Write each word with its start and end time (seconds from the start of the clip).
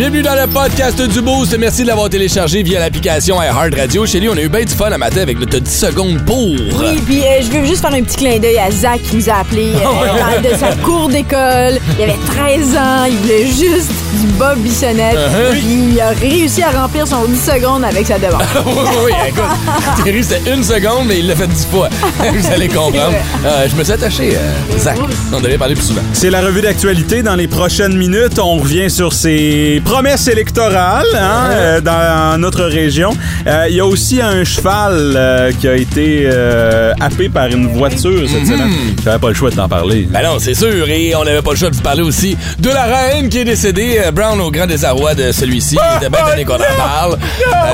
Bienvenue 0.00 0.22
dans 0.22 0.34
le 0.34 0.46
podcast 0.46 0.98
du 1.02 1.20
Boost. 1.20 1.54
Merci 1.58 1.82
de 1.82 1.88
l'avoir 1.88 2.08
téléchargé 2.08 2.62
via 2.62 2.80
l'application 2.80 3.36
iHeart 3.42 3.74
Radio. 3.76 4.06
Chez 4.06 4.18
lui, 4.18 4.30
on 4.30 4.32
a 4.32 4.40
eu 4.40 4.48
bien 4.48 4.64
du 4.64 4.72
fun 4.72 4.90
à 4.90 4.96
matin 4.96 5.20
avec 5.20 5.38
notre 5.38 5.58
10 5.58 5.70
secondes 5.70 6.24
pour. 6.24 6.38
Oui, 6.38 7.02
puis 7.04 7.20
euh, 7.20 7.42
je 7.42 7.50
veux 7.50 7.66
juste 7.66 7.82
faire 7.82 7.92
un 7.92 8.02
petit 8.02 8.16
clin 8.16 8.38
d'œil 8.38 8.56
à 8.56 8.70
Zach 8.70 9.02
qui 9.02 9.16
nous 9.16 9.28
a 9.28 9.40
appelé 9.40 9.74
euh, 9.74 10.42
dans- 10.42 10.48
de 10.48 10.56
sa 10.56 10.74
cour 10.76 11.10
d'école. 11.10 11.78
Il 11.98 12.04
avait 12.04 12.16
13 12.28 12.76
ans, 12.76 13.04
il 13.10 13.16
voulait 13.18 13.46
juste 13.46 13.92
du 14.22 14.26
Bob 14.38 14.58
Bissonnette. 14.60 15.16
Uh-huh. 15.16 15.50
Puis 15.52 15.92
Il 15.92 16.00
a 16.00 16.08
réussi 16.12 16.62
à 16.62 16.70
remplir 16.70 17.06
son 17.06 17.26
10 17.26 17.38
secondes 17.38 17.84
avec 17.84 18.06
sa 18.06 18.18
demande. 18.18 18.40
oui, 18.66 18.72
oui, 19.04 19.12
écoute. 19.28 20.02
Thierry, 20.02 20.24
c'était 20.24 20.54
une 20.54 20.64
seconde, 20.64 21.08
mais 21.08 21.18
il 21.18 21.26
l'a 21.26 21.36
fait 21.36 21.46
10 21.46 21.66
fois. 21.66 21.90
Vous 22.18 22.50
allez 22.50 22.68
comprendre. 22.68 23.12
Euh, 23.44 23.68
je 23.70 23.76
me 23.76 23.84
suis 23.84 23.92
attaché, 23.92 24.30
euh, 24.34 24.78
Zach. 24.78 24.96
On 25.30 25.40
devait 25.40 25.58
parler 25.58 25.74
plus 25.74 25.84
souvent. 25.88 26.00
C'est 26.14 26.30
la 26.30 26.40
revue 26.40 26.62
d'actualité. 26.62 27.22
Dans 27.22 27.36
les 27.36 27.48
prochaines 27.48 27.98
minutes, 27.98 28.38
on 28.38 28.56
revient 28.56 28.88
sur 28.88 29.12
ses 29.12 29.82
promesses 29.90 30.28
électorales 30.28 31.04
hein, 31.16 31.50
euh, 31.50 31.80
dans 31.80 32.40
notre 32.40 32.62
région. 32.64 33.10
Euh, 33.48 33.66
Il 33.68 33.74
y 33.74 33.80
a 33.80 33.84
aussi 33.86 34.22
un 34.22 34.44
cheval 34.44 35.14
euh, 35.16 35.50
qui 35.58 35.66
a 35.66 35.74
été 35.74 36.22
euh, 36.26 36.92
happé 37.00 37.28
par 37.28 37.46
une 37.48 37.66
voiture 37.66 38.22
cette 38.28 38.46
semaine. 38.46 38.70
J'avais 39.04 39.18
pas 39.18 39.28
le 39.28 39.34
choix 39.34 39.50
de 39.50 39.56
t'en 39.56 39.68
parler. 39.68 40.06
Ben 40.08 40.22
non, 40.22 40.38
c'est 40.38 40.54
sûr. 40.54 40.88
Et 40.88 41.12
on 41.16 41.24
n'avait 41.24 41.42
pas 41.42 41.50
le 41.50 41.56
choix 41.56 41.70
de 41.70 41.74
vous 41.74 41.82
parler 41.82 42.02
aussi 42.02 42.36
de 42.60 42.68
la 42.68 42.84
reine 42.84 43.28
qui 43.28 43.38
est 43.38 43.44
décédée. 43.44 44.00
Euh, 44.04 44.12
Brown, 44.12 44.40
au 44.40 44.52
grand 44.52 44.68
désarroi 44.68 45.14
de 45.16 45.32
celui-ci. 45.32 45.76
Il 45.76 45.96
était 45.96 46.08
bien 46.08 46.24
donné 46.24 46.44
qu'on 46.44 46.54
en 46.54 46.76
parle. 46.78 47.18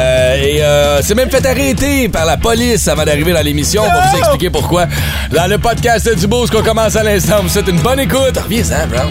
Euh, 0.00 0.34
et 0.42 0.62
euh, 0.62 1.02
c'est 1.02 1.14
même 1.14 1.30
fait 1.30 1.44
arrêter 1.44 2.08
par 2.08 2.24
la 2.24 2.38
police 2.38 2.88
avant 2.88 3.04
d'arriver 3.04 3.34
dans 3.34 3.42
l'émission. 3.42 3.82
On 3.82 3.88
va 3.88 4.06
vous 4.10 4.18
expliquer 4.18 4.48
pourquoi. 4.48 4.86
Dans 5.32 5.48
le 5.51 5.58
podcast 5.58 6.08
du 6.18 6.26
Boost 6.26 6.51
qu'on 6.51 6.62
commence 6.62 6.96
à 6.96 7.02
l'instant, 7.02 7.42
vous 7.42 7.51
souhaite 7.51 7.68
une 7.68 7.80
bonne 7.80 8.01
écoute. 8.01 8.38
Reviens-en, 8.42 8.86
Brown. 8.88 9.10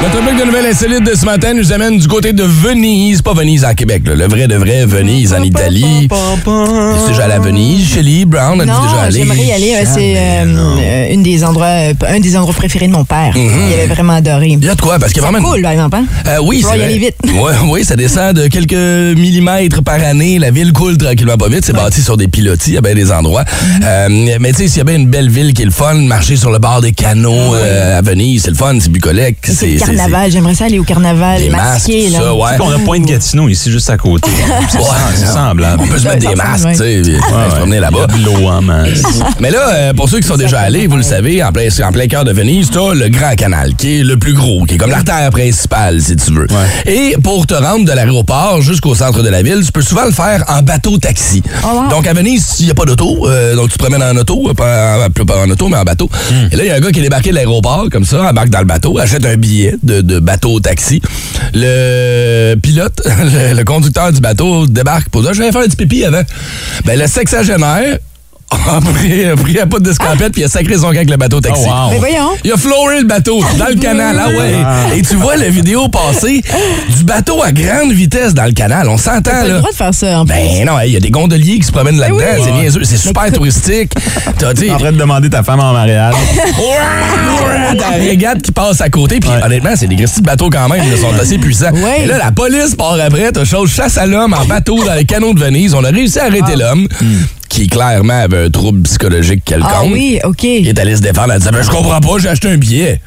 Notre 0.00 0.22
bloc 0.22 0.38
de 0.38 0.44
nouvelles 0.44 0.66
insolites 0.66 1.02
de 1.04 1.14
ce 1.16 1.24
matin 1.24 1.54
nous 1.54 1.72
amène 1.72 1.98
du 1.98 2.06
côté 2.06 2.32
de 2.32 2.44
Venise. 2.44 3.20
Pas 3.20 3.34
Venise 3.34 3.64
en 3.64 3.74
Québec, 3.74 4.02
là, 4.06 4.14
le 4.14 4.28
vrai 4.28 4.46
de 4.46 4.54
vrai 4.54 4.86
Venise 4.86 5.34
en 5.34 5.42
Italie. 5.42 6.04
Es-tu 6.04 7.08
déjà 7.08 7.24
allé 7.24 7.32
à 7.34 7.40
Venise, 7.40 7.88
Shelly 7.94 8.24
Brown? 8.24 8.62
Non, 8.64 8.74
j'aimerais 9.10 9.44
y 9.44 9.52
aller. 9.52 9.74
C'est 9.92 10.14
euh, 10.16 10.44
euh, 10.78 11.12
une 11.12 11.24
des 11.24 11.42
endroits, 11.42 11.66
euh, 11.66 11.94
un 12.06 12.20
des 12.20 12.36
endroits 12.36 12.54
préférés 12.54 12.86
de 12.86 12.92
mon 12.92 13.04
père. 13.04 13.34
Il 13.36 13.74
avait 13.74 13.86
vraiment 13.86 14.14
adoré. 14.14 14.50
Il 14.50 14.64
y 14.64 14.68
a 14.68 14.76
de 14.76 14.80
quoi? 14.80 15.00
Parce 15.00 15.12
y 15.12 15.18
a 15.18 15.22
C'est 15.22 15.30
vraiment... 15.30 15.50
cool, 15.50 15.62
par 15.62 15.72
exemple. 15.72 15.96
Hein? 15.96 16.04
Euh, 16.28 16.38
oui, 16.44 16.64
c'est 16.64 16.78
y 16.78 16.82
aller 16.82 16.98
vite. 16.98 17.16
Ouais, 17.24 17.52
oui, 17.68 17.84
ça 17.84 17.96
descend 17.96 18.34
de 18.34 18.46
quelques 18.46 19.18
millimètres 19.18 19.82
par 19.82 20.00
année. 20.02 20.38
La 20.38 20.52
ville 20.52 20.72
coule 20.72 20.96
tranquillement 20.96 21.36
pas 21.36 21.48
vite. 21.48 21.64
C'est 21.64 21.72
bâti 21.72 22.02
sur 22.02 22.16
des 22.16 22.28
pilotis 22.28 22.76
à 22.76 22.80
bien 22.80 22.94
des 22.94 23.10
endroits. 23.10 23.44
Euh, 23.82 24.08
mais 24.40 24.52
tu 24.52 24.58
sais, 24.58 24.68
s'il 24.68 24.78
y 24.78 24.82
a 24.82 24.84
bien 24.84 24.96
une 24.96 25.08
belle 25.08 25.28
ville 25.28 25.52
qui 25.54 25.62
est 25.62 25.66
le 25.66 25.72
fun, 25.72 25.94
marcher 25.94 26.36
sur 26.36 26.52
le 26.52 26.58
bord 26.58 26.80
des 26.82 26.92
canaux 26.92 27.54
euh, 27.56 27.98
à 27.98 28.02
Venise, 28.02 28.42
c'est 28.44 28.50
le 28.50 28.56
fun, 28.56 28.78
c'est 28.80 28.92
bucolique. 28.92 29.38
C'est 29.42 29.87
carnaval. 29.96 30.30
J'aimerais 30.30 30.54
ça 30.54 30.64
aller 30.66 30.78
au 30.78 30.84
carnaval. 30.84 31.40
Des 31.40 31.50
masqué, 31.50 32.02
masques, 32.04 32.06
tout 32.06 32.12
là. 32.12 32.18
ça, 32.20 32.34
ouais. 32.34 32.50
On 32.60 32.70
a 32.74 32.78
Pointe 32.84 33.04
Gatineau 33.06 33.48
ici, 33.48 33.70
juste 33.70 33.90
à 33.90 33.96
côté. 33.96 34.28
C'est 34.70 34.78
Ouais, 34.78 35.26
semblable. 35.26 35.82
On 35.82 35.86
peut 35.86 35.98
se 35.98 36.04
mettre 36.08 36.28
des 36.28 36.34
masques, 36.34 36.68
tu 36.70 36.76
sais, 36.76 37.00
puis 37.02 37.12
se 37.14 37.56
promener 37.56 37.80
là-bas. 37.80 38.06
De 38.06 38.24
l'eau 38.24 38.48
en 38.48 38.62
masse. 38.62 39.02
Mais 39.40 39.50
là, 39.50 39.68
euh, 39.74 39.92
pour 39.92 40.08
ceux 40.08 40.20
qui 40.20 40.26
sont 40.28 40.36
déjà 40.36 40.60
allés, 40.60 40.86
vous 40.86 40.96
le 40.96 41.02
savez, 41.02 41.42
en 41.42 41.52
plein, 41.52 41.68
en 41.84 41.92
plein 41.92 42.06
cœur 42.06 42.24
de 42.24 42.32
Venise, 42.32 42.70
t'as 42.70 42.94
le 42.94 43.08
Grand 43.08 43.34
Canal, 43.36 43.74
qui 43.76 44.00
est 44.00 44.04
le 44.04 44.16
plus 44.16 44.32
gros, 44.34 44.64
qui 44.64 44.74
est 44.74 44.78
comme 44.78 44.90
l'artère 44.90 45.30
principale, 45.30 46.00
si 46.00 46.16
tu 46.16 46.32
veux. 46.32 46.46
Et 46.86 47.16
pour 47.22 47.46
te 47.46 47.54
rendre 47.54 47.84
de 47.84 47.92
l'aéroport 47.92 48.60
jusqu'au 48.62 48.94
centre 48.94 49.22
de 49.22 49.28
la 49.28 49.42
ville, 49.42 49.62
tu 49.64 49.72
peux 49.72 49.82
souvent 49.82 50.04
le 50.04 50.12
faire 50.12 50.44
en 50.48 50.62
bateau-taxi. 50.62 51.42
wow. 51.64 51.88
Donc 51.90 52.06
à 52.06 52.12
Venise, 52.14 52.56
il 52.60 52.66
n'y 52.66 52.70
a 52.70 52.74
pas 52.74 52.84
d'auto, 52.84 53.26
euh, 53.28 53.54
donc 53.54 53.68
tu 53.70 53.78
te 53.78 53.82
promènes 53.82 54.02
en 54.02 54.16
auto, 54.16 54.48
euh, 54.48 54.54
pas 54.54 55.06
en, 55.06 55.24
pas 55.24 55.38
en 55.44 55.50
auto, 55.50 55.68
mais 55.68 55.76
en 55.76 55.84
bateau. 55.84 56.08
Et 56.52 56.56
là, 56.56 56.64
il 56.64 56.68
y 56.68 56.70
a 56.70 56.76
un 56.76 56.80
gars 56.80 56.90
qui 56.90 57.00
est 57.00 57.02
débarqué 57.02 57.30
de 57.30 57.34
l'aéroport, 57.34 57.86
comme 57.90 58.04
ça, 58.04 58.22
embarque 58.28 58.48
dans 58.50 58.60
le 58.60 58.64
bateau, 58.64 58.98
achète 58.98 59.24
un 59.26 59.36
billet 59.36 59.76
de, 59.82 60.00
de 60.00 60.18
bateau-taxi. 60.18 61.00
Le 61.54 62.54
pilote, 62.56 63.00
le, 63.06 63.62
conducteur 63.64 64.12
du 64.12 64.20
bateau 64.20 64.66
débarque 64.66 65.08
pour 65.08 65.22
dire, 65.22 65.34
je 65.34 65.42
vais 65.42 65.52
faire 65.52 65.62
petit 65.62 65.76
pipi 65.76 66.04
avant. 66.04 66.22
Ben, 66.84 66.98
le 66.98 67.06
sexagénaire 67.06 67.98
pris, 68.94 69.24
a 69.26 69.36
pris 69.36 69.60
un 69.60 69.66
pot 69.66 69.78
d'escampette 69.78 70.32
puis 70.32 70.42
il 70.42 70.44
a 70.44 70.48
sacré 70.48 70.76
son 70.76 70.84
camp 70.88 70.96
avec 70.96 71.10
le 71.10 71.16
bateau 71.16 71.40
taxi. 71.40 71.64
Oh, 71.66 71.70
wow. 71.70 71.90
Mais 71.90 71.98
voyons. 71.98 72.30
Il 72.44 72.52
a 72.52 72.56
floré 72.56 73.00
le 73.00 73.06
bateau 73.06 73.40
dans 73.58 73.66
le 73.68 73.74
canal, 73.74 74.20
ah 74.24 74.28
ouais. 74.28 74.98
Et 74.98 75.02
tu 75.02 75.16
vois 75.16 75.36
la 75.36 75.48
vidéo 75.50 75.88
passer 75.88 76.42
du 76.96 77.04
bateau 77.04 77.42
à 77.42 77.52
grande 77.52 77.92
vitesse 77.92 78.34
dans 78.34 78.44
le 78.46 78.52
canal. 78.52 78.88
On 78.88 78.96
s'entend, 78.96 79.20
T'as 79.22 79.30
pas 79.32 79.42
le 79.44 79.48
là. 79.50 79.58
droit 79.58 79.70
de 79.70 79.76
faire 79.76 79.94
ça, 79.94 80.20
en 80.20 80.24
plus. 80.24 80.34
Ben 80.34 80.64
non, 80.66 80.74
il 80.84 80.92
y 80.92 80.96
a 80.96 81.00
des 81.00 81.10
gondoliers 81.10 81.58
qui 81.58 81.66
se 81.66 81.72
promènent 81.72 81.98
là-dedans. 81.98 82.18
oui. 82.36 82.42
C'est 82.44 82.52
niaiseux. 82.52 82.84
C'est 82.84 82.96
super 82.96 83.30
touristique. 83.32 83.92
T'as 84.38 84.54
dit. 84.54 84.70
en 84.70 84.78
train 84.78 84.92
de 84.92 84.96
demander 84.98 85.28
ta 85.28 85.42
femme 85.42 85.60
en 85.60 85.72
mariage. 85.72 86.14
T'as 87.78 87.90
la 87.90 87.96
régate 87.96 88.42
qui 88.42 88.52
passe 88.52 88.80
à 88.80 88.88
côté. 88.88 89.20
Puis 89.20 89.30
honnêtement, 89.44 89.70
c'est 89.76 89.86
des 89.86 89.96
gristis 89.96 90.20
de 90.20 90.26
bateaux 90.26 90.50
quand 90.50 90.68
même. 90.68 90.82
Ils 90.90 90.98
sont 90.98 91.12
assez 91.20 91.38
puissants. 91.38 91.72
Ouais. 91.72 92.02
Et 92.04 92.06
là, 92.06 92.18
la 92.18 92.32
police 92.32 92.74
part 92.74 92.98
après. 93.00 93.30
T'as 93.32 93.44
chose 93.44 93.70
chasse 93.70 93.98
à 93.98 94.06
l'homme 94.06 94.34
en 94.34 94.44
bateau 94.46 94.82
dans 94.84 94.94
les 94.94 95.04
canaux 95.04 95.34
de 95.34 95.40
Venise. 95.40 95.74
On 95.74 95.84
a 95.84 95.90
réussi 95.90 96.18
à 96.18 96.24
arrêter 96.24 96.56
l'homme 96.56 96.88
qui 97.48 97.66
clairement 97.66 98.20
avait 98.22 98.46
un 98.46 98.50
trouble 98.50 98.82
psychologique 98.82 99.42
quelconque. 99.44 99.70
Ah 99.72 99.84
oui, 99.84 100.20
OK. 100.24 100.44
Il 100.44 100.68
est 100.68 100.78
allé 100.78 100.96
se 100.96 101.02
défendre. 101.02 101.32
Elle 101.32 101.38
disait 101.38 101.50
ben, 101.50 101.62
Je 101.62 101.70
comprends 101.70 102.00
pas, 102.00 102.18
j'ai 102.18 102.28
acheté 102.28 102.48
un 102.48 102.56
billet. 102.56 103.00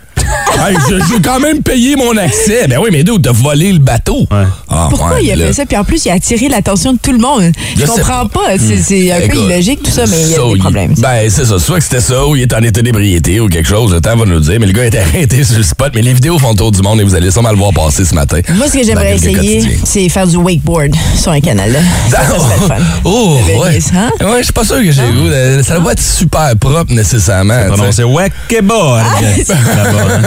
Hey, 0.59 0.75
je- 0.89 0.95
J'ai 1.13 1.21
quand 1.21 1.39
même 1.39 1.61
payé 1.63 1.95
mon 1.95 2.15
accès. 2.17 2.67
Ben 2.67 2.77
oui, 2.81 2.89
mais 2.91 3.03
d'où 3.03 3.17
t'as 3.17 3.31
volé 3.31 3.71
le 3.71 3.79
bateau? 3.79 4.27
Ah, 4.69 4.87
Pourquoi 4.89 5.15
ouais, 5.15 5.23
il 5.25 5.31
a 5.31 5.35
là. 5.35 5.47
fait 5.47 5.53
ça? 5.53 5.65
Puis 5.65 5.75
en 5.77 5.83
plus, 5.83 6.05
il 6.05 6.09
a 6.11 6.13
attiré 6.13 6.49
l'attention 6.49 6.93
de 6.93 6.99
tout 7.01 7.11
le 7.11 7.17
monde. 7.17 7.51
Je, 7.77 7.85
comprends 7.85 8.27
pas. 8.27 8.39
pas. 8.47 8.57
C'est 8.59 8.77
c'est 8.77 9.11
un 9.11 9.17
peu 9.19 9.25
Écoute, 9.25 9.39
illogique, 9.49 9.83
tout 9.83 9.91
ça, 9.91 10.03
mais 10.07 10.21
il 10.21 10.29
y 10.31 10.35
a 10.35 10.53
des 10.53 10.59
problèmes. 10.59 10.93
Ben, 10.97 11.29
c'est 11.29 11.45
ça. 11.45 11.57
Soit 11.59 11.77
que 11.79 11.83
c'était 11.83 12.01
ça, 12.01 12.25
ou 12.27 12.35
il 12.35 12.43
est 12.43 12.53
en 12.53 12.61
état 12.61 12.81
d'ébriété, 12.81 13.39
ou 13.39 13.47
quelque 13.47 13.67
chose. 13.67 13.91
Le 13.93 14.01
temps 14.01 14.15
va 14.15 14.25
nous 14.25 14.35
le 14.35 14.39
dire. 14.41 14.57
Mais 14.59 14.67
le 14.67 14.73
gars 14.73 14.85
était 14.85 14.99
arrêté 15.15 15.43
sur 15.43 15.57
le 15.57 15.63
spot. 15.63 15.91
Mais 15.95 16.01
les 16.01 16.13
vidéos 16.13 16.37
font 16.37 16.51
le 16.51 16.55
tour 16.55 16.71
du 16.71 16.81
monde 16.81 16.99
et 17.01 17.03
vous 17.03 17.15
allez 17.15 17.31
sûrement 17.31 17.51
le 17.51 17.57
voir 17.57 17.71
passer 17.73 18.05
ce 18.05 18.13
matin. 18.13 18.39
Moi, 18.55 18.67
ce 18.67 18.73
que 18.73 18.83
j'aimerais 18.83 19.15
essayer, 19.15 19.79
c'est 19.83 20.07
faire 20.09 20.27
du 20.27 20.37
wakeboard 20.37 20.93
sur 21.17 21.31
un 21.31 21.39
canal. 21.41 21.71
Là. 21.71 21.79
Ça, 22.09 22.17
ça 22.23 22.37
serait 22.39 22.59
le 22.59 22.67
fun. 22.67 22.75
Oh, 23.03 23.37
ouais. 23.61 23.79
Hein? 23.95 24.09
Ouais, 24.21 24.37
je 24.39 24.43
suis 24.43 24.53
pas 24.53 24.63
sûr 24.63 24.77
que 24.77 24.91
j'ai 24.91 25.01
goût. 25.01 25.63
Ça 25.63 25.75
doit 25.75 25.85
pas 25.85 25.91
être 25.93 26.01
super 26.01 26.51
propre 26.59 26.93
nécessairement. 26.93 27.65
Prononcé 27.67 28.03
Wakeboard. 28.03 29.01
Hein. 29.01 29.55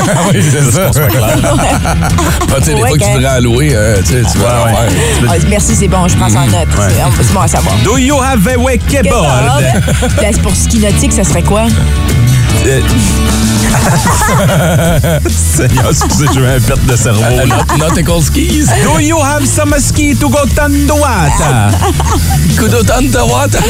Ah 0.17 0.21
oui, 0.33 0.43
c'est 0.43 0.71
ça. 0.71 0.91
Pas, 0.91 2.57
tu 2.59 2.65
sais, 2.65 2.75
des 2.75 2.81
fois 2.81 2.91
que 2.91 2.99
tu 2.99 3.05
Ouais, 3.05 3.15
voudrais 3.15 3.39
en 3.39 3.41
louer, 3.41 3.71
euh, 3.75 3.97
tu 4.03 4.13
sais, 4.13 4.23
tu 4.33 4.39
vas 4.39 4.63
en 4.65 4.67
faire. 4.69 4.89
Ah, 5.29 5.35
merci, 5.49 5.75
c'est 5.75 5.89
bon, 5.89 6.07
je 6.09 6.17
prends 6.17 6.29
ça 6.29 6.41
en 6.41 6.47
note. 6.47 6.69
C'est 6.77 7.25
c'est 7.25 7.33
bon 7.33 7.41
à 7.41 7.49
savoir. 7.49 7.75
Do 7.85 7.99
you 7.99 8.21
have 8.23 8.47
a 8.47 8.57
wakeboard? 8.59 9.13
Là, 10.23 10.31
c'est 10.33 10.43
pour 10.43 10.55
ski 10.55 10.79
nautique, 10.79 11.13
ça 11.13 11.25
serait 11.25 11.43
quoi? 11.43 11.65
Seigneur, 15.29 15.91
excusez, 15.91 16.27
j'ai 16.33 16.41
eu 16.41 16.47
un 16.47 16.61
perte 16.61 16.85
de 16.87 16.97
cerveau. 16.97 17.23
Euh, 17.23 17.45
not- 17.47 18.23
skis. 18.23 18.67
Do 18.83 18.99
you 19.01 19.19
have 19.21 19.45
some 19.47 19.75
ski 19.79 20.15
to 20.15 20.29
go 20.29 20.39
Tanduata? 20.55 21.71
Kudo 22.57 22.83
tanta 22.85 23.25
wata. 23.25 23.59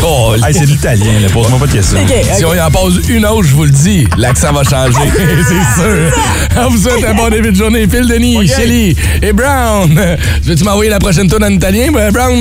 Cool. 0.00 0.44
Hey, 0.44 0.52
c'est 0.54 0.66
l'italien, 0.66 1.20
là. 1.20 1.28
Pose-moi 1.32 1.58
pas 1.58 1.66
de 1.66 1.72
questions. 1.72 1.98
Si 2.36 2.44
on 2.44 2.54
y 2.54 2.60
en 2.60 2.70
pose 2.70 3.00
une 3.08 3.24
autre, 3.26 3.48
je 3.48 3.54
vous 3.54 3.64
le 3.64 3.70
dis, 3.70 4.06
l'accent 4.16 4.52
va 4.52 4.62
changer. 4.64 5.08
c'est 5.48 5.82
sûr. 5.82 6.12
On 6.56 6.68
vous 6.70 6.78
souhaite 6.78 7.04
un 7.04 7.14
bon 7.14 7.28
début 7.30 7.50
de 7.52 7.56
journée. 7.56 7.86
Phil 7.88 8.06
Denis, 8.06 8.46
Shelly 8.48 8.94
et 9.22 9.32
Brown. 9.32 9.98
Veux-tu 10.44 10.64
m'envoyer 10.64 10.90
la 10.90 10.98
prochaine 10.98 11.28
tourne 11.28 11.44
en 11.44 11.50
italien, 11.50 11.90
ben, 11.92 12.10
Brown? 12.12 12.40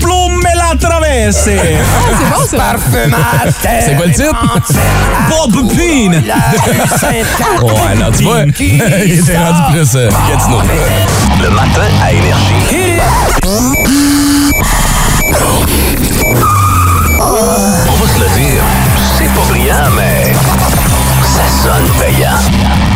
Plume 0.00 0.42
la 0.54 0.76
traverse. 0.78 1.36
C'est 1.44 1.56
bon, 1.56 2.44
ça. 2.46 2.76
C'est 3.84 3.96
quoi 3.96 4.06
le 4.06 4.12
titre? 4.12 4.34
Bob 5.28 5.68
Peen. 5.74 6.22
Ouais, 7.62 7.94
non, 7.96 8.10
tu 8.16 8.24
vois, 8.24 8.42
il 8.58 9.18
était 9.20 9.38
rendu 9.38 9.60
plus 9.72 9.94
euh, 9.96 10.10
Gatineau. 10.28 10.60
Le 11.42 11.50
matin 11.50 11.82
à 12.02 12.12
Énergie. 12.12 12.98
On 17.18 17.92
va 17.92 18.06
se 18.06 18.20
le 18.20 18.28
dire, 18.40 18.62
c'est 19.18 19.24
pas 19.34 19.40
brillant, 19.48 19.90
mais 19.96 20.32
ça 21.24 21.42
sonne 21.62 21.88
payant. 22.00 22.95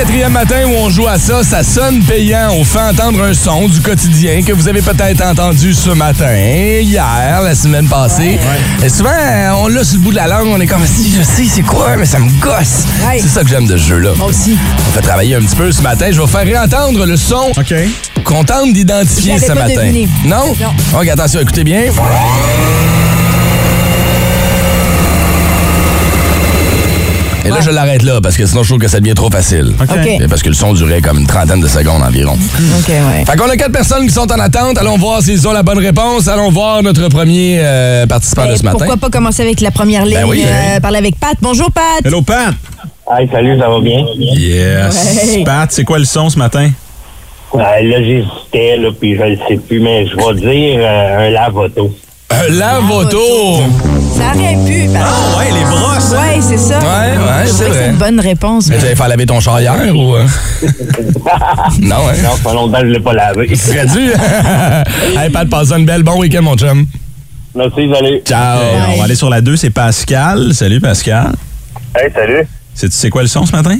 Quatrième 0.00 0.32
matin 0.32 0.64
où 0.66 0.72
on 0.78 0.88
joue 0.88 1.06
à 1.06 1.18
ça, 1.18 1.44
ça 1.44 1.62
sonne 1.62 2.02
payant. 2.02 2.52
On 2.52 2.64
fait 2.64 2.80
entendre 2.80 3.22
un 3.22 3.34
son 3.34 3.68
du 3.68 3.82
quotidien 3.82 4.42
que 4.42 4.50
vous 4.50 4.66
avez 4.66 4.80
peut-être 4.80 5.22
entendu 5.22 5.74
ce 5.74 5.90
matin, 5.90 6.34
hier, 6.80 7.42
la 7.42 7.54
semaine 7.54 7.86
passée. 7.86 8.38
Et 8.82 8.88
souvent, 8.88 9.10
on 9.58 9.68
l'a 9.68 9.84
sur 9.84 9.96
le 9.96 10.04
bout 10.04 10.10
de 10.12 10.16
la 10.16 10.26
langue, 10.26 10.46
on 10.48 10.58
est 10.58 10.66
comme 10.66 10.86
si 10.86 11.12
je 11.12 11.20
sais 11.20 11.44
c'est 11.44 11.60
quoi, 11.60 11.98
mais 11.98 12.06
ça 12.06 12.18
me 12.18 12.30
gosse. 12.40 12.86
Ouais. 13.06 13.18
C'est 13.20 13.28
ça 13.28 13.42
que 13.42 13.50
j'aime 13.50 13.66
de 13.66 13.76
ce 13.76 13.88
jeu-là. 13.88 14.12
Moi 14.16 14.28
aussi. 14.28 14.56
On 14.88 14.92
fait 14.92 15.02
travailler 15.02 15.34
un 15.34 15.40
petit 15.42 15.56
peu 15.56 15.70
ce 15.70 15.82
matin. 15.82 16.06
Je 16.10 16.18
vais 16.18 16.28
faire 16.28 16.44
réentendre 16.44 17.04
le 17.04 17.18
son 17.18 17.52
OK. 17.58 17.74
qu'on 18.24 18.42
tente 18.42 18.72
d'identifier 18.72 19.38
ce 19.38 19.52
matin. 19.52 19.92
Non? 20.24 20.54
Non. 20.58 20.98
OK, 20.98 21.08
attention, 21.08 21.40
écoutez 21.40 21.64
bien. 21.64 21.90
Et 27.44 27.48
là, 27.48 27.56
je 27.60 27.70
l'arrête 27.70 28.02
là 28.02 28.20
parce 28.20 28.36
que 28.36 28.44
sinon, 28.46 28.62
je 28.62 28.68
trouve 28.68 28.80
que 28.80 28.88
ça 28.88 29.00
devient 29.00 29.14
trop 29.14 29.30
facile. 29.30 29.74
Parce 30.28 30.42
que 30.42 30.48
le 30.48 30.54
son 30.54 30.72
durait 30.74 31.00
comme 31.00 31.18
une 31.18 31.26
trentaine 31.26 31.60
de 31.60 31.68
secondes 31.68 32.02
environ. 32.02 32.32
OK, 32.34 32.88
ouais. 32.88 33.24
Fait 33.26 33.36
qu'on 33.36 33.48
a 33.48 33.56
quatre 33.56 33.72
personnes 33.72 34.06
qui 34.06 34.12
sont 34.12 34.30
en 34.30 34.38
attente. 34.38 34.76
Allons 34.78 34.96
voir 34.98 35.22
s'ils 35.22 35.46
ont 35.48 35.52
la 35.52 35.62
bonne 35.62 35.78
réponse. 35.78 36.28
Allons 36.28 36.50
voir 36.50 36.82
notre 36.82 37.08
premier 37.08 37.58
euh, 37.60 38.06
participant 38.06 38.44
Ben, 38.44 38.52
de 38.52 38.56
ce 38.56 38.62
matin. 38.64 38.78
pourquoi 38.78 38.96
pas 38.96 39.10
commencer 39.10 39.42
avec 39.42 39.60
la 39.60 39.70
première 39.70 40.04
ligne? 40.04 40.18
Ben 40.20 40.28
oui, 40.28 40.44
euh, 40.46 40.76
hein. 40.76 40.80
parler 40.80 40.98
avec 40.98 41.18
Pat. 41.18 41.36
Bonjour, 41.40 41.70
Pat. 41.72 42.04
Hello, 42.04 42.22
Pat. 42.22 42.54
Hey, 43.12 43.28
salut, 43.32 43.58
ça 43.58 43.68
va 43.68 43.80
bien? 43.80 44.04
Yes. 44.18 45.34
Ouais. 45.36 45.44
Pat, 45.44 45.70
c'est 45.72 45.84
quoi 45.84 45.98
le 45.98 46.04
son 46.04 46.28
ce 46.28 46.38
matin? 46.38 46.70
Ouais, 47.52 47.82
là, 47.82 48.02
j'hésitais, 48.02 48.76
là, 48.76 48.90
puis 48.98 49.16
je 49.16 49.22
le 49.22 49.36
sais 49.48 49.56
plus, 49.56 49.80
mais 49.80 50.06
je 50.06 50.14
vais 50.14 50.34
dire 50.40 50.80
euh, 50.80 51.26
un 51.26 51.30
lave-auto. 51.30 51.92
Un 52.30 52.52
lave-auto! 52.52 53.62
Ça 54.20 54.34
aurait 54.34 54.56
pu. 54.66 54.88
Pat. 54.92 55.02
Ah 55.04 55.38
ouais, 55.38 55.50
les 55.52 55.64
brosses. 55.64 56.12
hein? 56.12 56.18
Ouais, 56.34 56.40
c'est 56.40 56.58
ça. 56.58 56.78
Ouais, 56.78 56.84
ouais, 57.16 57.46
Je 57.46 57.50
c'est 57.50 57.64
vrai. 57.68 57.78
c'est 57.78 57.88
une 57.90 57.96
bonne 57.96 58.20
réponse. 58.20 58.68
Mais 58.68 58.74
mais- 58.74 58.80
tu 58.80 58.86
allais 58.86 58.96
faire 58.96 59.08
laver 59.08 59.26
ton 59.26 59.40
char 59.40 59.60
hier 59.60 59.96
ou. 59.96 60.14
euh? 60.14 60.26
non, 61.80 61.96
hein? 61.96 62.12
Non, 62.22 62.30
ça 62.30 62.48
fait 62.50 62.54
longtemps 62.54 62.80
que 62.80 62.86
je 62.88 62.92
l'ai 62.92 63.00
pas 63.00 63.12
lavé. 63.14 63.46
Tu 63.48 63.56
serais 63.56 63.86
dû? 63.86 64.10
hey, 65.18 65.30
Pat, 65.30 65.48
passe 65.48 65.70
une 65.72 65.86
belle 65.86 66.02
bon 66.02 66.18
week-end, 66.20 66.42
mon 66.42 66.56
chum. 66.56 66.86
Merci, 67.54 67.90
salut. 67.92 68.20
Ciao! 68.24 68.58
On 68.94 68.98
va 68.98 69.04
aller 69.04 69.14
sur 69.16 69.28
la 69.30 69.40
2, 69.40 69.56
c'est 69.56 69.70
Pascal. 69.70 70.54
Salut, 70.54 70.80
Pascal. 70.80 71.32
Hey, 71.96 72.10
salut. 72.14 72.46
C'est- 72.74 72.92
C'est 72.92 73.10
quoi 73.10 73.22
le 73.22 73.28
son 73.28 73.44
ce 73.46 73.52
matin? 73.52 73.76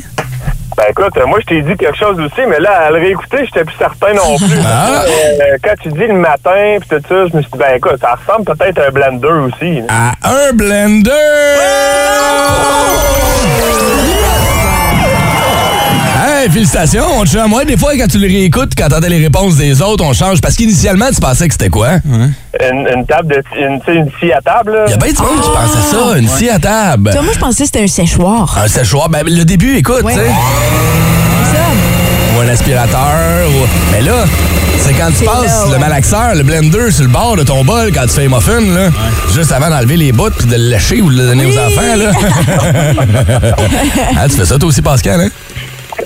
Ben 0.81 0.87
écoute, 0.93 1.15
euh, 1.19 1.27
moi 1.27 1.39
je 1.41 1.47
t'ai 1.47 1.61
dit 1.61 1.77
quelque 1.77 1.99
chose 1.99 2.19
aussi, 2.19 2.41
mais 2.49 2.59
là, 2.59 2.87
à 2.87 2.91
le 2.91 2.97
réécouter, 3.01 3.45
j'étais 3.45 3.65
plus 3.65 3.77
certain 3.77 4.15
non 4.15 4.39
plus. 4.39 4.47
Ah. 4.67 5.03
Euh, 5.05 5.57
quand 5.63 5.75
tu 5.83 5.89
dis 5.91 6.07
le 6.07 6.15
matin 6.15 6.79
pis 6.81 6.89
tout 6.89 7.03
ça, 7.07 7.27
je 7.27 7.37
me 7.37 7.43
suis 7.43 7.51
dit, 7.51 7.59
ben 7.59 7.77
écoute, 7.77 7.97
ça 8.01 8.15
ressemble 8.15 8.47
peut-être 8.47 8.79
à 8.79 8.87
un 8.87 8.91
blender 8.91 9.29
aussi. 9.29 9.81
là. 9.81 9.87
À 10.23 10.31
un 10.31 10.53
blender! 10.55 11.11
Hey, 16.41 16.49
félicitations, 16.49 17.07
mon 17.07 17.27
chum. 17.27 17.51
Moi, 17.51 17.67
des 17.67 17.77
fois, 17.77 17.95
quand 17.99 18.07
tu 18.07 18.17
les 18.17 18.29
réécoutes, 18.29 18.73
quand 18.75 18.89
t'entends 18.89 19.09
les 19.09 19.19
réponses 19.19 19.57
des 19.57 19.83
autres, 19.83 20.03
on 20.03 20.15
change. 20.15 20.41
Parce 20.41 20.57
qu'initialement, 20.57 21.09
tu 21.15 21.21
pensais 21.21 21.47
que 21.47 21.53
c'était 21.53 21.69
quoi? 21.69 21.97
Une, 22.07 22.89
une 22.97 23.05
table 23.05 23.35
de. 23.35 23.43
Une, 23.63 23.79
tu 23.81 23.85
sais, 23.87 23.95
une 23.99 24.09
scie 24.19 24.33
à 24.33 24.41
table, 24.41 24.73
là. 24.73 24.85
Il 24.87 24.91
y 24.93 24.95
a 24.95 24.97
bien 24.97 25.13
du 25.13 25.21
monde 25.21 25.43
qui 25.43 25.51
pensait 25.51 25.91
ça, 25.91 26.17
une 26.19 26.29
scie 26.29 26.49
à 26.49 26.59
table. 26.59 27.11
Moi, 27.23 27.33
je 27.35 27.39
pensais 27.39 27.65
que 27.65 27.67
c'était 27.67 27.83
un 27.83 27.87
séchoir. 27.87 28.57
Un 28.57 28.69
séchoir, 28.69 29.11
ben 29.11 29.23
le 29.27 29.45
début, 29.45 29.77
écoute, 29.77 30.03
Ouais. 30.03 30.15
tu 30.15 30.21
sais. 30.21 30.29
Ça. 30.29 31.59
Ou 32.35 32.41
un 32.41 32.49
aspirateur. 32.49 33.51
Ou... 33.51 33.67
Mais 33.93 34.01
là, 34.01 34.25
c'est 34.79 34.95
quand 34.95 35.09
tu 35.09 35.27
passes 35.27 35.67
là, 35.67 35.73
le 35.73 35.79
malaxeur, 35.79 36.35
le 36.35 36.43
blender 36.43 36.91
sur 36.91 37.03
le 37.05 37.11
bord 37.11 37.37
de 37.37 37.43
ton 37.43 37.65
bol 37.65 37.93
quand 37.93 38.05
tu 38.05 38.15
fais 38.15 38.23
les 38.23 38.29
muffins, 38.29 38.61
là. 38.61 38.89
Juste 39.35 39.53
avant 39.53 39.69
d'enlever 39.69 39.99
les 39.99 40.13
bouts 40.13 40.31
puis 40.39 40.47
de 40.47 40.57
le 40.57 40.71
lâcher 40.71 41.03
ou 41.03 41.13
de 41.13 41.19
le 41.19 41.27
donner 41.27 41.45
aux 41.45 41.59
enfants, 41.59 41.97
là. 41.99 42.13
ah, 44.17 44.25
tu 44.31 44.37
fais 44.37 44.47
ça 44.47 44.59
toi 44.59 44.69
aussi, 44.71 44.81
Pascal, 44.81 45.21
hein? 45.21 45.29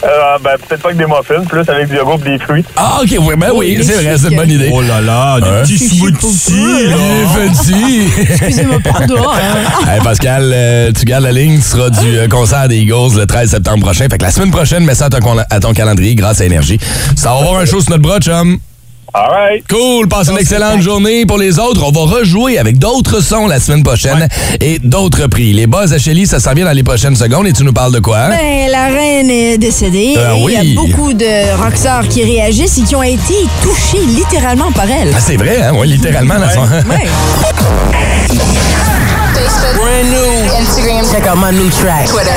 Euh, 0.03 0.39
ben 0.43 0.51
peut-être 0.69 0.83
pas 0.83 0.91
que 0.93 0.97
des 0.97 1.05
muffins, 1.07 1.45
plus 1.49 1.69
avec 1.69 1.89
du 1.89 1.97
yogourt 1.97 2.19
pis 2.19 2.31
des 2.31 2.39
fruits. 2.39 2.65
Ah, 2.77 2.99
OK, 3.03 3.15
oui, 3.21 3.35
ben 3.37 3.51
oui, 3.55 3.79
c'est 3.83 3.95
vrai, 4.03 4.17
c'est 4.19 4.29
une 4.31 4.37
bonne 4.37 4.51
idée. 4.51 4.71
Oh 4.73 4.83
là 4.83 5.01
là, 5.01 5.41
des 5.41 5.47
Hein? 5.47 5.63
petits 5.63 5.79
smoothies, 5.79 6.89
là. 6.89 6.97
Il 6.97 7.43
est 7.43 7.49
petit. 7.51 8.23
Excusez-moi, 8.33 8.79
pardon. 8.83 9.17
hein. 9.31 9.87
Hey, 9.89 10.01
Pascal, 10.03 10.51
euh, 10.55 10.91
tu 10.99 11.05
gardes 11.05 11.25
la 11.25 11.33
ligne, 11.33 11.57
tu 11.57 11.63
seras 11.63 11.91
du 11.91 12.19
euh, 12.19 12.29
concert 12.29 12.69
des 12.69 12.79
Eagles 12.79 13.17
le 13.17 13.27
13 13.27 13.51
septembre 13.51 13.85
prochain. 13.85 14.07
Fait 14.11 14.19
que 14.19 14.25
la 14.25 14.31
semaine 14.31 14.51
prochaine, 14.51 14.85
mets 14.85 14.95
ça 14.95 15.07
à 15.07 15.11
ton, 15.11 15.39
à 15.39 15.61
ton 15.61 15.73
calendrier 15.73 16.15
grâce 16.15 16.41
à 16.41 16.45
Énergie. 16.45 16.79
Ça 17.17 17.31
va 17.33 17.41
avoir 17.41 17.61
un 17.61 17.65
show 17.67 17.81
sur 17.81 17.91
notre 17.91 18.03
bras, 18.03 18.19
chum. 18.19 18.59
Alright. 19.17 19.65
Cool, 19.71 20.09
passe 20.09 20.29
une 20.29 20.39
excellente 20.39 20.81
journée 20.81 21.25
pour 21.25 21.39
les 21.39 21.61
autres. 21.61 21.85
On 21.87 21.93
va 21.93 22.17
rejouer 22.19 22.59
avec 22.59 22.79
d'autres 22.81 23.21
sons 23.23 23.47
la 23.47 23.61
semaine 23.61 23.85
prochaine 23.85 24.27
et 24.61 24.81
d'autres 24.81 25.29
prix. 25.29 25.53
Les 25.53 25.69
buzz 25.69 25.93
à 25.93 25.99
Shelly, 25.99 26.27
ça 26.27 26.41
s'en 26.41 26.53
vient 26.53 26.65
dans 26.65 26.73
les 26.73 26.83
prochaines 26.83 27.15
secondes 27.15 27.47
et 27.47 27.53
tu 27.53 27.63
nous 27.63 27.73
parles 27.73 27.93
de 27.93 28.01
quoi? 28.01 28.27
Ben, 28.29 28.69
la 28.73 28.87
reine 28.87 29.31
est 29.31 29.57
décédée 29.57 30.15
Euh, 30.19 30.35
et 30.35 30.39
il 30.41 30.45
oui. 30.45 30.53
y 30.55 30.57
a 30.57 30.75
beaucoup 30.75 31.13
de 31.13 31.63
rockstars 31.63 32.09
qui 32.09 32.25
réagissent 32.25 32.77
et 32.79 32.83
qui 32.83 32.97
ont 32.97 33.05
été 33.05 33.35
touchés 33.63 34.05
littéralement 34.05 34.73
par 34.73 34.91
elle. 34.91 35.13
Ah, 35.15 35.21
c'est 35.25 35.37
vrai, 35.37 35.63
hein? 35.63 35.73
Oui, 35.79 35.87
littéralement. 35.87 36.35
Là, 36.35 36.51
son- 36.53 36.63
Ouais. 36.63 37.07
Brand 39.77 40.07
new. 40.11 40.61
Instagram. 40.61 41.05
Check 41.13 41.25
out 41.31 41.37
my 41.41 41.53
new 41.57 41.71
track. 41.71 42.07
Twitter. 42.07 42.31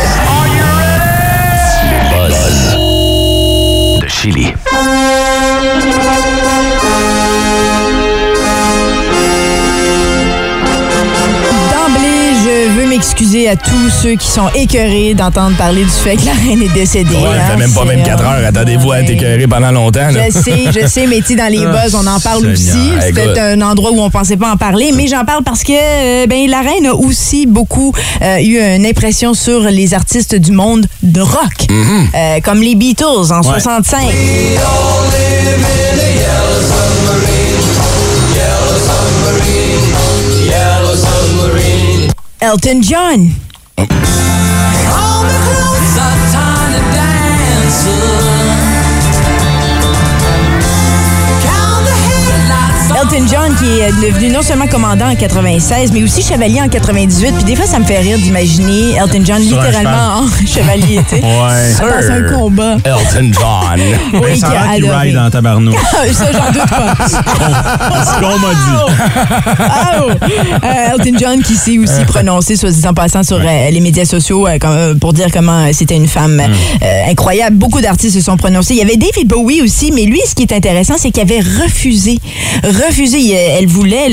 Buzz 2.11 2.77
de 4.01 4.07
Chili. 4.07 4.53
M'excuser 12.97 13.47
à 13.47 13.55
tous 13.55 13.91
ceux 14.01 14.15
qui 14.15 14.27
sont 14.27 14.49
écœurés 14.55 15.13
d'entendre 15.13 15.55
parler 15.55 15.83
du 15.83 15.89
fait 15.89 16.15
que 16.15 16.25
la 16.25 16.31
reine 16.33 16.63
est 16.63 16.73
décédée. 16.73 17.13
Ouais, 17.13 17.27
hein. 17.37 17.51
fait 17.51 17.57
même 17.57 17.71
pas 17.71 17.83
C'est, 17.87 17.95
24 17.95 18.19
euh, 18.19 18.25
heures. 18.25 18.47
Attendez-vous 18.47 18.91
à 18.91 18.99
être 19.01 19.09
ouais. 19.09 19.13
écœuré 19.13 19.45
pendant 19.47 19.71
longtemps. 19.71 20.09
Là. 20.09 20.25
Je 20.25 20.31
sais, 20.31 20.63
je 20.81 20.87
sais, 20.87 21.05
mais 21.05 21.17
tu 21.17 21.27
sais, 21.27 21.35
dans 21.35 21.51
les 21.51 21.59
buzz, 21.59 21.93
on 21.93 22.07
en 22.07 22.19
parle 22.19 22.57
Seigneur. 22.57 22.97
aussi. 22.97 23.11
Peut-être 23.13 23.39
un 23.39 23.61
endroit 23.61 23.91
où 23.91 24.01
on 24.01 24.09
pensait 24.09 24.35
pas 24.35 24.51
en 24.51 24.57
parler, 24.57 24.91
mais 24.95 25.05
j'en 25.05 25.25
parle 25.25 25.43
parce 25.43 25.61
que 25.63 25.73
euh, 25.73 26.25
ben, 26.25 26.49
la 26.49 26.61
reine 26.61 26.87
a 26.87 26.95
aussi 26.95 27.45
beaucoup 27.45 27.93
euh, 28.23 28.39
eu 28.39 28.57
une 28.59 28.85
impression 28.87 29.35
sur 29.35 29.59
les 29.59 29.93
artistes 29.93 30.33
du 30.33 30.51
monde 30.51 30.87
de 31.03 31.21
rock, 31.21 31.67
Euh, 32.15 32.39
comme 32.43 32.61
les 32.61 32.73
Beatles 32.73 33.31
en 33.31 33.43
65. 33.43 33.99
Elton 42.39 42.83
John. 42.83 43.31
Oh. 43.79 44.06
Elton 53.09 53.25
John 53.31 53.55
qui 53.55 53.79
est 53.79 53.91
devenu 54.01 54.29
non 54.29 54.41
seulement 54.41 54.67
commandant 54.67 55.09
en 55.09 55.15
96, 55.15 55.91
mais 55.93 56.03
aussi 56.03 56.21
chevalier 56.21 56.61
en 56.61 56.67
98. 56.67 57.31
Puis 57.35 57.43
des 57.45 57.55
fois, 57.55 57.65
ça 57.65 57.79
me 57.79 57.85
fait 57.85 57.99
rire 57.99 58.17
d'imaginer 58.17 58.95
Elton 58.95 59.21
John 59.23 59.41
Sur 59.41 59.61
littéralement 59.61 60.19
en 60.19 60.27
chevalier, 60.45 60.99
tu 61.07 61.15
sais. 61.15 61.21
Ouais. 61.21 61.73
Dans 61.79 62.11
un 62.11 62.21
combat. 62.37 62.75
Elton 62.83 63.31
John. 63.31 63.79
Oui, 64.13 64.19
Mais 64.23 64.35
ça 64.35 64.47
qui 64.49 64.55
a 64.55 64.75
qu'il 64.75 64.91
ride 64.91 65.17
en 65.17 65.29
tabarnouche. 65.29 65.75
Ah, 65.93 65.97
Ça, 66.13 66.25
j'en 66.33 66.51
doute 66.51 66.69
pas. 66.69 66.95
C'est 67.07 68.11
ce 68.11 68.19
qu'on 68.19 68.39
m'a 68.39 68.49
dit. 68.49 68.75
Oh. 69.99 70.09
Euh, 70.65 70.91
Elton 70.97 71.17
John 71.17 71.41
qui 71.43 71.55
s'est 71.55 71.77
aussi 71.77 72.03
prononcé, 72.05 72.57
soit 72.57 72.71
dit 72.71 72.85
en 72.85 72.93
passant, 72.93 73.23
sur 73.23 73.37
euh, 73.37 73.69
les 73.71 73.79
médias 73.79 74.05
sociaux 74.05 74.47
euh, 74.47 74.57
euh, 74.65 74.95
pour 74.95 75.13
dire 75.13 75.27
comment 75.31 75.65
euh, 75.65 75.69
c'était 75.71 75.95
une 75.95 76.07
femme 76.07 76.41
euh, 76.41 76.85
incroyable. 77.09 77.55
Beaucoup 77.55 77.79
d'artistes 77.79 78.15
se 78.15 78.21
sont 78.21 78.35
prononcés. 78.35 78.73
Il 78.73 78.79
y 78.79 78.83
avait 78.83 78.97
David 78.97 79.27
Bowie 79.29 79.61
aussi, 79.61 79.91
mais 79.93 80.03
lui, 80.03 80.19
ce 80.27 80.35
qui 80.35 80.43
est 80.43 80.53
intéressant, 80.53 80.95
c'est 80.97 81.11
qu'il 81.11 81.23
avait 81.23 81.39
refusé. 81.39 82.19
Refusé. 82.63 82.96
Il, 82.99 83.33
euh, 83.33 83.57
Elle 83.59 83.67
voulait 83.67 84.09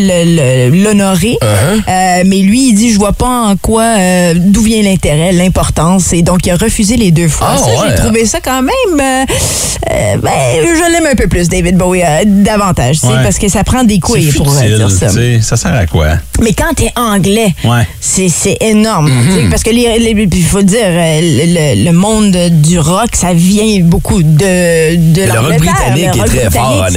l'honorer, 0.70 1.36
Euh, 1.42 2.22
mais 2.26 2.38
lui, 2.40 2.68
il 2.68 2.74
dit, 2.74 2.92
je 2.92 2.98
vois 2.98 3.12
pas 3.12 3.26
en 3.28 3.56
quoi, 3.56 3.82
euh, 3.98 4.34
d'où 4.36 4.62
vient 4.62 4.82
l'intérêt, 4.82 5.32
l'importance. 5.32 6.12
Et 6.12 6.22
donc, 6.22 6.46
il 6.46 6.50
a 6.50 6.56
refusé 6.56 6.96
les 6.96 7.10
deux 7.10 7.28
fois. 7.28 7.48
Ah, 7.56 7.60
ouais. 7.66 7.88
j'ai 7.88 7.94
trouvé 8.02 8.26
ça 8.26 8.38
quand 8.42 8.62
même... 8.62 9.00
euh, 9.00 10.16
ben, 10.22 10.30
je 10.62 10.92
l'aime 10.92 11.06
un 11.10 11.14
peu 11.14 11.26
plus, 11.28 11.48
David 11.48 11.76
Bowie, 11.76 12.02
davantage, 12.26 12.98
Ouais. 13.04 13.22
parce 13.22 13.38
que 13.38 13.48
ça 13.48 13.64
prend 13.64 13.84
des 13.84 13.98
couilles 14.00 14.30
pour 14.32 14.52
futile, 14.54 14.76
dire 14.76 14.90
ça. 14.90 15.08
Ça 15.40 15.56
sert 15.56 15.74
à 15.74 15.86
quoi? 15.86 16.06
Mais 16.42 16.52
quand 16.52 16.72
t'es 16.74 16.92
anglais, 16.96 17.54
Ouais. 17.64 17.86
c'est 18.00 18.56
énorme. 18.60 19.10
Mhm. 19.10 19.34
sais, 19.34 19.48
Parce 19.50 19.62
que 19.62 19.70
il 19.70 20.44
faut 20.44 20.62
dire, 20.62 20.86
le, 20.88 21.92
monde 21.92 22.36
du 22.62 22.78
rock, 22.78 23.10
ça 23.14 23.32
vient 23.34 23.80
beaucoup 23.82 24.22
de, 24.22 24.96
de 24.96 25.22
Le 25.22 25.40
rock 25.40 25.56
britannique 25.58 26.14
Le 26.16 26.22
est 26.22 26.26
très 26.26 26.50
fort, 26.50 26.84
en 26.88 26.94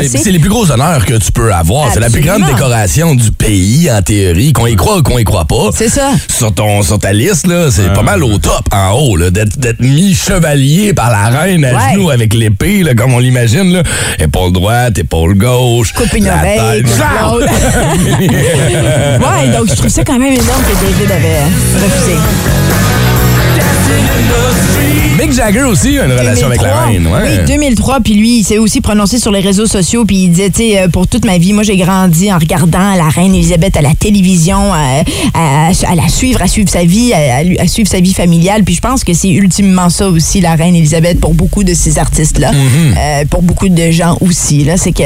effet. 0.00 0.18
c'est 0.18 0.30
les 0.30 0.38
plus 0.38 0.48
gros 0.50 0.70
honneurs 0.70 1.04
que 1.04 1.15
tu 1.18 1.32
peux 1.32 1.52
avoir. 1.52 1.92
C'est 1.92 2.00
la 2.00 2.10
plus 2.10 2.20
grande 2.22 2.44
décoration 2.44 3.14
du 3.14 3.30
pays, 3.30 3.90
en 3.90 4.02
théorie. 4.02 4.52
Qu'on 4.52 4.66
y 4.66 4.76
croit 4.76 4.98
ou 4.98 5.02
qu'on 5.02 5.18
y 5.18 5.24
croit 5.24 5.44
pas. 5.44 5.70
C'est 5.74 5.88
ça. 5.88 6.10
Sur, 6.34 6.52
ton, 6.54 6.82
sur 6.82 6.98
ta 6.98 7.12
liste, 7.12 7.46
là, 7.46 7.70
c'est 7.70 7.92
pas 7.92 8.02
mal 8.02 8.22
au 8.24 8.38
top, 8.38 8.62
en 8.72 8.92
haut, 8.92 9.16
là, 9.16 9.30
d'être 9.30 9.58
d'être 9.58 9.80
mis 9.80 10.14
chevalier 10.14 10.92
par 10.94 11.10
la 11.10 11.28
reine 11.40 11.64
à 11.64 11.72
Ouais. 11.76 11.92
genoux 11.94 12.10
avec 12.10 12.32
l'épée, 12.34 12.82
là, 12.82 12.94
comme 12.94 13.12
on 13.12 13.18
l'imagine. 13.18 13.72
là. 13.72 13.82
Épaule 14.18 14.52
droite, 14.52 14.98
épaule 14.98 15.34
gauche. 15.36 15.92
Coupe 15.92 16.12
une 16.14 16.28
oreille, 16.28 16.84
ouais, 18.20 19.48
donc 19.56 19.68
je 19.68 19.74
trouve 19.74 19.88
ça 19.90 20.04
quand 20.04 20.18
même 20.18 20.32
énorme 20.32 20.62
que 20.62 20.74
David 20.74 21.10
avait 21.12 21.42
refusé. 21.84 22.16
Mick 25.26 25.34
Jagger 25.36 25.62
aussi 25.64 25.98
a 25.98 26.04
une 26.06 26.12
relation 26.12 26.46
avec 26.46 26.62
la 26.62 26.86
2003. 26.86 26.86
reine. 26.86 27.06
Ouais. 27.08 27.38
Oui, 27.40 27.46
2003. 27.46 28.00
Puis 28.00 28.14
lui, 28.14 28.38
il 28.38 28.44
s'est 28.44 28.58
aussi 28.58 28.80
prononcé 28.80 29.18
sur 29.18 29.32
les 29.32 29.40
réseaux 29.40 29.66
sociaux. 29.66 30.04
Puis 30.04 30.24
il 30.24 30.28
disait, 30.30 30.50
tu 30.50 30.58
sais, 30.62 30.78
euh, 30.82 30.88
pour 30.88 31.06
toute 31.08 31.24
ma 31.24 31.38
vie, 31.38 31.52
moi, 31.52 31.62
j'ai 31.64 31.76
grandi 31.76 32.32
en 32.32 32.38
regardant 32.38 32.94
la 32.94 33.08
reine 33.08 33.34
Elisabeth 33.34 33.76
à 33.76 33.82
la 33.82 33.94
télévision, 33.94 34.72
à, 34.72 35.02
à- 35.34 35.68
à 35.88 35.94
la 35.94 36.08
suivre, 36.08 36.40
à 36.42 36.46
suivre 36.46 36.68
sa 36.70 36.84
vie, 36.84 37.12
à, 37.12 37.36
à 37.38 37.42
lui- 37.42 37.58
à 37.58 37.66
suivre 37.66 37.88
sa 37.88 38.00
vie 38.00 38.14
familiale. 38.14 38.62
Puis 38.64 38.74
je 38.76 38.80
pense 38.80 39.02
que 39.04 39.14
c'est 39.14 39.30
ultimement 39.30 39.88
ça 39.90 40.08
aussi, 40.08 40.40
la 40.40 40.54
reine 40.54 40.74
Elisabeth, 40.76 41.20
pour 41.20 41.34
beaucoup 41.34 41.64
de 41.64 41.74
ces 41.74 41.98
artistes-là. 41.98 42.52
Euh, 42.54 43.24
pour 43.28 43.42
beaucoup 43.42 43.68
de 43.68 43.90
gens 43.90 44.16
aussi. 44.20 44.62
Là, 44.64 44.76
c'est 44.76 44.92
que 44.92 45.02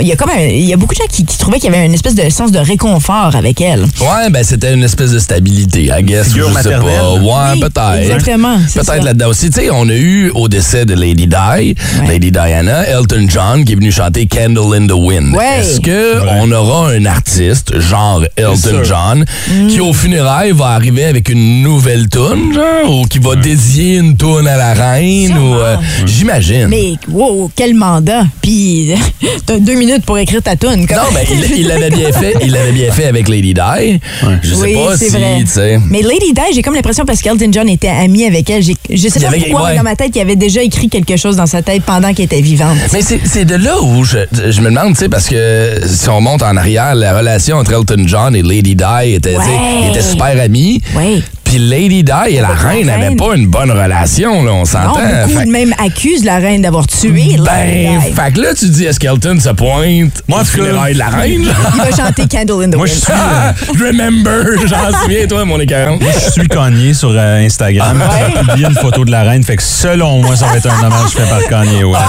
il 0.00 0.06
y 0.06 0.12
a 0.12 0.16
comme 0.16 0.30
il 0.38 0.64
y 0.64 0.72
a 0.72 0.76
beaucoup 0.76 0.94
de 0.94 0.98
gens 0.98 1.06
qui, 1.10 1.24
qui 1.24 1.36
trouvaient 1.38 1.58
qu'il 1.58 1.72
y 1.72 1.74
avait 1.74 1.84
une 1.86 1.94
espèce 1.94 2.14
de 2.14 2.28
sens 2.30 2.52
de 2.52 2.58
réconfort 2.58 3.34
avec 3.34 3.60
elle. 3.60 3.82
Ouais, 4.00 4.30
ben 4.30 4.44
c'était 4.44 4.72
une 4.74 4.84
espèce 4.84 5.10
de 5.10 5.18
stabilité, 5.18 5.84
I 5.96 6.02
guess. 6.02 6.28
Je 6.34 6.42
sais 6.62 6.70
pas. 6.70 6.78
Ouais, 6.80 7.20
Oui, 7.54 7.60
peut-être. 7.60 7.94
exactement, 8.02 8.58
ça. 8.68 8.80
Peut-être 9.00 9.04
là-dedans 9.06 9.28
aussi. 9.28 9.50
Tu 9.50 9.60
sais, 9.60 9.70
on 9.70 9.88
a 9.88 9.94
eu 9.94 10.30
au 10.34 10.48
décès 10.48 10.84
de 10.84 10.94
Lady 10.94 11.26
Di, 11.26 11.74
Lady 12.06 12.30
Diana, 12.30 12.86
Elton 12.86 13.26
John 13.28 13.64
qui 13.64 13.72
est 13.72 13.76
venu 13.76 13.90
chanter 13.92 14.26
Candle 14.26 14.74
in 14.74 14.86
the 14.86 14.92
Wind. 14.92 15.34
Ouais. 15.34 15.60
Est-ce 15.60 15.80
que 15.80 16.18
on 16.40 16.50
aura 16.52 16.90
un 16.90 17.04
artiste 17.06 17.78
genre 17.80 18.22
Elton. 18.36 18.82
John 18.84 19.24
qui 19.68 19.80
au 19.80 19.92
funérailles 19.92 20.52
va 20.52 20.66
arriver 20.68 21.04
avec 21.04 21.28
une 21.28 21.62
nouvelle 21.62 22.08
tune, 22.08 22.52
genre, 22.54 22.90
ou 22.90 23.04
qui 23.06 23.18
va 23.18 23.36
dédier 23.36 23.96
une 23.96 24.16
tune 24.16 24.46
à 24.46 24.56
la 24.56 24.74
reine 24.74 25.36
ou 25.36 25.54
euh, 25.54 25.76
j'imagine. 26.06 26.66
Mais 26.68 26.94
wow, 27.10 27.50
quel 27.54 27.74
mandat! 27.74 28.24
Puis 28.42 28.92
t'as 29.46 29.58
deux 29.58 29.74
minutes 29.74 30.04
pour 30.04 30.18
écrire 30.18 30.42
ta 30.42 30.56
tune. 30.56 30.86
Non, 30.90 31.02
mais 31.14 31.24
il 31.30 31.60
il 31.60 31.66
l'avait 31.68 31.90
bien 31.90 32.12
fait. 32.12 32.34
Il 32.42 32.52
l'avait 32.52 32.72
bien 32.72 32.90
fait 32.92 33.06
avec 33.06 33.28
Lady 33.28 33.54
Di. 33.54 34.00
Je 34.42 34.54
sais 34.54 34.60
oui, 34.62 34.74
pas 34.74 34.96
c'est 34.96 35.06
si, 35.06 35.16
vrai. 35.16 35.36
tu 35.40 35.46
sais. 35.46 35.78
Mais 35.90 36.02
Lady 36.02 36.32
Di, 36.32 36.54
j'ai 36.54 36.62
comme 36.62 36.74
l'impression 36.74 37.04
parce 37.04 37.20
qu'Elton 37.22 37.50
John 37.52 37.68
était 37.68 37.88
ami 37.88 38.24
avec 38.24 38.48
elle. 38.50 38.62
j'ai- 38.62 38.76
Je 38.92 39.08
sais 39.08 39.20
pas 39.20 39.28
pourquoi, 39.30 39.62
ouais. 39.64 39.70
mais 39.72 39.76
dans 39.78 39.82
ma 39.82 39.96
tête, 39.96 40.12
il 40.14 40.20
avait 40.20 40.36
déjà 40.36 40.62
écrit 40.62 40.88
quelque 40.88 41.16
chose 41.16 41.36
dans 41.36 41.46
sa 41.46 41.62
tête 41.62 41.82
pendant 41.84 42.12
qu'elle 42.12 42.26
était 42.26 42.40
vivante. 42.40 42.76
Mais 42.92 43.00
c'est 43.02 43.44
de 43.44 43.54
là 43.56 43.80
où 43.82 44.04
je, 44.04 44.18
je 44.50 44.60
me 44.60 44.70
demande, 44.70 44.94
tu 44.94 45.00
sais, 45.00 45.08
parce 45.08 45.28
que 45.28 45.80
si 45.86 46.08
on 46.08 46.20
monte 46.20 46.42
en 46.42 46.56
arrière, 46.56 46.94
la 46.94 47.16
relation 47.16 47.56
entre 47.56 47.72
Elton 47.72 48.04
John 48.06 48.34
et 48.34 48.42
Lady 48.42 48.74
Di 48.74 48.84
était, 49.14 49.36
Ouais. 49.36 49.44
ils 49.84 49.90
étaient 49.90 50.02
super 50.02 50.38
amis. 50.40 50.80
Oui. 50.96 51.22
Puis 51.50 51.58
Lady 51.58 52.04
Di 52.04 52.36
et 52.36 52.40
la 52.40 52.48
reine 52.48 52.86
n'avaient 52.86 53.16
pas 53.16 53.34
une 53.34 53.48
bonne 53.48 53.72
relation, 53.72 54.44
là, 54.44 54.52
on 54.52 54.58
Non, 54.60 54.64
s'entend. 54.64 55.00
beaucoup 55.26 55.40
Fait- 55.40 55.46
même 55.46 55.74
accusent 55.84 56.24
la 56.24 56.36
reine 56.36 56.62
d'avoir 56.62 56.86
tué 56.86 57.36
Lady 57.36 57.40
ben, 57.44 57.98
Di. 57.98 58.12
fait 58.14 58.32
que 58.32 58.40
là, 58.40 58.54
tu 58.56 58.68
dis, 58.68 58.84
est-ce 58.84 59.00
qu'Elton 59.00 59.36
se 59.40 59.48
pointe 59.48 60.22
Moi, 60.28 60.38
cas- 60.38 60.44
funérailles 60.44 60.94
de 60.94 60.98
la 61.00 61.08
reine? 61.08 61.42
Il 61.74 61.80
va 61.80 61.90
chanter 62.04 62.28
Candle 62.28 62.62
in 62.64 62.70
the 62.70 62.76
Moi, 62.76 62.86
je 62.86 62.92
Wind. 62.92 63.02
suis, 63.02 63.12
Ah, 63.12 63.52
remember, 63.84 64.44
j'en 64.68 64.96
souviens, 65.02 65.26
toi, 65.26 65.44
mon 65.44 65.58
écœurant. 65.58 65.98
je 66.00 66.30
suis 66.30 66.46
Kanye 66.48 66.94
sur 66.94 67.10
euh, 67.16 67.44
Instagram. 67.44 68.00
Ah 68.00 68.14
ouais? 68.14 68.32
J'ai 68.32 68.40
publié 68.46 68.66
une 68.68 68.74
photo 68.76 69.04
de 69.04 69.10
la 69.10 69.22
reine. 69.24 69.42
Fait 69.42 69.56
que 69.56 69.62
selon 69.64 70.22
moi, 70.22 70.36
ça 70.36 70.46
va 70.46 70.56
être 70.56 70.68
un 70.70 70.86
hommage 70.86 71.10
fait 71.10 71.28
par 71.28 71.44
Kanye 71.48 71.82
West. 71.82 72.00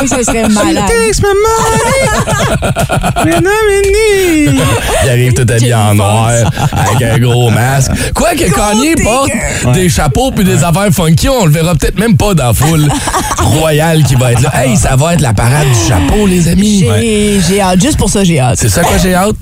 Wow, 0.00 0.06
ça 0.08 0.24
serait 0.24 0.48
malade. 0.48 0.82
Il 5.04 5.10
arrive 5.10 5.34
tout 5.34 5.46
habillé 5.52 5.74
en 5.74 5.94
noir, 5.94 6.30
avec 6.72 7.02
un 7.02 7.18
gros 7.18 7.50
masque. 7.50 7.92
Quoique 8.14 8.50
Kanye 8.56 8.94
porte 9.02 9.74
des 9.74 9.88
chapeaux 9.88 10.30
puis 10.30 10.44
des 10.44 10.64
affaires 10.64 10.90
funky, 10.92 11.28
on 11.28 11.44
le 11.46 11.52
verra 11.52 11.74
peut-être 11.74 11.98
même 11.98 12.16
pas 12.16 12.34
dans 12.34 12.46
la 12.46 12.54
foule 12.54 12.88
royale 13.38 14.02
qui 14.04 14.14
va 14.14 14.32
être 14.32 14.42
là. 14.42 14.52
Hey, 14.54 14.76
ça 14.76 14.96
va 14.96 15.14
être 15.14 15.20
la 15.20 15.34
parade 15.34 15.68
du 15.68 15.88
chapeau, 15.88 16.26
les 16.26 16.48
amis. 16.48 16.80
J'ai 16.80 17.40
j'ai 17.48 17.60
hâte. 17.60 17.80
Juste 17.80 17.98
pour 17.98 18.10
ça, 18.10 18.24
j'ai 18.24 18.40
hâte. 18.40 18.58
C'est 18.58 18.68
ça 18.68 18.82
que 18.82 18.98
j'ai 18.98 19.14
hâte? 19.14 19.36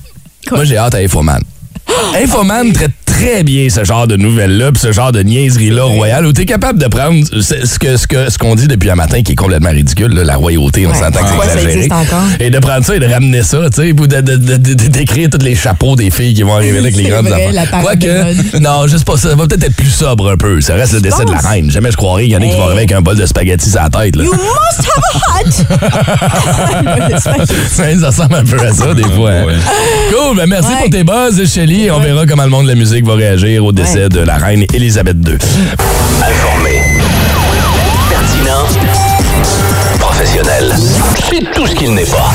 Moi, 0.50 0.64
j'ai 0.64 0.76
hâte 0.76 0.94
à 0.94 0.99
Infoman. 0.99 1.40
Infoman 2.23 2.73
traite 2.73 2.92
très 3.18 3.42
bien 3.44 3.68
ce 3.71 3.85
genre 3.85 4.06
de 4.06 4.16
nouvelles-là, 4.16 4.71
ce 4.76 4.90
genre 4.92 5.12
de 5.12 5.21
niaiserie-là 5.23 5.85
royale, 5.85 6.26
où 6.26 6.33
t'es 6.33 6.44
capable 6.47 6.78
de 6.80 6.87
prendre 6.88 7.25
ce 7.40 7.78
que 7.78 7.97
ce 7.97 8.06
que 8.06 8.28
ce 8.30 8.38
qu'on 8.38 8.54
dit 8.54 8.66
depuis 8.68 8.90
un 8.90 8.94
matin, 8.97 9.23
qui 9.23 9.33
est 9.33 9.37
complètement 9.37 9.71
ridicule, 9.71 10.12
là, 10.12 10.25
la 10.25 10.37
royauté, 10.37 10.87
on 10.87 10.90
Ouais. 10.90 10.99
s'entend 10.99 11.21
que 11.21 11.26
c'est 11.44 11.59
exagéré, 11.64 11.88
et 12.40 12.50
de 12.50 12.59
prendre 12.59 12.85
ça 12.85 12.97
et 12.97 12.99
de 12.99 13.06
ramener 13.06 13.42
ça, 13.42 13.59
tu 13.73 13.83
sais, 13.83 13.94
puis 13.94 14.09
de- 14.09 14.21
de- 14.21 14.37
de- 14.37 14.75
d'écrire 14.88 15.28
tous 15.30 15.44
les 15.44 15.54
chapeaux 15.54 15.94
des 15.97 16.11
filles 16.11 16.35
qui 16.35 16.42
vont 16.42 16.54
arriver 16.54 16.73
là 16.75 16.80
avec 16.80 16.97
les 16.97 17.04
grandes 17.04 17.26
vrai, 17.28 17.49
de 17.52 17.80
Quoique, 17.83 18.59
non, 18.61 18.87
juste 18.87 19.04
pas 19.04 19.16
ça, 19.16 19.30
ça 19.30 19.37
va 19.37 19.47
peut-être 19.47 19.64
être 19.64 19.76
plus 19.76 19.90
sobre 19.90 20.30
un 20.30 20.37
peu. 20.37 20.61
Ça 20.61 20.75
reste 20.75 20.92
le 20.94 21.00
décès 21.00 21.25
de 21.25 21.30
la 21.33 21.38
reine. 21.38 21.71
Jamais 21.71 21.90
je 21.90 21.97
croirais 21.97 22.25
qu'il 22.25 22.33
y 22.33 22.37
en 22.37 22.40
a 22.40 22.44
qui 22.47 22.52
vont 22.52 22.62
arriver 22.64 22.78
avec 22.78 22.92
un 22.92 23.00
bol 23.00 23.16
de 23.16 23.26
spaghettis 23.26 23.71
sur 23.71 23.80
la 23.80 23.88
tête, 23.90 24.16
là. 24.16 24.25
You 24.25 24.33
must 24.33 24.88
have 24.88 25.04
a 25.04 25.18
hot! 25.30 25.50
Ça, 28.04 28.06
ressemble 28.09 28.35
un 28.37 28.44
peu 28.44 28.61
à 28.61 28.73
ça, 28.73 28.94
des 28.94 29.02
fois. 29.04 29.30
hein. 29.30 29.44
Cool, 30.12 30.37
ben 30.37 30.47
merci 30.47 30.68
Ouais. 30.71 30.80
pour 30.83 30.90
tes 30.90 31.04
buzz, 31.04 31.52
Shelly. 31.52 31.90
On 31.90 32.00
verra 32.00 32.26
comment 32.26 32.44
le 32.44 32.50
monde 32.50 32.64
de 32.64 32.71
la 32.71 32.75
musique 32.75 33.03
va 33.04 33.14
réagir 33.14 33.64
au 33.64 33.73
décès 33.73 34.04
Ouais. 34.04 34.08
de 34.08 34.20
la 34.20 34.37
reine 34.37 34.64
Elisabeth 34.73 35.16
II. 35.26 35.34
Informé. 36.20 36.82
Pertinent. 38.08 38.66
Professionnel. 40.00 40.75
C'est 41.30 41.52
tout 41.52 41.66
ce 41.66 41.75
qu'il 41.75 41.94
n'est 41.94 42.04
pas. 42.06 42.30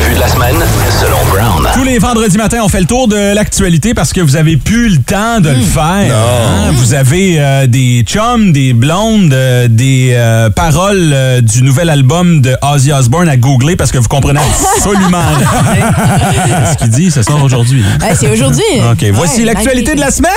Revue 0.00 0.14
de 0.14 0.20
la 0.20 0.28
semaine, 0.28 0.56
selon 1.00 1.18
Brown. 1.30 1.68
Tous 1.74 1.84
les 1.84 1.98
vendredis 1.98 2.36
matins, 2.38 2.60
on 2.62 2.68
fait 2.68 2.80
le 2.80 2.86
tour 2.86 3.06
de 3.08 3.34
l'actualité 3.34 3.92
parce 3.92 4.12
que 4.12 4.20
vous 4.20 4.36
avez 4.36 4.56
plus 4.56 4.88
le 4.88 4.96
temps 4.98 5.40
de 5.40 5.50
le 5.50 5.60
faire. 5.60 6.14
hein? 6.16 6.70
Vous 6.72 6.94
avez 6.94 7.36
euh, 7.38 7.66
des 7.66 8.02
chums, 8.06 8.52
des 8.52 8.72
blondes, 8.72 9.32
euh, 9.34 9.68
des 9.68 10.12
euh, 10.14 10.48
paroles 10.48 11.10
euh, 11.12 11.40
du 11.42 11.62
nouvel 11.62 11.90
album 11.90 12.40
de 12.40 12.56
Ozzy 12.62 12.92
Osbourne 12.92 13.28
à 13.28 13.36
googler 13.36 13.76
parce 13.76 13.92
que 13.92 13.98
vous 13.98 14.08
comprenez 14.08 14.40
absolument 14.40 15.18
rien. 15.72 16.72
Ce 16.72 16.78
qu'il 16.78 16.88
dit, 16.90 17.10
ça 17.10 17.22
sort 17.22 17.42
aujourd'hui. 17.42 17.84
hein. 17.86 17.98
Ouais, 18.02 18.14
c'est 18.18 18.30
aujourd'hui. 18.30 18.62
OK, 18.90 19.04
voici 19.12 19.40
Ouais, 19.40 19.46
l'actualité 19.46 19.94
de 19.94 20.00
la 20.00 20.10
semaine. 20.10 20.30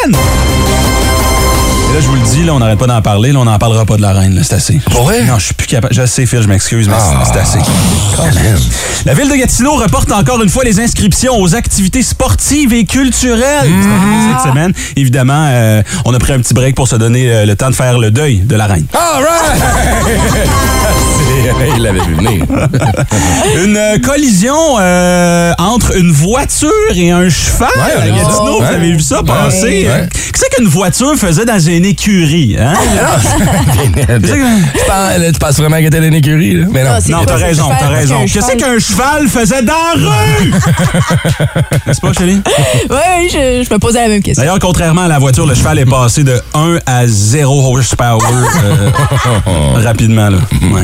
Là, 1.93 1.99
je 2.01 2.07
vous 2.07 2.15
le 2.15 2.21
dis, 2.21 2.43
là, 2.43 2.53
on 2.55 2.59
n'arrête 2.59 2.79
pas 2.79 2.87
d'en 2.87 3.01
parler. 3.03 3.31
Là, 3.31 3.39
on 3.39 3.45
n'en 3.45 3.59
parlera 3.59 3.85
pas 3.85 3.97
de 3.97 4.01
la 4.01 4.13
reine. 4.13 4.39
C'est 4.43 4.55
assez. 4.55 4.79
Pour 4.91 5.03
vrai? 5.03 5.21
Non, 5.25 5.37
je 5.37 5.45
suis 5.45 5.53
plus 5.53 5.67
capable. 5.67 5.93
Je 5.93 6.03
sais, 6.07 6.25
Phil, 6.25 6.41
je 6.41 6.47
m'excuse, 6.47 6.87
mais 6.87 6.95
Ah. 6.97 7.23
c'est 7.31 7.39
assez. 7.39 7.59
La 9.05 9.13
ville 9.13 9.29
de 9.29 9.35
Gatineau 9.35 9.75
reporte 9.75 10.11
encore 10.11 10.41
une 10.41 10.49
fois 10.49 10.63
les 10.63 10.79
inscriptions 10.79 11.39
aux 11.39 11.53
activités 11.55 12.01
sportives 12.01 12.73
et 12.73 12.85
culturelles 12.85 13.43
arrivé 13.69 14.33
cette 14.41 14.49
semaine. 14.49 14.73
Évidemment, 14.95 15.45
euh, 15.51 15.83
on 16.05 16.13
a 16.15 16.19
pris 16.19 16.33
un 16.33 16.39
petit 16.39 16.53
break 16.55 16.75
pour 16.75 16.87
se 16.87 16.95
donner 16.95 17.29
euh, 17.31 17.45
le 17.45 17.55
temps 17.55 17.69
de 17.69 17.75
faire 17.75 17.99
le 17.99 18.09
deuil 18.09 18.39
de 18.39 18.55
la 18.55 18.65
reine. 18.65 18.85
All 18.93 19.23
right! 19.23 19.61
Il 21.75 21.81
l'avait 21.83 21.99
vu 22.01 22.15
venir. 22.15 22.45
Une 23.63 23.77
euh, 23.77 23.97
collision 23.99 24.55
euh, 24.79 25.53
entre 25.57 25.95
une 25.97 26.11
voiture 26.11 26.69
et 26.95 27.11
un 27.11 27.29
cheval 27.29 27.69
Ouais, 27.75 28.01
à 28.01 28.07
Gatineau. 28.09 28.59
Vous 28.59 28.65
avez 28.65 28.91
vu 28.91 28.99
ça 28.99 29.19
Ouais. 29.19 29.23
passer? 29.25 29.87
Ouais. 29.87 30.09
Qu'est-ce 30.11 30.55
qu'une 30.55 30.67
voiture 30.67 31.15
faisait 31.15 31.45
dans 31.45 31.59
une 31.59 31.85
écurie? 31.85 32.57
Hein? 32.59 32.73
tu, 33.93 34.29
penses, 34.87 35.17
là, 35.17 35.31
tu 35.31 35.39
penses 35.39 35.57
vraiment 35.57 35.77
que 35.81 35.87
t'es 35.89 36.05
une 36.07 36.13
écurie, 36.13 36.53
là? 36.55 36.65
Mais 36.71 36.83
non. 36.83 36.89
Ah, 36.95 36.99
Non, 37.09 37.17
quoi, 37.19 37.25
t'as 37.27 37.35
raison, 37.35 37.69
t'as 37.79 37.87
raison. 37.89 38.25
Qu'est-ce 38.25 38.55
qu'un 38.55 38.79
cheval 38.79 39.27
faisait 39.27 39.61
dans 39.61 39.73
la 39.95 40.09
rue? 40.39 40.51
N'est-ce 41.87 42.01
pas, 42.01 42.13
Chélie? 42.13 42.41
Oui, 42.89 42.95
oui, 43.19 43.29
je, 43.31 43.63
je 43.67 43.73
me 43.73 43.77
posais 43.79 44.01
la 44.01 44.07
même 44.09 44.21
question. 44.21 44.41
D'ailleurs, 44.43 44.59
contrairement 44.59 45.03
à 45.03 45.07
la 45.07 45.19
voiture, 45.19 45.45
le 45.45 45.55
cheval 45.55 45.79
est 45.79 45.85
passé 45.85 46.23
de 46.23 46.39
1 46.53 46.79
à 46.85 47.07
0 47.07 47.75
horsepower 47.75 48.19
euh, 48.63 48.89
rapidement. 49.83 50.29
Là. 50.29 50.37
Ouais. 50.71 50.81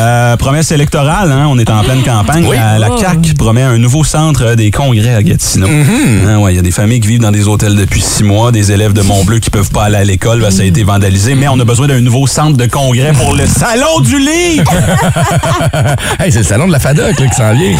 Euh, 0.00 0.36
promesse 0.36 0.70
électorale, 0.70 1.32
hein, 1.32 1.46
on 1.50 1.58
est 1.58 1.68
en 1.70 1.82
pleine 1.82 2.02
campagne. 2.04 2.46
Oui. 2.46 2.56
La, 2.56 2.78
la 2.78 2.88
Oh. 2.90 2.96
CAQ 2.98 3.34
promet 3.34 3.62
un 3.62 3.78
nouveau 3.78 4.04
centre 4.04 4.44
euh, 4.44 4.54
des 4.54 4.70
congrès 4.70 5.14
à 5.14 5.22
Gatineau. 5.24 5.66
Mm-hmm. 5.66 6.26
Hein, 6.28 6.38
ouais, 6.38 6.52
Il 6.52 6.56
y 6.56 6.58
a 6.58 6.62
des 6.62 6.70
familles 6.70 7.00
qui 7.00 7.08
vivent 7.08 7.20
dans 7.20 7.32
des 7.32 7.48
hôtels 7.48 7.74
depuis 7.74 8.00
six 8.00 8.22
mois, 8.22 8.52
des 8.52 8.70
élèves 8.70 8.92
de 8.92 9.02
Montbleu 9.02 9.40
qui 9.40 9.50
peuvent 9.50 9.70
pas 9.70 9.84
aller 9.84 9.96
à 9.96 10.04
l'école, 10.04 10.46
ça 10.52 10.62
a 10.62 10.64
été 10.66 10.84
vandalisé, 10.84 11.34
mais 11.34 11.48
on 11.48 11.58
a 11.58 11.64
besoin 11.64 11.88
d'un 11.88 12.00
nouveau 12.00 12.26
centre 12.28 12.56
de 12.56 12.66
congrès 12.66 13.12
pour 13.12 13.34
le 13.34 13.46
Salon 13.46 14.00
du 14.00 14.18
livre! 14.18 14.70
Hey, 16.20 16.32
c'est 16.32 16.38
le 16.38 16.44
salon 16.44 16.66
de 16.66 16.72
la 16.72 16.78
FADOC 16.80 17.18
là, 17.20 17.26
qui 17.26 17.34
s'en 17.36 17.52
vient. 17.54 17.76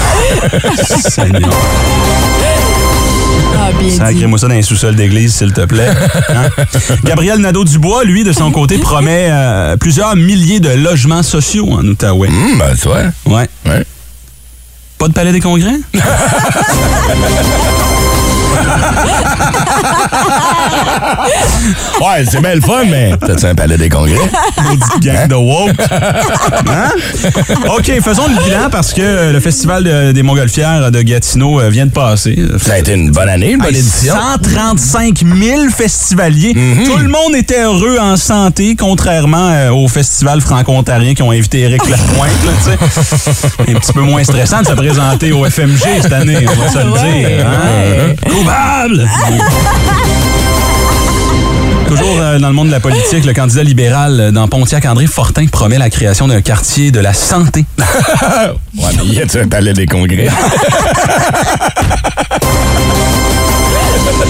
Seigneur. 1.09 1.51
Ah. 3.55 3.71
Sacrez-moi 3.97 4.39
ça 4.39 4.49
dans 4.49 4.55
les 4.55 4.63
sous-sols 4.63 4.97
d'église, 4.97 5.35
s'il 5.35 5.53
te 5.53 5.65
plaît. 5.65 5.89
Hein? 6.29 6.49
Gabriel 7.05 7.39
Nadeau-Dubois, 7.39 8.05
lui, 8.05 8.25
de 8.25 8.33
son 8.33 8.51
côté, 8.51 8.79
promet 8.79 9.29
euh, 9.31 9.77
plusieurs 9.77 10.17
milliers 10.17 10.61
de 10.61 10.71
logements 10.71 11.23
sociaux 11.23 11.69
en 11.71 11.87
Outaouais. 11.87 12.29
Hum, 12.29 12.59
ben, 12.59 12.75
tu 12.81 12.89
vois. 12.89 13.03
Ouais. 13.27 13.49
Ouais. 13.67 13.85
Pas 14.99 15.09
de 15.09 15.13
palais 15.13 15.33
des 15.33 15.41
congrès? 15.41 15.77
Ouais, 22.01 22.25
c'est 22.31 22.41
bien 22.41 22.55
le 22.55 22.61
fun, 22.61 22.85
mais 22.89 23.13
t'as-tu 23.21 23.47
un 23.47 23.55
palais 23.55 23.77
des 23.77 23.89
congrès? 23.89 24.15
Maudite 24.63 25.01
gang 25.03 25.29
de 25.29 25.35
woke. 25.35 25.71
Hein? 25.91 26.91
OK, 27.77 27.93
faisons 28.03 28.29
le 28.29 28.45
bilan 28.45 28.69
parce 28.71 28.93
que 28.93 29.01
euh, 29.03 29.33
le 29.33 29.41
Festival 29.41 29.85
de- 29.85 30.13
des 30.13 30.23
Montgolfières 30.23 30.91
de 30.91 31.03
Gatineau 31.03 31.61
euh, 31.61 31.69
vient 31.71 31.87
de 31.87 31.91
passer. 31.91 32.39
Ça 32.59 32.75
a 32.75 32.79
été 32.79 32.93
une 32.95 33.11
bonne 33.11 33.29
année, 33.29 33.53
une 33.53 33.59
bonne 33.59 33.69
Hey, 33.75 33.81
édition. 33.81 34.15
135 34.15 35.19
000 35.25 35.71
festivaliers. 35.77 36.55
Tout 36.85 36.97
le 36.99 37.09
monde 37.09 37.35
était 37.37 37.63
heureux 37.63 37.99
en 38.01 38.17
santé, 38.17 38.77
contrairement 38.79 39.51
euh, 39.51 39.71
au 39.71 39.89
festival 39.89 40.41
franco-ontarien 40.41 41.15
qui 41.15 41.23
ont 41.23 41.31
invité 41.33 41.61
Éric 41.61 41.89
Lapointe. 41.89 42.31
là. 42.45 42.73
Un 43.69 43.75
petit 43.75 43.93
peu 43.93 44.01
moins 44.01 44.23
stressant 44.25 44.63
de 44.63 44.67
se 44.67 44.73
présenter 44.73 45.33
au 45.33 45.45
FMG 45.45 46.03
cette 46.03 46.13
année, 46.13 46.47
on 46.49 46.63
va 46.63 46.69
se 46.71 46.79
le 46.79 46.93
dire. 47.19 47.47
hein? 47.47 48.15
Cool, 48.29 48.48
coupable! 48.49 49.09
Toujours 51.89 52.21
euh, 52.21 52.39
dans 52.39 52.49
le 52.49 52.55
monde 52.55 52.67
de 52.69 52.73
la 52.73 52.81
politique, 52.81 53.25
le 53.25 53.33
candidat 53.33 53.63
libéral 53.63 54.21
euh, 54.21 54.31
dans 54.31 54.47
Pontiac, 54.47 54.85
André 54.85 55.07
Fortin, 55.07 55.47
promet 55.47 55.79
la 55.79 55.89
création 55.89 56.29
d'un 56.29 56.43
quartier 56.43 56.91
de 56.91 57.01
la 57.01 57.15
santé. 57.15 57.65
Ouais, 58.77 58.91
mais 58.97 59.05
y 59.07 59.21
a-tu 59.21 59.41
un 59.41 59.49
palais 59.49 59.73
des 59.73 59.87
congrès? 59.87 60.29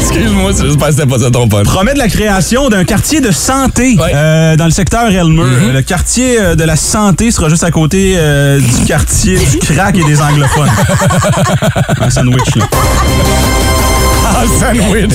Excuse-moi, 0.00 0.52
j'espère 0.52 0.88
que 0.88 0.94
c'était 0.94 1.06
pas 1.06 1.18
ça 1.18 1.30
ton 1.30 1.48
pote. 1.48 1.64
promet 1.64 1.92
de 1.94 1.98
la 1.98 2.08
création 2.08 2.68
d'un 2.68 2.84
quartier 2.84 3.20
de 3.20 3.30
santé 3.30 3.96
Ouais. 3.98 4.12
euh, 4.14 4.56
dans 4.56 4.64
le 4.64 4.70
secteur 4.70 5.08
Elmer. 5.08 5.72
Le 5.72 5.82
quartier 5.82 6.40
euh, 6.40 6.54
de 6.54 6.64
la 6.64 6.76
santé 6.76 7.30
sera 7.30 7.48
juste 7.48 7.64
à 7.64 7.70
côté 7.70 8.14
euh, 8.16 8.60
du 8.60 8.84
quartier 8.86 9.38
du 9.38 9.58
crack 9.74 9.96
et 9.98 10.04
des 10.04 10.20
anglophones. 10.20 10.70
Un 12.00 12.10
sandwich, 12.10 12.54
là. 12.56 12.64
Ah, 14.30 14.44
sandwich! 14.60 15.14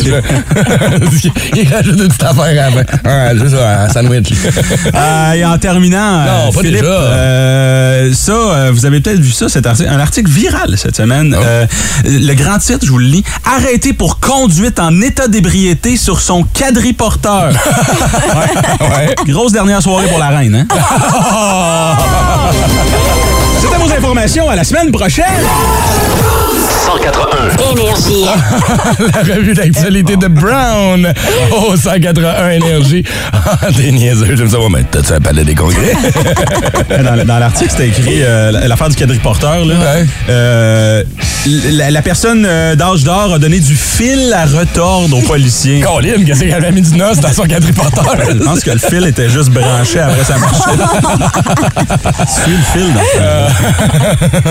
Il 1.56 1.72
rajoute 1.74 2.00
une 2.00 2.08
petite 2.08 2.24
affaire 2.24 2.66
avant. 2.68 2.82
Ah, 3.06 3.34
juste 3.36 3.54
un 3.56 3.88
sandwich. 3.90 4.34
Euh, 4.94 5.32
et 5.34 5.46
en 5.46 5.58
terminant, 5.60 6.20
euh, 6.20 6.46
Non, 6.48 6.52
pas 6.52 6.60
Philippe, 6.62 6.82
déjà. 6.82 6.88
euh, 6.94 8.14
ça, 8.14 8.32
euh, 8.32 8.72
vous 8.74 8.86
avez 8.86 9.00
peut-être 9.02 9.20
vu 9.20 9.32
ça, 9.32 9.46
article, 9.66 9.90
un 9.90 10.00
article 10.00 10.30
viral 10.32 10.74
cette 10.78 10.98
semaine. 10.98 11.38
Euh, 11.40 11.66
le 12.06 12.34
grand 12.34 12.58
titre, 12.58 12.80
je 12.84 12.90
vous 12.92 12.98
le 12.98 13.06
lis, 13.06 13.24
arrêté 13.46 13.94
pour 13.94 14.20
conduite 14.20 14.73
en 14.80 15.02
état 15.02 15.28
d'ébriété 15.28 15.98
sur 15.98 16.20
son 16.20 16.44
quadriporteur. 16.44 17.54
Ouais. 18.82 19.16
Grosse 19.26 19.52
dernière 19.52 19.82
soirée 19.82 20.08
pour 20.08 20.20
la 20.20 20.30
reine, 20.30 20.68
hein? 20.70 20.76
C'était 23.64 23.78
vos 23.78 23.92
informations. 23.92 24.50
À 24.50 24.56
la 24.56 24.64
semaine 24.64 24.92
prochaine! 24.92 25.26
181. 26.86 27.72
Énergie. 27.72 28.26
La 29.28 29.36
revue 29.36 29.54
d'actualité 29.54 30.18
de 30.18 30.28
Brown. 30.28 31.14
Oh, 31.52 31.76
181 31.76 32.50
énergie. 32.52 33.04
Ah, 33.32 33.58
T'es 33.76 33.92
niaiseux, 33.92 34.36
j'aime 34.36 34.50
ça. 34.50 34.60
Ouais, 34.60 34.68
mais 34.70 34.84
t'as-tu 34.84 35.14
un 35.14 35.20
palais 35.22 35.44
des 35.46 35.56
congrès? 35.56 35.94
Dans, 36.90 37.26
dans 37.26 37.40
l'article, 37.40 37.72
c'était 37.72 37.88
écrit 37.88 38.22
euh, 38.22 38.52
l'affaire 38.68 38.90
du 38.90 38.96
quadriporteur. 38.96 39.64
Là. 39.66 39.76
Ouais. 39.76 40.06
Euh, 40.30 41.04
la, 41.72 41.92
la 41.92 42.02
personne 42.02 42.46
euh, 42.48 42.76
d'âge 42.76 43.04
d'or 43.04 43.34
a 43.34 43.40
donné 43.40 43.60
du 43.60 43.76
fil 43.76 44.34
à 44.34 44.46
retordre 44.46 45.18
aux 45.18 45.22
policiers. 45.22 45.80
Colin, 45.86 46.24
qu'est-ce 46.26 46.42
qu'elle 46.42 46.54
avait 46.54 46.72
mis 46.72 46.82
du 46.82 46.96
noce 46.98 47.20
dans 47.20 47.32
son 47.34 47.44
quadriporteur? 47.44 48.16
Je 48.30 48.44
pense 48.44 48.60
que 48.62 48.72
le 48.72 48.80
fil 48.80 49.06
était 49.08 49.30
juste 49.30 49.50
branché 49.52 50.00
après 50.00 50.24
sa 50.26 50.38
machine. 50.38 50.84
Suis 52.28 52.52
le 52.52 52.64
fil. 52.74 52.94
dans 52.94 53.02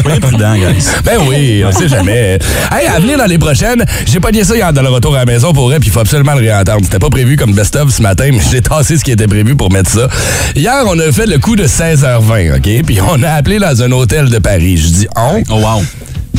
Soyez 0.02 0.21
prudents, 0.21 0.54
guys. 0.54 0.87
Ben 1.04 1.18
oui, 1.28 1.62
on 1.66 1.73
sait 1.73 1.88
jamais. 1.88 2.38
Hey, 2.71 2.87
à 2.88 2.99
venir 3.00 3.18
dans 3.18 3.26
les 3.26 3.38
prochaines, 3.38 3.85
j'ai 4.06 4.21
pas 4.21 4.32
dit 4.32 4.44
ça 4.44 4.54
hier 4.54 4.73
dans 4.73 4.82
le 4.82 4.88
retour 4.88 5.14
à 5.14 5.21
la 5.21 5.25
maison 5.25 5.52
pour 5.52 5.68
vrai, 5.68 5.78
puis 5.78 5.88
il 5.88 5.92
faut 5.92 6.00
absolument 6.00 6.35
le 6.35 6.40
réentendre. 6.40 6.80
C'était 6.82 6.99
pas 6.99 7.11
prévu 7.11 7.37
comme 7.37 7.52
best-of 7.54 7.90
ce 7.90 8.02
matin, 8.02 8.30
mais 8.32 8.40
j'ai 8.50 8.61
tassé 8.62 8.99
ce 8.99 9.04
qui 9.04 9.12
était 9.12 9.26
prévu 9.26 9.54
pour 9.56 9.71
mettre 9.71 9.90
ça. 9.90 10.09
Hier, 10.54 10.85
on 10.87 10.99
a 10.99 11.11
fait 11.12 11.26
le 11.26 11.38
coup 11.38 11.56
de 11.56 11.66
16h20, 11.66 12.56
OK? 12.56 12.87
Puis 12.87 13.00
on 13.00 13.23
a 13.23 13.30
appelé 13.30 13.59
dans 13.59 13.82
un 13.82 13.92
hôtel 13.92 14.28
de 14.28 14.38
Paris. 14.38 14.76
Je 14.76 14.88
dis 14.88 15.09
on, 15.16 15.42
Oh 15.50 15.56
wow. 15.56 15.82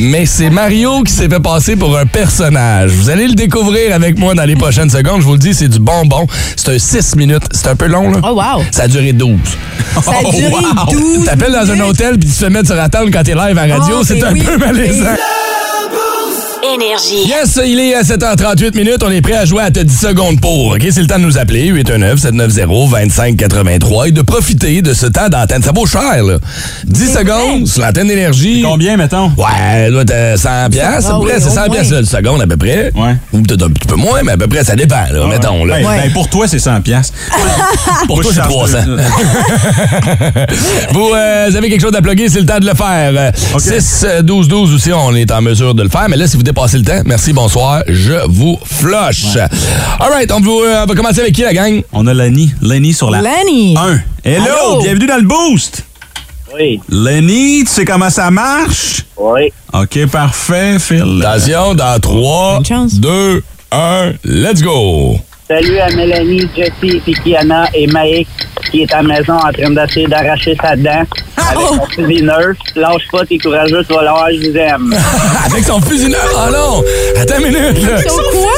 Mais 0.03 0.25
c'est 0.25 0.49
Mario 0.49 1.01
qui 1.03 1.11
s'est 1.13 1.29
fait 1.29 1.39
passer 1.39 1.75
pour 1.75 1.97
un 1.97 2.05
personnage. 2.05 2.91
Vous 2.91 3.09
allez 3.09 3.27
le 3.27 3.33
découvrir 3.35 3.93
avec 3.95 4.17
moi 4.19 4.33
dans 4.35 4.43
les 4.43 4.55
prochaines 4.55 4.89
secondes. 4.89 5.21
Je 5.21 5.25
vous 5.25 5.33
le 5.33 5.39
dis, 5.39 5.53
c'est 5.53 5.67
du 5.67 5.79
bonbon. 5.79 6.27
C'est 6.55 6.75
un 6.75 6.79
6 6.79 7.15
minutes. 7.15 7.43
C'est 7.51 7.67
un 7.67 7.75
peu 7.75 7.87
long, 7.87 8.11
là. 8.11 8.19
Oh, 8.23 8.33
wow. 8.33 8.63
Ça 8.71 8.83
a 8.83 8.87
duré 8.87 9.13
12. 9.13 9.37
Ça 10.03 10.11
a 10.11 10.23
duré 10.31 10.51
wow. 10.51 10.91
12 10.91 11.25
T'appelles 11.25 11.53
dans 11.53 11.71
un 11.71 11.79
hôtel 11.81 12.17
puis 12.19 12.29
tu 12.29 12.35
te 12.35 12.45
mettre 12.45 12.67
sur 12.67 12.79
attendre 12.79 13.09
quand 13.11 13.23
t'es 13.23 13.35
live 13.35 13.57
à 13.57 13.61
radio, 13.77 13.95
Oh, 13.99 14.03
c'est 14.03 14.19
ben 14.19 14.27
un 14.27 14.33
oui. 14.33 14.41
peu 14.41 14.57
malaisant. 14.57 15.15
Énergie. 16.63 17.27
Yes, 17.27 17.59
il 17.65 17.77
est 17.79 17.93
à 17.93 18.03
7h38 18.03 18.73
minutes. 18.75 19.03
On 19.03 19.11
est 19.11 19.19
prêt 19.21 19.35
à 19.35 19.43
jouer 19.43 19.63
à 19.63 19.71
te 19.71 19.81
10 19.81 19.99
secondes 19.99 20.39
pour. 20.39 20.67
OK, 20.67 20.81
c'est 20.91 21.01
le 21.01 21.07
temps 21.07 21.19
de 21.19 21.25
nous 21.25 21.37
appeler. 21.37 21.69
819-790-2583 21.83 24.07
et 24.07 24.11
de 24.11 24.21
profiter 24.21 24.81
de 24.81 24.93
ce 24.93 25.07
temps 25.07 25.27
d'antenne. 25.27 25.61
Ça 25.61 25.73
vaut 25.73 25.85
cher, 25.85 26.23
là. 26.23 26.37
10 26.85 27.13
secondes 27.13 27.67
sur 27.67 27.81
l'antenne 27.81 28.07
d'énergie. 28.07 28.61
Combien, 28.63 28.95
mettons? 28.95 29.29
Ouais, 29.37 29.89
là, 29.89 30.05
t'as 30.05 30.37
100 30.37 30.69
piastres, 30.71 31.11
à 31.11 31.15
Ah 31.15 31.19
peu 31.19 31.25
près. 31.27 31.39
C'est 31.41 31.47
au 31.47 31.49
100 31.49 31.55
moins. 31.65 31.69
piastres 31.69 31.93
la 31.95 32.05
seconde, 32.05 32.41
à 32.41 32.47
peu 32.47 32.55
près. 32.57 32.91
Ouais. 32.95 33.15
Ou 33.33 33.41
peut-être 33.41 33.63
un 33.63 33.69
petit 33.69 33.87
peu 33.87 33.95
moins, 33.95 34.21
mais 34.23 34.31
à 34.31 34.37
peu 34.37 34.47
près, 34.47 34.63
ça 34.63 34.75
dépend, 34.77 35.03
là, 35.11 35.27
mettons, 35.27 35.65
là. 35.65 35.79
Ben, 35.79 35.85
Ouais. 35.85 35.97
ben, 36.05 36.13
pour 36.13 36.29
toi, 36.29 36.47
c'est 36.47 36.59
100 36.59 36.79
piastres. 36.81 37.13
Pour 38.07 38.21
toi, 38.21 38.31
c'est 38.31 38.37
charge 38.39 38.49
300. 38.53 38.77
deux. 38.85 38.97
vous, 40.91 41.09
euh, 41.13 41.47
vous 41.49 41.55
avez 41.55 41.69
quelque 41.69 41.81
chose 41.81 41.95
à 41.95 42.01
plugger, 42.01 42.29
c'est 42.29 42.39
le 42.39 42.45
temps 42.45 42.59
de 42.59 42.65
le 42.65 42.73
faire. 42.73 43.11
Euh, 43.15 43.31
OK. 43.53 43.61
6, 43.61 44.05
euh, 44.05 44.21
12, 44.21 44.47
12 44.47 44.73
aussi, 44.73 44.91
on 44.93 45.13
est 45.15 45.31
en 45.31 45.41
mesure 45.41 45.73
de 45.73 45.83
le 45.83 45.89
faire. 45.89 46.07
Mais 46.09 46.17
là, 46.17 46.27
si 46.27 46.37
vous 46.37 46.43
dépassez 46.53 46.77
le 46.77 46.83
temps, 46.83 47.01
merci, 47.05 47.33
bonsoir, 47.33 47.81
je 47.87 48.13
vous 48.29 48.59
flush. 48.63 49.35
All 49.99 50.11
right, 50.11 50.31
on, 50.31 50.39
vous, 50.39 50.61
euh, 50.61 50.83
on 50.83 50.85
va 50.85 50.93
commencer 50.95 51.21
avec 51.21 51.33
qui, 51.33 51.41
la 51.41 51.51
gang? 51.53 51.81
On 51.91 52.05
a 52.05 52.13
Lenny. 52.13 52.53
Lenny 52.61 52.93
sur 52.93 53.09
la 53.09 53.21
Lenny. 53.21 53.75
1. 53.75 53.99
Hello, 54.23 54.45
Allô? 54.45 54.81
bienvenue 54.83 55.07
dans 55.07 55.17
le 55.17 55.23
boost. 55.27 55.83
Oui, 56.53 56.79
Lenny, 56.89 57.63
tu 57.63 57.71
sais 57.71 57.85
comment 57.85 58.11
ça 58.11 58.29
marche? 58.29 59.03
oui. 59.17 59.51
OK, 59.73 60.05
parfait, 60.11 60.77
Phil. 60.77 61.23
Attention, 61.25 61.73
dans 61.73 61.99
3, 61.99 62.55
Bonne 62.57 62.65
chance. 62.65 62.93
2, 62.99 63.43
1, 63.71 64.11
let's 64.23 64.61
go! 64.61 65.17
Salut 65.53 65.77
à 65.77 65.87
Mélanie, 65.95 66.49
Jessie, 66.57 66.99
Fikiana 67.05 67.65
et 67.75 67.85
Maïk 67.85 68.27
qui 68.71 68.81
est 68.81 68.91
à 68.91 69.03
la 69.03 69.09
maison 69.09 69.33
en 69.33 69.51
train 69.51 69.69
d'essayer 69.69 70.07
d'arracher 70.07 70.57
sa 70.59 70.75
dent 70.75 71.03
avec 71.37 71.59
Oh! 71.69 71.75
son 71.75 71.85
fusil 71.89 72.23
neuf. 72.23 72.57
Lâche 72.75 73.07
pas, 73.11 73.23
t'es 73.23 73.37
courageux, 73.37 73.83
tu 73.87 73.93
vas 73.93 74.01
l'avoir, 74.01 74.29
je 74.31 74.49
vous 74.49 74.57
aime. 74.57 74.95
Avec 75.45 75.63
son 75.63 75.79
fusil 75.81 76.09
neuf. 76.09 76.33
Oh 76.35 76.49
non! 76.51 76.83
Attends 77.21 77.37
une 77.37 77.49
minute. 77.49 77.83
là. 77.87 78.01
Son 78.01 78.15
quoi? 78.31 78.51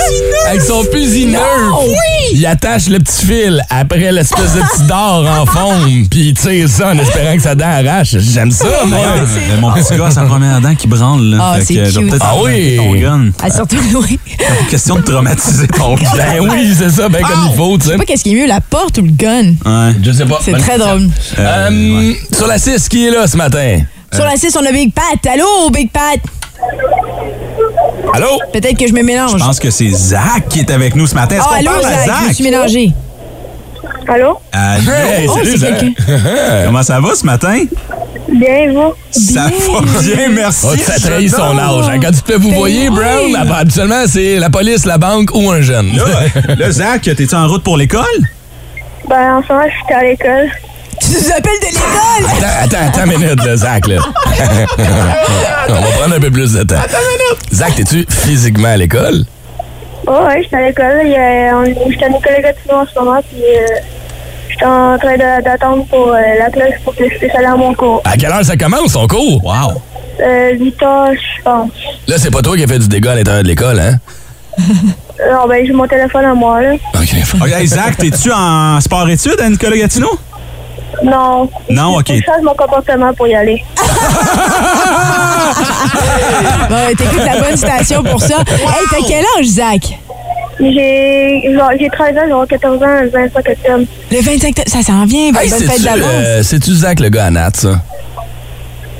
Avec 0.47 0.61
son 0.61 0.83
fusil 0.83 1.25
neuf. 1.27 1.41
Oui! 1.87 1.95
Il 2.33 2.45
attache 2.45 2.87
le 2.87 2.99
petit 2.99 3.25
fil 3.25 3.63
après 3.69 4.11
l'espèce 4.11 4.53
de 4.53 4.59
petit 4.61 4.83
dard 4.87 5.23
en 5.41 5.45
forme, 5.45 6.05
puis 6.09 6.27
il 6.29 6.33
tire 6.33 6.69
ça 6.69 6.89
en 6.89 6.97
espérant 6.99 7.35
que 7.35 7.41
sa 7.41 7.55
dent 7.55 7.65
arrache. 7.65 8.15
J'aime 8.19 8.51
ça, 8.51 8.65
moi. 8.85 8.99
Euh, 8.99 9.57
mon 9.59 9.71
petit 9.73 9.97
gars, 9.97 10.11
sa 10.11 10.23
première 10.23 10.61
dent 10.61 10.75
qui 10.75 10.87
branle. 10.87 11.23
Là. 11.23 11.37
Ah, 11.41 11.57
c'est 11.63 11.73
cute. 11.75 11.93
peut-être 12.09 12.25
Ah 12.25 12.35
oui. 12.43 12.75
ton 12.77 12.93
gun. 12.95 13.29
Ah, 13.41 13.49
surtout, 13.49 13.77
oui. 14.07 14.19
Question 14.69 14.95
de 14.97 15.01
traumatiser 15.01 15.67
ton 15.67 15.95
gun. 15.95 16.03
Ben 16.15 16.39
oui, 16.41 16.73
c'est 16.77 16.91
ça, 16.91 17.09
ben 17.09 17.21
comme 17.23 17.47
il 17.51 17.55
faut, 17.55 17.77
tu 17.77 17.83
Je 17.83 17.85
sais. 17.85 17.91
sais 17.93 17.97
pas 17.97 18.05
qu'est-ce 18.05 18.23
qui 18.23 18.35
est 18.35 18.41
mieux, 18.41 18.47
la 18.47 18.61
porte 18.61 18.97
ou 18.99 19.01
le 19.01 19.11
gun. 19.11 19.53
Ouais. 19.65 19.95
Je 20.03 20.11
sais 20.11 20.25
pas. 20.25 20.39
C'est 20.43 20.53
très 20.53 20.77
drôle. 20.77 21.09
Euh, 21.39 21.69
ouais. 21.99 22.17
Sur 22.31 22.47
la 22.47 22.59
6, 22.59 22.87
qui 22.89 23.07
est 23.07 23.11
là 23.11 23.27
ce 23.27 23.37
matin? 23.37 23.79
Sur 24.13 24.23
la 24.25 24.35
6, 24.37 24.55
on 24.61 24.65
a 24.65 24.71
Big 24.71 24.93
Pat. 24.93 25.25
Allô, 25.33 25.69
Big 25.71 25.89
Pat? 25.91 26.19
Allô? 28.13 28.27
Peut-être 28.53 28.77
que 28.77 28.87
je 28.87 28.93
me 28.93 29.01
mélange. 29.03 29.31
Je 29.39 29.43
pense 29.45 29.59
que 29.59 29.69
c'est 29.71 29.89
Zach 29.89 30.47
qui 30.49 30.59
est 30.59 30.71
avec 30.71 30.95
nous 30.95 31.07
ce 31.07 31.15
matin. 31.15 31.35
Est-ce 31.35 31.43
Ah, 31.45 31.49
qu'on 31.49 31.59
allô, 31.59 31.71
parle 31.81 31.85
à 31.85 31.97
Zach, 31.97 32.05
Zach? 32.05 32.15
je 32.23 32.27
me 32.29 32.33
suis 32.33 32.43
mélangée. 32.43 32.91
Allô? 34.07 34.37
Allô? 34.51 34.91
Hey, 34.91 35.27
Oh, 35.27 35.33
salut, 35.37 35.51
c'est 35.51 35.57
Zach. 35.57 35.85
Comment 36.65 36.83
ça 36.83 36.99
va 36.99 37.15
ce 37.15 37.25
matin? 37.25 37.63
Bien, 38.31 38.71
vous? 38.73 38.93
Ça 39.11 39.43
va 39.43 40.01
bien, 40.01 40.29
merci. 40.29 40.65
Oh, 40.71 40.75
ça 40.77 40.99
trahit 40.99 41.29
son 41.29 41.57
âge. 41.57 41.89
hein. 41.89 41.99
Quand 42.01 42.11
tu 42.11 42.19
fais 42.25 42.37
vous 42.37 42.49
Ben 42.49 42.57
voyez. 42.57 42.89
Brown, 42.89 43.31
là, 43.31 43.43
ben, 43.45 43.55
habituellement, 43.55 44.03
c'est 44.07 44.37
la 44.37 44.49
police, 44.49 44.85
la 44.85 44.97
banque 44.97 45.29
ou 45.33 45.49
un 45.51 45.61
jeune. 45.61 45.91
Là, 45.95 46.55
là, 46.57 46.71
Zach, 46.71 47.01
t'es-tu 47.03 47.35
en 47.35 47.47
route 47.47 47.63
pour 47.63 47.77
l'école? 47.77 48.03
Ben, 49.09 49.37
en 49.37 49.43
ce 49.43 49.51
moment, 49.53 49.65
je 49.67 49.85
suis 49.85 49.93
à 49.93 50.03
l'école. 50.03 50.49
Tu 51.01 51.07
nous 51.11 51.31
appelles 51.31 51.59
de 51.61 51.65
l'école? 51.67 52.24
Attends, 52.75 53.05
une 53.05 53.17
minute, 53.19 53.45
là, 53.45 53.55
Zach, 53.55 53.87
là. 53.87 53.97
On 55.69 55.73
va 55.73 55.91
prendre 55.99 56.15
un 56.15 56.19
peu 56.19 56.31
plus 56.31 56.53
de 56.53 56.63
temps. 56.63 56.75
Attends 56.75 56.97
une 56.97 57.17
minute. 57.17 57.53
Zach, 57.53 57.75
t'es-tu 57.75 58.05
physiquement 58.09 58.69
à 58.69 58.77
l'école? 58.77 59.23
Oh, 60.07 60.11
ouais, 60.27 60.43
je 60.43 60.47
suis 60.47 60.55
à 60.55 60.67
l'école. 60.67 61.01
Je 61.03 61.93
suis 61.93 62.03
à 62.03 62.07
l'école 62.09 62.41
Gatineau 62.41 62.75
en 62.75 62.85
ce 62.85 62.99
moment, 62.99 63.21
puis 63.31 63.41
euh, 63.41 63.65
je 64.49 64.55
suis 64.55 64.65
en 64.65 64.97
train 64.97 65.17
d'attendre 65.41 65.85
pour 65.85 66.09
euh, 66.09 66.19
la 66.39 66.49
classe 66.49 66.79
pour 66.83 66.95
que 66.95 67.09
je 67.09 67.17
puisse 67.17 67.33
aller 67.35 67.47
à 67.47 67.55
mon 67.55 67.73
cours. 67.73 68.01
À 68.03 68.17
quelle 68.17 68.31
heure 68.31 68.45
ça 68.45 68.57
commence, 68.57 68.93
ton 68.93 69.07
cours? 69.07 69.43
Wow. 69.43 69.81
Euh, 70.21 70.51
8 70.59 70.83
heures, 70.83 71.11
je 71.13 71.43
pense. 71.43 71.71
Là, 72.07 72.15
c'est 72.17 72.31
pas 72.31 72.41
toi 72.41 72.55
qui 72.55 72.63
as 72.63 72.67
fait 72.67 72.79
du 72.79 72.87
dégât 72.87 73.13
à 73.13 73.15
l'intérieur 73.15 73.43
de 73.43 73.47
l'école, 73.47 73.79
hein? 73.79 73.97
Non, 74.57 75.47
ben, 75.47 75.65
j'ai 75.65 75.73
mon 75.73 75.87
téléphone 75.87 76.25
à 76.25 76.33
moi, 76.33 76.61
là. 76.61 76.73
OK. 76.93 77.65
Zach, 77.65 77.97
t'es-tu 77.97 78.31
en 78.31 78.79
sport-études 78.79 79.39
à 79.39 79.49
Nicolas 79.49 79.77
Gatineau? 79.77 80.19
Non. 81.03 81.49
Non, 81.69 81.97
OK. 81.97 82.07
Je 82.09 82.21
change 82.23 82.41
mon 82.43 82.53
comportement 82.55 83.13
pour 83.13 83.27
y 83.27 83.35
aller. 83.35 83.63
Bon, 86.69 86.75
t'écoutes 86.97 87.25
la 87.25 87.41
bonne 87.41 87.57
station 87.57 88.03
pour 88.03 88.21
ça. 88.21 88.37
Hey, 88.47 88.85
t'as 88.89 89.07
quel 89.07 89.23
âge, 89.37 89.45
Zach? 89.45 89.81
J'ai 90.59 91.53
genre, 91.53 91.69
j'ai 91.79 91.89
13 91.89 92.17
ans, 92.17 92.21
j'aurai 92.29 92.47
14 92.47 92.81
ans 92.83 93.01
le 93.01 93.09
25 93.09 93.37
octobre. 93.37 93.85
Le 94.11 94.21
25, 94.21 94.55
ça 94.67 94.81
s'en 94.81 95.05
vient. 95.05 95.31
Bonne 95.31 95.41
Hey, 95.41 95.49
bonne 95.49 95.59
c'est-tu, 95.59 95.71
fête 95.71 95.83
d'avance. 95.83 96.09
euh, 96.13 96.43
c'est-tu 96.43 96.71
Zach, 96.73 96.99
le 96.99 97.09
gars 97.09 97.25
à 97.25 97.29
Nat, 97.31 97.51
ça? 97.53 97.69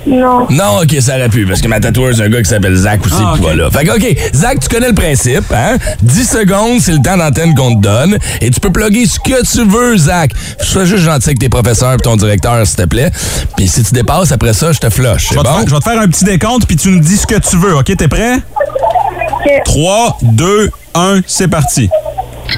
Non. 0.08 0.46
Non, 0.52 0.82
OK, 0.84 0.96
ça 1.02 1.15
aurait 1.15 1.30
pu, 1.30 1.46
parce 1.48 1.62
que 1.62 1.68
ma 1.68 1.80
tatoueuse, 1.80 2.22
un 2.22 2.30
gars 2.30 2.39
qui 2.41 2.50
s'appelle 2.50 2.76
Zach 2.76 3.04
aussi, 3.06 3.15
Ah, 3.18 3.34
qui 3.36 3.41
ok. 3.41 3.48
va 3.48 3.56
là. 3.56 3.70
Fait 3.72 3.86
que, 3.86 3.91
OK, 3.96 4.18
Zach, 4.36 4.60
tu 4.60 4.70
connais 4.70 4.89
le 4.89 4.94
principe, 4.94 5.52
hein? 5.52 5.78
10 6.04 6.30
secondes, 6.30 6.80
c'est 6.80 6.91
le 6.91 7.02
temps 7.02 7.18
d'antenne 7.18 7.56
qu'on 7.56 7.76
te 7.76 7.82
donne. 7.82 8.18
Et 8.41 8.52
tu 8.52 8.60
peux 8.60 8.72
plugger 8.72 9.08
ce 9.08 9.20
que 9.20 9.44
tu 9.46 9.68
veux, 9.68 9.98
Zach. 9.98 10.32
Sois 10.62 10.86
juste 10.86 11.04
gentil 11.04 11.30
avec 11.30 11.39
tes 11.39 11.50
professeurs 11.50 11.94
et 11.94 11.98
ton 11.98 12.15
directeur, 12.18 12.65
s'il 12.68 12.76
te 12.76 12.84
plaît. 12.84 13.10
Puis 13.58 13.68
si 13.68 13.84
tu 13.84 13.94
dépasses, 13.94 14.32
après 14.32 14.54
ça, 14.54 14.72
je 14.72 14.80
te 14.80 14.89
flush. 14.91 15.30
Je 15.30 15.34
vais, 15.36 15.39
te 15.41 15.44
bon? 15.48 15.54
faire, 15.56 15.68
je 15.68 15.74
vais 15.74 15.80
te 15.80 15.84
faire 15.89 16.00
un 16.00 16.08
petit 16.08 16.24
décompte, 16.26 16.68
puis 16.68 16.76
tu 16.78 16.89
nous 16.89 17.00
dis 17.00 17.18
ce 17.18 17.26
que 17.26 17.39
tu 17.39 17.58
veux. 17.58 17.76
OK, 17.76 17.86
t'es 17.98 18.08
prêt? 18.08 18.36
Ok. 18.36 19.52
3, 19.65 20.18
2, 20.22 20.70
1, 20.94 21.22
c'est 21.26 21.48
parti. 21.48 21.89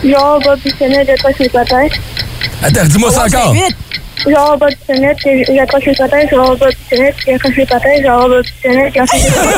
Genre, 0.03 0.39
Bob 0.43 0.59
Bissonnette, 0.65 1.07
j'accroche 1.07 1.39
les 1.39 1.49
patins. 1.49 1.87
Attends, 2.61 2.85
dis-moi 2.85 3.09
ça 3.11 3.25
encore. 3.25 3.55
Vite. 4.25 4.35
Genre, 4.35 4.57
Bob 4.57 4.69
Bissonnette, 4.87 5.17
j'accroche 5.55 5.85
les 5.85 5.95
patins. 5.95 6.27
Genre, 6.31 6.55
Bob 6.57 6.69
Bissonnette, 6.89 7.15
j'accroche 7.25 7.55
les 7.57 7.65
patins. 7.65 8.01
Genre, 8.03 8.29
Bob 8.29 8.43
Bissonnette, 8.63 8.93
j'accroche 8.93 9.21
les 9.23 9.31
patins. 9.31 9.57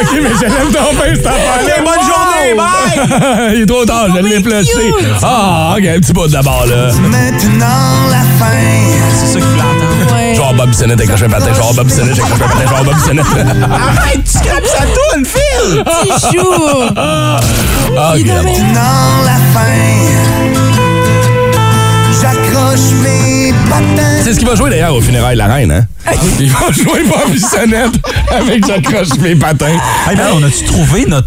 OK, 0.00 0.12
mais 0.22 0.30
je 0.34 0.40
l'aime 0.44 0.72
ton 0.72 0.94
pain, 0.96 1.14
cette 1.14 1.26
affaire-là. 1.26 1.74
OK, 1.76 1.84
bonne 1.84 2.04
journée, 2.06 2.54
bye! 2.56 3.54
Il 3.56 3.62
est 3.62 3.66
trop 3.66 3.84
tard, 3.84 4.06
je 4.14 4.20
l'ai 4.22 4.40
flushé. 4.42 4.92
Ah, 5.22 5.74
OK, 5.76 5.84
un 5.84 5.98
petit 6.00 6.12
bout 6.12 6.28
d'abord, 6.28 6.64
là. 6.66 6.90
C'est 6.90 7.02
ça 9.26 9.34
qu'il 9.34 9.42
voulait 9.48 9.62
entendre. 9.62 10.14
Ouais. 10.14 10.34
Genre 10.34 10.54
Bob 10.54 10.68
Bissonnette 10.70 11.00
accroche 11.00 11.22
un 11.22 11.28
patin, 11.28 11.52
genre 11.54 11.74
Bob 11.74 11.86
Bissonnette 11.86 12.18
accroche 12.18 12.40
un 12.40 12.48
patin, 12.48 12.66
genre 12.68 12.84
Bob 12.84 12.94
Bissonnette. 12.94 13.26
Arrête, 13.70 14.24
tu 14.24 14.30
scrapes 14.38 14.66
sa 14.66 14.82
toune, 14.84 15.24
Phil! 15.24 15.84
Petit 15.84 16.36
chou. 16.36 16.52
Ah, 16.96 17.40
Il 18.16 18.30
OK. 18.30 18.36
devait- 18.36 18.60
C'est 24.22 24.34
ce 24.34 24.38
qu'il 24.38 24.46
va 24.48 24.54
jouer 24.54 24.70
d'ailleurs 24.70 24.94
au 24.94 25.00
funérailles 25.00 25.34
de 25.34 25.38
la 25.38 25.46
reine, 25.46 25.72
hein? 25.72 25.86
Il 26.38 26.50
va 26.50 26.70
jouer 26.70 27.02
Bob 27.04 27.32
Bissonnette 27.32 27.94
avec 28.30 28.66
J'accroche 28.66 29.18
mes 29.20 29.34
patins. 29.34 29.78
Hey, 30.08 30.16
man, 30.16 30.26
on 30.34 30.42
a-tu 30.42 30.64
trouvé 30.64 31.06
notre 31.06 31.26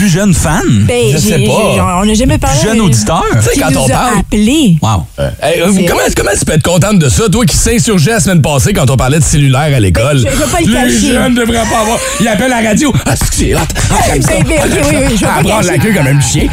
plus 0.00 0.08
jeune 0.08 0.32
fan? 0.32 0.62
Ben, 0.88 1.12
Je 1.12 1.18
sais 1.18 1.40
pas. 1.40 1.98
On 2.00 2.06
n'a 2.06 2.14
jamais 2.14 2.38
parlé. 2.38 2.58
Plus 2.58 2.68
jeune 2.70 2.80
auditeur? 2.80 3.22
Tu 3.34 3.42
sais, 3.42 3.60
quand 3.60 3.70
nous 3.70 3.80
on 3.80 3.84
a 3.84 3.88
parle. 3.90 4.18
appelé. 4.20 4.76
Wow. 4.80 5.04
Hey, 5.42 5.60
euh, 5.60 5.70
C'est 5.76 5.84
comment, 5.84 6.00
comment 6.16 6.30
tu 6.38 6.44
peux 6.46 6.52
être 6.54 6.62
contente 6.62 6.98
de 6.98 7.08
ça, 7.10 7.28
toi 7.28 7.44
qui 7.44 7.54
s'insurgeais 7.54 8.12
la 8.12 8.20
semaine 8.20 8.40
passée 8.40 8.72
quand 8.72 8.88
on 8.88 8.96
parlait 8.96 9.18
de 9.18 9.24
cellulaire 9.24 9.60
à 9.76 9.78
l'école? 9.78 10.22
Ben, 10.24 10.30
je- 10.32 10.36
vais 10.38 10.50
pas 10.50 10.60
le 10.60 10.66
Les 10.88 10.94
cacher. 10.94 11.12
jeunes 11.12 11.34
devraient 11.34 11.66
pas 11.70 11.80
avoir. 11.82 11.98
Ils 12.18 12.28
appellent 12.28 12.48
la 12.48 12.62
radio. 12.62 12.90
Ah, 13.04 13.14
c'est 13.14 13.28
que 13.28 13.34
c'est 13.34 13.54
hot. 13.54 13.58
Ah, 13.90 13.94
j'aime 14.06 14.22
ça. 14.22 14.28
Ben, 14.38 14.44
ben, 14.44 14.58
ok, 14.58 14.86
oui, 14.90 14.96
oui, 15.10 15.16
je 15.18 15.20
pas 15.24 15.32
Ah, 15.38 15.42
prendre 15.42 15.66
la 15.66 15.76
queue 15.78 15.92
comme 15.92 16.06
un 16.06 16.20
chien. 16.22 16.46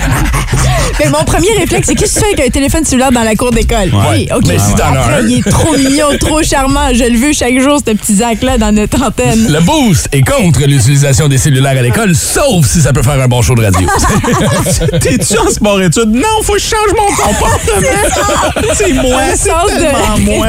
Mais 1.00 1.10
mon 1.10 1.24
premier 1.24 1.52
réflexe, 1.58 1.88
c'est 1.88 1.96
qu'est-ce 1.96 2.16
que 2.16 2.20
tu 2.20 2.26
fais 2.26 2.34
avec 2.34 2.48
un 2.48 2.50
téléphone 2.52 2.84
cellulaire 2.84 3.12
dans 3.12 3.24
la 3.24 3.36
cour 3.36 3.52
d'école? 3.52 3.92
Oui, 4.12 4.28
OK. 4.36 4.44
Mais 4.48 4.58
si 4.60 4.74
t'en 4.76 4.94
as 4.94 5.00
Après, 5.00 5.14
un. 5.22 5.28
il 5.28 5.40
est 5.40 5.50
trop 5.50 5.78
mignon, 5.78 6.06
trop 6.20 6.44
charmant. 6.44 6.90
Je 6.94 7.04
le 7.04 7.18
veux 7.18 7.34
chaque 7.34 7.58
jour, 7.62 7.78
ce 7.86 7.94
petit 7.94 8.16
Zach-là, 8.16 8.58
dans 8.58 8.74
notre 8.74 9.02
antenne. 9.04 9.48
Le 9.54 9.60
boost 9.62 10.10
est 10.12 10.22
contre 10.28 10.62
l'utilisation 10.66 11.28
des 11.30 11.38
cellulaires 11.38 11.78
à 11.78 11.82
l'école, 11.82 12.14
sauf 12.16 12.66
si 12.66 12.82
ça 12.82 12.92
peut 12.94 13.04
faire 13.04 13.22
un 13.22 13.28
bon 13.28 13.37
show 13.42 13.56
de 13.56 13.64
radio. 13.64 13.88
T'es-tu 15.00 15.38
en 15.38 15.50
sport-études? 15.50 16.14
Non, 16.14 16.42
faut 16.44 16.54
que 16.54 16.60
je 16.60 16.66
change 16.66 16.92
mon 16.98 17.16
comportement. 17.16 18.74
c'est 18.74 18.94
moi, 18.94 19.22
c'est 19.36 19.50
sens 19.50 19.72
de 19.72 19.80
tellement 19.80 20.18
moi. 20.20 20.48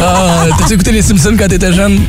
Ah, 0.00 0.44
T'as-tu 0.58 0.74
écouté 0.74 0.92
les 0.92 1.02
Simpsons 1.02 1.34
quand 1.38 1.48
t'étais 1.48 1.72
jeune? 1.72 2.00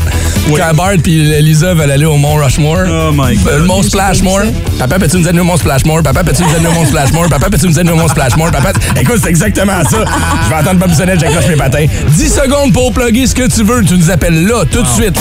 Quand 0.56 0.74
Bart 0.76 0.94
puis 1.04 1.24
Lisa 1.42 1.74
veulent 1.74 1.92
aller 1.92 2.06
au 2.06 2.18
Mont 2.18 2.36
Rushmore. 2.36 2.80
Oh 2.88 3.12
my 3.14 3.36
God. 3.38 3.48
Euh, 3.48 3.58
Le 3.60 3.66
Mont 3.66 3.84
Splashmore. 3.84 4.42
Papa, 4.80 4.98
peux-tu 5.00 5.18
nous 5.18 5.28
amener 5.28 5.42
au 5.42 5.46
Mont 5.46 5.58
Splashmore? 5.58 6.02
Papa, 6.04 6.24
peux-tu 6.24 6.44
nous 6.44 6.50
amener 6.56 6.68
au 6.70 6.74
Mont 6.74 6.86
Splashmore? 6.86 7.30
Papa, 7.30 7.50
peux-tu 7.50 7.68
nous 7.68 7.78
amener 7.80 7.92
au 7.92 7.96
Mont 7.98 8.08
Splashmore? 8.08 8.52
Papa, 8.52 8.72
écoute, 9.00 9.20
c'est 9.22 9.30
exactement 9.30 9.84
ça. 9.90 10.06
Je 10.46 10.50
vais 10.50 10.56
attendre 10.56 10.80
Bob 10.80 10.92
Sonnette, 10.94 11.20
j'accroche 11.20 11.48
mes 11.48 11.56
patins. 11.56 11.86
10 12.08 12.34
secondes 12.34 12.74
pour 12.74 12.92
plugger 12.94 13.28
ce 13.28 13.36
que 13.36 13.48
tu 13.48 13.64
veux. 13.64 13.84
Tu 13.84 13.96
nous 13.98 14.10
appelles 14.10 14.46
là, 14.48 14.64
tout 14.72 14.82
de 14.82 14.88
suite. 14.88 15.18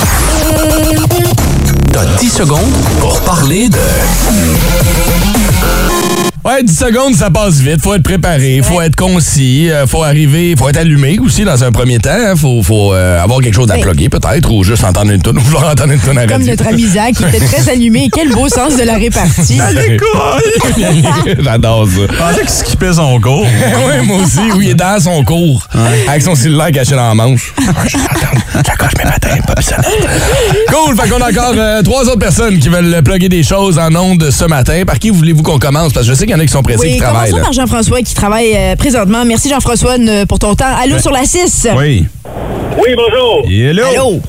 T'as 2.01 2.05
10 2.19 2.31
secondes 2.31 2.77
pour 3.01 3.21
parler 3.23 3.69
de... 3.69 3.77
Ouais, 6.49 6.63
10 6.63 6.79
secondes, 6.79 7.15
ça 7.15 7.29
passe 7.31 7.57
vite. 7.61 7.83
Faut 7.83 7.93
être 7.95 8.03
préparé, 8.03 8.63
faut 8.63 8.81
être 8.81 8.97
concis, 8.97 9.69
euh, 9.71 9.87
faut 9.87 10.03
arriver, 10.03 10.55
faut 10.57 10.67
être 10.71 10.79
allumé 10.79 11.19
aussi 11.19 11.45
dans 11.45 11.63
un 11.63 11.71
premier 11.73 11.99
temps. 11.99 12.09
hein. 12.11 12.35
Faut, 12.37 12.63
faut 12.63 12.95
euh, 12.95 13.23
avoir 13.23 13.41
quelque 13.41 13.55
chose 13.55 13.71
à 13.71 13.75
Ouais. 13.75 13.81
plugger 13.83 14.09
peut-être, 14.09 14.51
ou 14.51 14.65
juste 14.65 14.83
entendre 14.83 15.11
une 15.13 15.21
tonne, 15.21 15.37
ou 15.39 15.41
vouloir 15.43 15.71
entendre 15.73 15.93
une 15.93 16.01
tonne 16.01 16.17
à 16.17 16.23
Comme 16.27 16.39
radio. 16.39 16.51
notre 16.53 16.67
ami 16.69 16.87
Zach, 16.87 17.13
qui 17.17 17.25
était 17.25 17.45
très 17.45 17.71
allumé. 17.71 18.09
Quel 18.15 18.31
beau 18.33 18.49
sens 18.49 18.79
de 18.79 18.83
la 18.85 18.95
répartie. 18.95 19.59
J'adore 21.43 21.87
ça. 21.87 21.93
Je 22.11 22.17
pensais 22.17 22.41
qu'il 22.41 22.49
skippait 22.49 22.93
son 22.95 23.21
cours. 23.21 23.45
oui, 23.47 24.07
moi 24.07 24.17
aussi, 24.25 24.41
où 24.57 24.63
il 24.63 24.71
est 24.71 24.75
dans 24.75 24.99
son 25.01 25.23
cours, 25.25 25.67
avec 26.09 26.23
son 26.23 26.35
cellulaire 26.35 26.73
caché 26.73 26.93
dans 26.95 27.09
la 27.09 27.15
manche. 27.15 27.53
J'accroche 28.65 28.93
mes 28.97 29.05
patins, 29.11 29.37
Bob 29.47 29.61
Sonnette. 29.61 30.09
Cool, 30.73 30.97
fait 30.97 31.09
qu'on 31.11 31.21
a 31.21 31.29
encore 31.31 31.55
euh, 31.57 31.83
trois 31.83 32.05
autres 32.05 32.19
personnes 32.19 32.59
qui 32.59 32.69
veulent 32.71 33.03
plugger 33.05 33.29
des 33.29 33.43
choses 33.43 33.79
en 33.79 33.95
ondes 33.95 34.31
ce 34.31 34.45
matin. 34.47 34.83
Par 34.87 34.99
qui 34.99 35.11
voulez-vous 35.11 35.43
qu'on 35.43 35.59
commence? 35.59 35.93
Parce 35.93 36.07
que 36.07 36.13
je 36.13 36.19
sais 36.19 36.25
qu'il 36.25 36.35
y 36.35 36.38
en 36.38 36.38
a 36.38 36.38
qui 36.43 36.53
sont 36.53 36.63
pressés, 36.63 36.81
Oui, 36.81 36.93
qui 36.95 36.99
travaillent. 37.01 37.31
commençons 37.31 37.45
par 37.45 37.53
Jean-François 37.53 38.03
qui 38.03 38.15
travaille 38.15 38.55
euh, 38.57 38.77
présentement? 38.77 39.25
Merci 39.25 39.49
Jean-François 39.49 39.97
pour 40.29 40.39
ton 40.39 40.55
temps. 40.55 40.65
Allô 40.83 40.99
sur 40.99 41.13
la 41.13 41.25
6. 41.25 41.69
Oui. 41.77 42.07
Oui, 42.77 42.95
bonjour. 42.97 43.45
Hello. 43.49 43.85
Allô? 43.87 44.21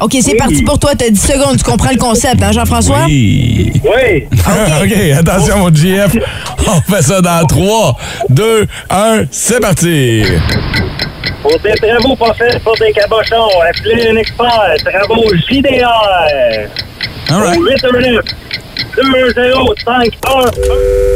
OK, 0.00 0.14
c'est 0.20 0.34
parti 0.34 0.62
pour 0.62 0.78
toi. 0.78 0.90
T'as 0.96 1.08
10 1.08 1.18
secondes. 1.20 1.56
Tu 1.56 1.64
comprends 1.64 1.90
le 1.90 1.96
concept, 1.96 2.42
hein, 2.42 2.52
Jean-François? 2.52 3.04
Oui. 3.06 3.72
Oui. 3.82 4.24
OK, 4.82 5.18
attention, 5.18 5.58
mon 5.58 5.74
GF. 5.74 6.16
On 6.66 6.80
fait 6.92 7.02
ça 7.02 7.20
dans 7.20 7.46
3, 7.46 7.96
2, 8.28 8.66
1, 8.90 9.22
c'est 9.30 9.60
parti. 9.60 10.22
Pour 11.40 11.52
des 11.60 11.72
travaux 11.74 12.16
pas 12.16 12.34
faits 12.34 12.62
pour 12.62 12.74
des 12.76 12.92
cabochons, 12.92 13.48
appelez 13.70 14.08
un 14.08 14.16
expert. 14.16 14.74
Travaux 14.84 15.24
JDR. 15.48 15.88
All 17.30 17.40
right. 17.40 17.58
819 17.58 18.24
205 18.24 18.65
1 18.98 19.02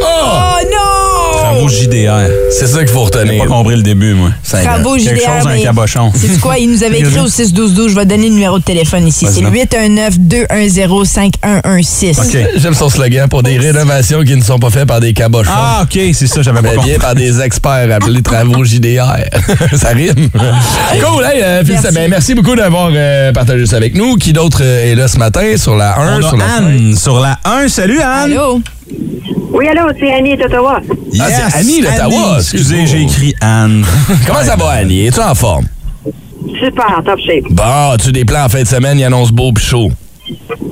Oh 0.03 0.59
non! 0.71 1.39
Travaux 1.41 1.69
JDR. 1.69 2.29
C'est 2.51 2.67
ça 2.67 2.79
qu'il 2.81 2.89
faut 2.89 3.09
J'ai 3.13 3.19
retenir. 3.21 3.43
pas 3.45 3.49
compris 3.49 3.77
le 3.77 3.83
début, 3.83 4.15
moi. 4.15 4.31
Quelque 4.51 4.99
JDR. 4.99 5.17
chose, 5.17 5.47
un 5.47 5.55
mais 5.55 5.63
cabochon. 5.63 6.13
C'est 6.15 6.39
quoi? 6.41 6.59
Il 6.59 6.71
nous 6.71 6.83
avait 6.85 6.99
écrit 7.01 7.19
au 7.21 7.27
6-12-12. 7.29 7.89
Je 7.91 7.95
vais 7.95 8.05
donner 8.07 8.29
le 8.29 8.35
numéro 8.35 8.59
de 8.59 8.65
téléphone 8.65 9.07
ici. 9.07 9.27
C'est 9.33 9.41
le 9.41 9.51
819-210-5116. 9.51 12.21
OK. 12.21 12.37
J'aime 12.57 12.75
son 12.75 12.89
slogan 12.91 13.29
pour 13.29 13.43
des 13.43 13.59
rénovations 13.59 14.23
qui 14.23 14.37
ne 14.37 14.43
sont 14.43 14.59
pas 14.59 14.71
faites 14.71 14.87
par 14.87 15.01
des 15.01 15.13
cabochons. 15.13 15.51
Ah, 15.55 15.83
OK, 15.85 15.99
c'est 16.13 16.27
ça, 16.27 16.43
j'avais 16.43 16.61
pas 16.61 16.69
mais 16.71 16.75
compris. 16.77 16.91
bien 16.91 16.99
par 16.99 17.15
des 17.15 17.41
experts 17.41 17.91
appelés 17.93 18.23
travaux 18.23 18.65
JDR. 18.65 19.17
ça 19.77 19.89
rime. 19.91 20.29
Cool, 20.33 21.25
hey, 21.25 21.43
euh, 21.43 21.65
Phil, 21.65 21.75
Merci. 21.81 21.95
ben, 21.95 22.11
merci 22.11 22.35
beaucoup 22.35 22.55
d'avoir 22.57 22.91
euh, 22.95 23.33
partagé 23.33 23.67
ça 23.67 23.77
avec 23.77 23.95
nous. 23.95 24.17
Qui 24.17 24.33
d'autre 24.33 24.61
euh, 24.63 24.93
est 24.93 24.95
là 24.95 25.09
ce 25.09 25.19
matin 25.19 25.57
sur 25.57 25.77
la 25.77 25.99
1? 25.99 26.19
On 26.19 26.23
sur 26.29 26.37
la 26.37 26.45
Anne 26.45 26.97
sur 26.97 27.21
la 27.21 27.39
1. 27.45 27.69
Salut, 27.71 28.01
Anne. 28.01 28.33
Allô? 28.33 28.61
Oui, 29.53 29.69
allô, 29.69 29.93
c'est 29.99 30.13
Annie 30.13 30.37
d'Ottawa. 30.37 30.81
Ah, 31.21 31.25
c'est 31.31 31.59
Annie 31.59 31.81
d'Ottawa, 31.81 32.37
Excusez, 32.39 32.87
j'ai 32.87 33.03
écrit 33.03 33.33
Anne. 33.41 33.85
Comment 34.27 34.43
ça 34.43 34.57
va, 34.57 34.71
Annie? 34.71 35.07
Es-tu 35.07 35.21
en 35.21 35.35
forme? 35.37 35.67
Super, 36.61 37.01
top 37.05 37.19
shape. 37.21 37.45
Bon, 37.51 37.91
as-tu 37.93 38.11
des 38.13 38.25
plans 38.25 38.45
en 38.45 38.49
fin 38.49 38.63
de 38.63 38.67
semaine? 38.67 38.99
Il 38.99 39.05
annonce 39.05 39.31
beau 39.31 39.53
pis 39.53 39.65
chaud. 39.65 39.91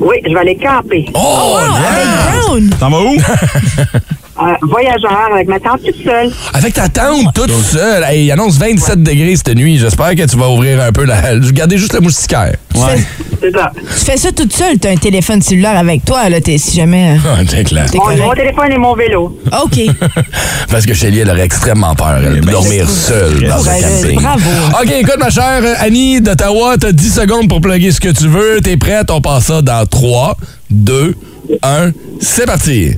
Oui, 0.00 0.16
je 0.26 0.32
vais 0.32 0.40
aller 0.40 0.56
camper. 0.56 1.06
Oh, 1.14 1.56
Ah, 1.58 1.80
yeah! 1.80 1.88
avec 1.88 2.42
Brown. 2.42 2.70
T'en 2.80 2.90
vas 2.90 3.00
où? 3.00 3.16
Euh, 4.40 4.54
voyageur 4.62 5.30
avec 5.34 5.48
ma 5.48 5.58
tante 5.58 5.80
toute 5.84 5.96
seule. 6.04 6.30
Avec 6.54 6.74
ta 6.74 6.88
tante 6.88 7.34
toute 7.34 7.50
seule? 7.50 8.04
Hey, 8.04 8.26
il 8.26 8.30
annonce 8.32 8.56
27 8.56 9.02
degrés 9.02 9.34
cette 9.34 9.54
nuit. 9.56 9.78
J'espère 9.78 10.14
que 10.14 10.22
tu 10.26 10.36
vas 10.36 10.48
ouvrir 10.48 10.80
un 10.80 10.92
peu 10.92 11.04
la. 11.04 11.36
Gardez 11.52 11.76
juste 11.76 11.92
le 11.94 12.00
moustiquaire. 12.00 12.54
Ouais. 12.76 13.04
C'est 13.40 13.50
ça. 13.52 13.72
Tu 13.74 14.04
fais 14.04 14.16
ça 14.16 14.30
toute 14.32 14.52
seule. 14.52 14.78
T'as 14.78 14.90
un 14.90 14.96
téléphone 14.96 15.42
cellulaire 15.42 15.76
avec 15.76 16.04
toi, 16.04 16.28
là, 16.28 16.40
t'es- 16.40 16.58
si 16.58 16.76
jamais. 16.76 17.16
euh, 17.16 17.28
Ah, 17.28 17.38
c'est 17.48 17.64
clair. 17.64 17.86
T'es 17.90 17.98
Mon, 17.98 18.16
mon 18.28 18.32
téléphone 18.32 18.70
et 18.72 18.78
mon 18.78 18.94
vélo. 18.94 19.40
OK. 19.64 19.80
Parce 20.70 20.86
que 20.86 20.94
Shelly, 20.94 21.18
elle 21.20 21.30
aurait 21.30 21.42
extrêmement 21.44 21.94
peur. 21.96 22.18
Elle 22.24 22.40
ben, 22.40 22.52
dormir 22.52 22.88
seule 22.88 23.40
dans 23.48 23.68
un 23.68 23.80
camping. 23.80 24.20
bravo. 24.20 24.50
OK, 24.82 24.90
écoute, 25.00 25.18
ma 25.18 25.30
chère 25.30 25.62
Annie 25.80 26.20
d'Ottawa, 26.20 26.76
t'as 26.78 26.92
10 26.92 27.12
secondes 27.14 27.48
pour 27.48 27.60
plugger 27.60 27.90
ce 27.90 28.00
que 28.00 28.10
tu 28.10 28.28
veux. 28.28 28.60
T'es 28.62 28.76
prête? 28.76 29.10
On 29.10 29.20
passe 29.20 29.46
ça 29.46 29.62
dans 29.62 29.84
3, 29.86 30.36
2, 30.70 31.14
1. 31.62 31.90
C'est 32.20 32.46
parti. 32.46 32.92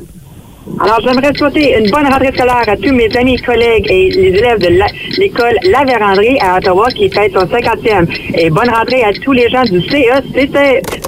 Alors, 0.82 1.00
j'aimerais 1.04 1.32
souhaiter 1.36 1.76
une 1.78 1.90
bonne 1.90 2.06
rentrée 2.06 2.30
scolaire 2.34 2.64
à 2.66 2.76
tous 2.76 2.92
mes 2.94 3.08
amis, 3.18 3.36
collègues 3.38 3.86
et 3.90 4.10
les 4.10 4.28
élèves 4.38 4.58
de 4.60 4.68
la- 4.78 4.86
l'école 5.18 5.54
La 5.70 5.84
Vérandrie 5.84 6.38
à 6.40 6.56
Ottawa 6.58 6.88
qui 6.90 7.08
fête 7.10 7.32
son 7.34 7.46
50e. 7.48 8.06
Et 8.34 8.48
bonne 8.50 8.68
rentrée 8.70 9.02
à 9.02 9.12
tous 9.22 9.32
les 9.32 9.48
gens 9.50 9.62
du 9.64 9.80
CECT. 9.88 10.56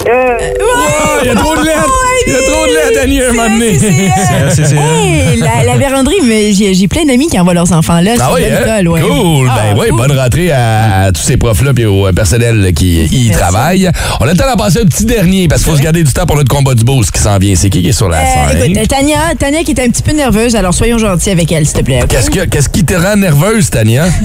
Euh, 0.08 0.36
Oh, 0.60 1.18
il 1.22 1.26
y 1.28 1.30
a 1.30 1.34
trop 1.34 1.56
de 1.56 1.64
lettres! 1.64 1.92
Il 2.26 2.32
y 2.32 2.36
a 2.36 2.38
trop 2.38 2.66
de 2.66 2.72
lettres, 2.72 3.00
Annie, 3.02 3.20
un 3.22 3.32
moment 3.32 3.48
donné. 3.48 3.78
C'est- 3.78 4.64
c'est- 4.64 4.74
Hey, 4.82 5.38
la, 5.38 5.64
la 5.64 5.76
véranderie, 5.76 6.20
mais 6.24 6.52
j'ai 6.52 6.88
plein 6.88 7.04
d'amis 7.04 7.28
qui 7.28 7.38
envoient 7.38 7.54
leurs 7.54 7.72
enfants 7.72 8.00
là. 8.00 8.12
Ah 8.20 8.30
c'est 8.36 8.42
oui, 8.44 8.48
hein? 8.50 8.86
ouais. 8.90 9.00
Cool. 9.00 9.48
Ah, 9.50 9.60
ben 9.74 9.80
oui, 9.80 9.88
cool. 9.88 9.98
bonne 9.98 10.18
rentrée 10.18 10.50
à, 10.50 11.04
à 11.04 11.12
tous 11.12 11.22
ces 11.22 11.36
profs-là 11.36 11.72
et 11.78 11.86
au 11.86 12.06
euh, 12.08 12.12
personnel 12.12 12.72
qui 12.74 13.04
y 13.04 13.28
Merci. 13.28 13.30
travaillent. 13.30 13.90
On 14.20 14.24
a 14.26 14.32
le 14.32 14.36
temps 14.36 14.46
d'en 14.48 14.56
passer 14.56 14.80
un 14.80 14.84
petit 14.86 15.04
dernier 15.04 15.48
parce 15.48 15.62
qu'il 15.62 15.72
faut 15.72 15.78
se 15.78 15.82
garder 15.82 16.02
du 16.04 16.12
temps 16.12 16.26
pour 16.26 16.36
notre 16.36 16.54
combat 16.54 16.74
du 16.74 16.84
boost 16.84 17.10
qui 17.10 17.20
s'en 17.20 17.38
vient. 17.38 17.54
C'est 17.56 17.70
qui 17.70 17.82
qui 17.82 17.88
est 17.88 17.92
sur 17.92 18.08
la 18.08 18.18
Euh, 18.18 18.50
scène? 18.50 18.64
écoute, 18.72 18.82
euh, 18.82 18.86
Tania, 18.86 19.18
Tania 19.52 19.64
qui 19.64 19.72
est 19.72 19.80
un 19.84 19.90
petit 19.90 20.02
peu 20.02 20.12
nerveuse, 20.12 20.56
alors 20.56 20.72
soyons 20.72 20.96
gentils 20.96 21.28
avec 21.30 21.52
elle, 21.52 21.66
s'il 21.66 21.76
te 21.76 21.82
plaît. 21.84 22.00
Qu'est-ce 22.08 22.30
que- 22.30 22.46
qu'est-ce 22.46 22.70
qui 22.70 22.84
te 22.84 22.94
rend 22.94 23.16
nerveuse, 23.16 23.68
Tania? 23.70 24.06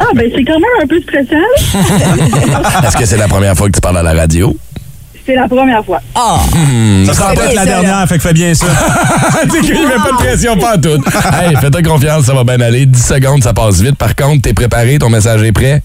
Ah, 0.00 0.06
ben 0.14 0.28
c'est 0.34 0.42
quand 0.44 0.54
même 0.58 0.82
un 0.82 0.86
peu 0.86 0.98
stressant. 1.02 2.82
Est-ce 2.88 2.96
que 2.96 3.04
c'est 3.04 3.18
la 3.18 3.28
première 3.28 3.54
fois 3.54 3.66
que 3.68 3.72
tu 3.72 3.80
parles 3.80 3.98
à 3.98 4.02
la 4.02 4.14
radio? 4.14 4.56
C'est 5.26 5.34
la 5.34 5.46
première 5.46 5.84
fois. 5.84 6.00
Ah, 6.14 6.38
Ça 7.06 7.12
sera 7.14 7.34
bien 7.34 7.52
la 7.54 7.64
dernière, 7.66 8.08
fait 8.08 8.16
que 8.16 8.22
fais 8.22 8.32
bien 8.32 8.54
ça. 8.54 8.66
tu 9.44 9.50
sais 9.50 9.60
qu'il 9.60 9.74
pas 9.74 10.10
de 10.10 10.16
pression, 10.16 10.56
pas 10.56 10.76
en 10.76 10.80
tout. 10.80 10.88
Hey, 10.88 11.54
fais-toi 11.60 11.82
confiance, 11.82 12.24
ça 12.24 12.32
va 12.34 12.44
bien 12.44 12.60
aller. 12.60 12.86
10 12.86 12.98
secondes, 13.06 13.42
ça 13.44 13.52
passe 13.52 13.80
vite. 13.82 13.96
Par 13.96 14.16
contre, 14.16 14.42
t'es 14.42 14.54
préparé, 14.54 14.98
ton 14.98 15.10
message 15.10 15.42
est 15.42 15.52
prêt? 15.52 15.82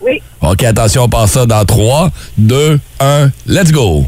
Oui. 0.00 0.20
OK, 0.42 0.62
attention, 0.64 1.04
on 1.04 1.08
passe 1.08 1.30
ça 1.32 1.46
dans 1.46 1.64
3, 1.64 2.10
2, 2.36 2.78
1, 3.00 3.30
let's 3.46 3.70
go. 3.72 4.06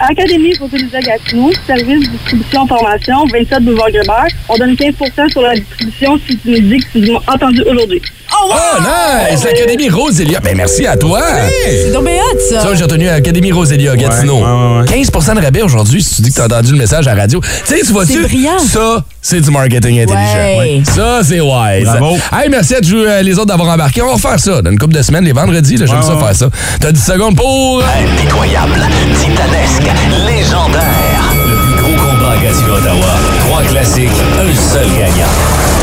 Académie 0.00 0.54
Photolysia 0.54 1.00
Gatineau, 1.00 1.50
service 1.66 2.08
distribution 2.08 2.66
formation, 2.66 3.26
27 3.26 3.64
Boulevard 3.64 3.90
Grébert. 3.90 4.28
On 4.48 4.56
donne 4.56 4.74
15% 4.74 5.28
sur 5.30 5.42
la 5.42 5.54
distribution 5.56 6.18
si 6.26 6.36
tu 6.38 6.50
nous 6.50 6.60
dis 6.60 6.78
que 6.78 6.98
tu 6.98 7.10
m'as 7.12 7.18
entendu 7.32 7.62
aujourd'hui. 7.62 8.00
Oh, 8.30 8.48
wow! 8.48 8.54
Oh, 8.54 8.80
nice! 8.80 9.44
L'Académie 9.44 9.88
Rosélia. 9.88 10.40
Ben, 10.40 10.56
merci 10.56 10.86
à 10.86 10.96
toi. 10.96 11.20
C'est 11.66 11.92
donc 11.92 12.04
bien 12.04 12.14
hot, 12.16 12.38
ça. 12.50 12.60
Ça, 12.60 12.74
j'ai 12.74 12.84
retenu 12.84 13.06
l'Académie 13.06 13.52
Rosélia 13.52 13.96
Gatineau. 13.96 14.36
Ouais, 14.38 14.42
ouais, 14.42 14.80
ouais. 14.80 15.04
15 15.04 15.34
de 15.34 15.44
rabais 15.44 15.62
aujourd'hui 15.62 16.02
si 16.02 16.16
tu 16.16 16.22
dis 16.22 16.30
que 16.30 16.34
tu 16.36 16.40
as 16.42 16.44
entendu 16.44 16.72
le 16.72 16.78
message 16.78 17.06
à 17.08 17.14
la 17.14 17.22
radio. 17.22 17.40
Tu 17.40 17.74
sais, 17.76 17.80
tu 17.84 17.92
vois-tu? 17.92 18.12
C'est 18.12 18.22
brillant. 18.28 18.58
Ça, 18.58 19.04
c'est 19.22 19.40
du 19.40 19.50
marketing 19.50 20.00
intelligent. 20.00 20.58
Ouais. 20.58 20.82
Ça, 20.94 21.20
c'est 21.22 21.40
wise. 21.40 21.84
Bravo. 21.84 22.16
Hey, 22.32 22.48
merci 22.50 22.74
à 22.74 22.80
tous, 22.80 22.94
euh, 22.96 23.22
les 23.22 23.34
autres 23.34 23.46
d'avoir 23.46 23.70
embarqué. 23.74 24.02
On 24.02 24.14
va 24.14 24.18
faire 24.18 24.38
ça 24.38 24.62
dans 24.62 24.70
une 24.70 24.78
couple 24.78 24.94
de 24.94 25.02
semaines, 25.02 25.24
les 25.24 25.32
vendredis. 25.32 25.76
J'aime 25.78 25.88
Ouais, 25.88 26.02
ça 26.02 26.16
faire 26.16 26.36
ça. 26.36 26.50
T'as 26.80 26.92
10 26.92 27.02
secondes 27.04 27.36
pour... 27.36 27.82
Impitoyable, 27.82 28.86
titanesque, 29.20 29.90
légendaire. 30.26 31.32
Le 31.46 31.56
plus 31.56 31.94
gros 31.96 32.10
combat 32.10 32.32
à 32.32 32.36
Gatineau, 32.36 32.74
Ottawa. 32.74 33.06
Trois 33.48 33.62
classiques, 33.62 34.08
un 34.38 34.72
seul 34.72 34.86
gagnant. 34.98 35.32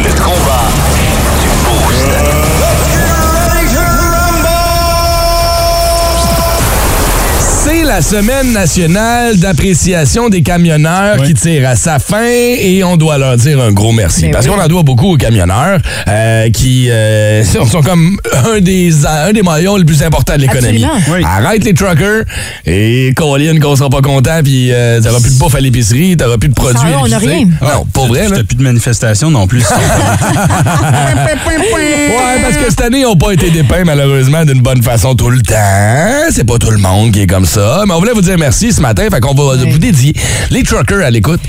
Le 0.04 0.14
la 7.96 8.02
semaine 8.02 8.52
nationale 8.52 9.38
d'appréciation 9.38 10.28
des 10.28 10.42
camionneurs 10.42 11.16
Oui. 11.18 11.28
qui 11.28 11.34
tire 11.34 11.70
à 11.70 11.78
sa 11.78 11.98
fin 11.98 12.26
et 12.26 12.84
on 12.84 12.98
doit 12.98 13.18
leur 13.18 13.38
dire 13.38 13.62
un 13.62 13.72
gros 13.72 13.94
merci. 13.94 14.26
Mais 14.26 14.32
parce 14.32 14.46
oui. 14.48 14.52
qu'on 14.52 14.62
en 14.62 14.68
doit 14.68 14.84
beaucoup 14.84 15.14
aux 15.14 15.18
camionneurs 15.18 15.80
euh, 16.10 16.50
qui 16.50 16.92
euh, 16.92 17.42
sont 17.72 17.82
comme 17.82 18.20
un 18.34 18.60
des, 18.60 19.06
un 19.06 19.32
des 19.32 19.44
maillons 19.44 19.78
les 19.78 19.86
plus 19.86 20.04
importants 20.04 20.36
de 20.36 20.42
l'économie. 20.42 20.86
Oui. 21.08 21.24
Arrête 21.24 21.64
les 21.64 21.74
truckers 21.74 22.26
et 22.66 23.14
Colin 23.16 23.62
qu'on 23.62 23.78
sera 23.78 23.90
pas 23.90 24.02
content 24.02 24.42
puis 24.44 24.74
euh, 24.74 25.00
t'auras 25.00 25.22
plus 25.22 25.34
de 25.34 25.40
bouffe 25.40 25.56
à 25.56 25.62
l'épicerie, 25.62 26.18
t'auras 26.18 26.38
plus 26.38 26.50
de 26.50 26.54
produits. 26.54 26.90
eux, 26.90 26.98
on 27.00 27.06
a 27.06 27.08
épicerie. 27.16 27.28
rien. 27.28 27.48
Non, 27.62 27.86
pas 27.94 28.08
vrai. 28.08 28.28
T'as 28.28 28.44
plus 28.44 28.58
de 28.58 28.64
manifestation 28.64 29.32
non 29.32 29.48
plus. 29.48 29.64
Ouais, 31.46 32.42
parce 32.42 32.58
que 32.58 32.70
cette 32.70 32.82
année, 32.82 33.00
ils 33.00 33.04
n'ont 33.04 33.16
pas 33.16 33.32
été 33.32 33.50
dépeints, 33.50 33.84
malheureusement, 33.86 34.46
d'une 34.46 34.62
bonne 34.62 34.82
façon 34.82 35.16
tout 35.16 35.30
le 35.30 35.42
temps. 35.42 35.54
C'est 36.32 36.44
pas 36.44 36.58
tout 36.58 36.72
le 36.72 36.78
monde 36.78 37.12
qui 37.12 37.22
est 37.22 37.28
comme 37.28 37.46
ça. 37.46 37.84
Mais 37.86 37.94
on 37.94 38.00
voulait 38.00 38.14
vous 38.14 38.22
dire 38.22 38.38
merci 38.38 38.72
ce 38.72 38.82
matin. 38.82 39.08
Fait 39.12 39.20
qu'on 39.20 39.34
va 39.34 39.56
vous 39.56 39.78
dédier 39.78 40.14
les 40.50 40.64
truckers 40.64 41.04
à 41.04 41.12
l'écoute. 41.12 41.42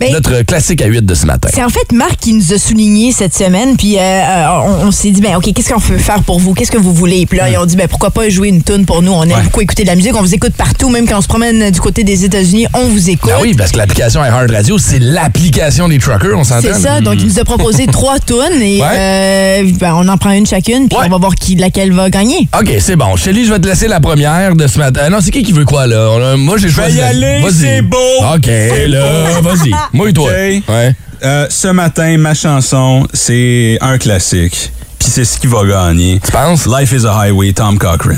Ben, 0.00 0.12
Notre 0.12 0.42
classique 0.42 0.80
à 0.82 0.86
8 0.86 1.04
de 1.04 1.14
ce 1.14 1.26
matin. 1.26 1.48
C'est 1.52 1.62
en 1.64 1.68
fait 1.68 1.90
Marc 1.92 2.16
qui 2.20 2.32
nous 2.32 2.52
a 2.52 2.58
souligné 2.58 3.12
cette 3.12 3.34
semaine, 3.34 3.76
puis 3.76 3.96
euh, 3.98 4.00
euh, 4.00 4.46
on, 4.82 4.86
on 4.88 4.90
s'est 4.92 5.10
dit, 5.10 5.20
ben 5.20 5.36
ok, 5.36 5.52
qu'est-ce 5.52 5.72
qu'on 5.72 5.80
peut 5.80 5.98
faire 5.98 6.22
pour 6.22 6.38
vous? 6.38 6.54
Qu'est-ce 6.54 6.70
que 6.70 6.78
vous 6.78 6.92
voulez? 6.94 7.26
Puis 7.26 7.38
là, 7.38 7.50
ils 7.50 7.58
ont 7.58 7.66
dit, 7.66 7.76
ben 7.76 7.88
pourquoi 7.88 8.10
pas 8.10 8.28
jouer 8.28 8.48
une 8.48 8.62
tune 8.62 8.86
pour 8.86 9.02
nous? 9.02 9.12
On 9.12 9.22
aime 9.24 9.30
Ouais. 9.32 9.42
beaucoup 9.44 9.60
écouter 9.60 9.82
de 9.82 9.88
la 9.88 9.94
musique, 9.96 10.14
on 10.16 10.20
vous 10.22 10.34
écoute 10.34 10.52
partout, 10.56 10.88
même 10.88 11.06
quand 11.06 11.18
on 11.18 11.22
se 11.22 11.28
promène 11.28 11.70
du 11.70 11.80
côté 11.80 12.04
des 12.04 12.24
États-Unis, 12.24 12.66
on 12.74 12.84
vous 12.88 13.10
écoute. 13.10 13.30
Ah 13.34 13.38
oui, 13.42 13.54
parce 13.56 13.72
que 13.72 13.78
l'application 13.78 14.24
iHeart 14.24 14.50
Radio, 14.50 14.78
c'est 14.78 14.98
l'application 15.00 15.88
des 15.88 15.98
truckers, 15.98 16.36
on 16.38 16.44
s'entend? 16.44 16.60
C'est 16.62 16.74
ça, 16.80 17.00
donc 17.00 17.16
il 17.18 17.26
nous 17.26 17.38
a 17.38 17.44
proposé 17.44 17.86
trois 17.92 18.18
tunes 18.20 18.62
et 18.62 18.80
Ouais. 18.80 18.86
euh, 18.96 19.70
ben, 19.80 19.94
on 19.96 20.08
en 20.08 20.16
prend 20.16 20.30
une 20.30 20.46
chacune, 20.46 20.88
puis 20.88 20.98
Ouais. 20.98 21.06
on 21.06 21.10
va 21.10 21.18
voir 21.18 21.34
qui, 21.34 21.56
laquelle 21.56 21.92
va 21.92 22.08
gagner. 22.10 22.48
OK, 22.58 22.70
c'est 22.80 22.96
bon. 22.96 23.16
Shelly, 23.16 23.44
je 23.46 23.52
vais 23.52 23.58
te 23.58 23.66
laisser 23.66 23.88
la 23.88 24.00
première 24.00 24.54
de 24.54 24.66
ce 24.66 24.78
matin. 24.78 25.00
Euh, 25.04 25.08
non, 25.10 25.18
c'est 25.20 25.30
qui 25.30 25.42
qui 25.42 25.52
veut 25.52 25.64
quoi, 25.64 25.86
là? 25.86 26.36
Moi, 26.36 26.56
j'ai 26.58 26.68
choisi. 26.70 26.98
y 26.98 27.00
aller, 27.00 27.40
Vas-y. 27.42 27.52
c'est 27.54 27.82
beau. 27.82 27.96
OK, 28.34 28.46
là, 28.88 29.40
vas-y. 29.42 29.72
Moi 29.92 30.10
et 30.10 30.12
toi. 30.12 30.30
OK. 30.30 30.68
Ouais. 30.68 30.94
Euh, 31.24 31.46
ce 31.50 31.68
matin, 31.68 32.16
ma 32.18 32.34
chanson, 32.34 33.06
c'est 33.12 33.78
un 33.80 33.98
classique. 33.98 34.72
Puis 34.98 35.08
c'est 35.10 35.24
ce 35.24 35.38
qui 35.38 35.46
va 35.46 35.64
gagner. 35.64 36.20
Tu 36.24 36.30
penses? 36.30 36.66
Life 36.66 36.92
is 36.92 37.06
a 37.06 37.12
Highway, 37.12 37.52
Tom 37.52 37.78
Cochrane. 37.78 38.16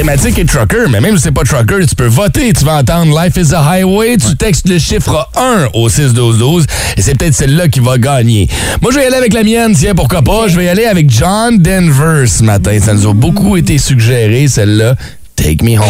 Thématique 0.00 0.38
est 0.38 0.46
trucker, 0.46 0.88
mais 0.88 0.98
même 0.98 1.18
si 1.18 1.24
c'est 1.24 1.30
pas 1.30 1.42
trucker, 1.42 1.84
tu 1.86 1.94
peux 1.94 2.06
voter. 2.06 2.54
Tu 2.54 2.64
vas 2.64 2.78
entendre 2.78 3.14
Life 3.22 3.36
is 3.36 3.54
a 3.54 3.60
Highway, 3.60 4.16
tu 4.16 4.34
textes 4.34 4.66
le 4.66 4.78
chiffre 4.78 5.28
1 5.36 5.68
au 5.74 5.90
6-12-12 5.90 6.64
et 6.96 7.02
c'est 7.02 7.14
peut-être 7.18 7.34
celle-là 7.34 7.68
qui 7.68 7.80
va 7.80 7.98
gagner. 7.98 8.48
Moi, 8.80 8.92
je 8.92 8.96
vais 8.96 9.04
y 9.04 9.06
aller 9.08 9.16
avec 9.16 9.34
la 9.34 9.42
mienne, 9.42 9.74
tiens, 9.76 9.94
pourquoi 9.94 10.22
pas? 10.22 10.48
Je 10.48 10.56
vais 10.56 10.64
y 10.64 10.68
aller 10.70 10.86
avec 10.86 11.10
John 11.10 11.58
Denver 11.58 12.26
ce 12.26 12.42
matin. 12.42 12.78
Ça 12.80 12.94
nous 12.94 13.10
a 13.10 13.12
beaucoup 13.12 13.58
été 13.58 13.76
suggéré, 13.76 14.48
celle-là. 14.48 14.94
Take 15.36 15.62
me 15.62 15.76
home. 15.76 15.84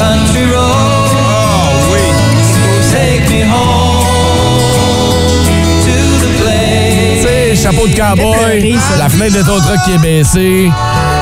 Sais, 7.22 7.54
chapeau 7.62 7.86
de 7.86 7.94
cowboy, 7.94 8.76
la 8.98 9.08
fenêtre 9.08 9.36
de 9.36 9.42
ton 9.42 9.60
truck 9.60 9.78
qui 9.84 9.92
est 9.92 9.98
baissée, 9.98 10.70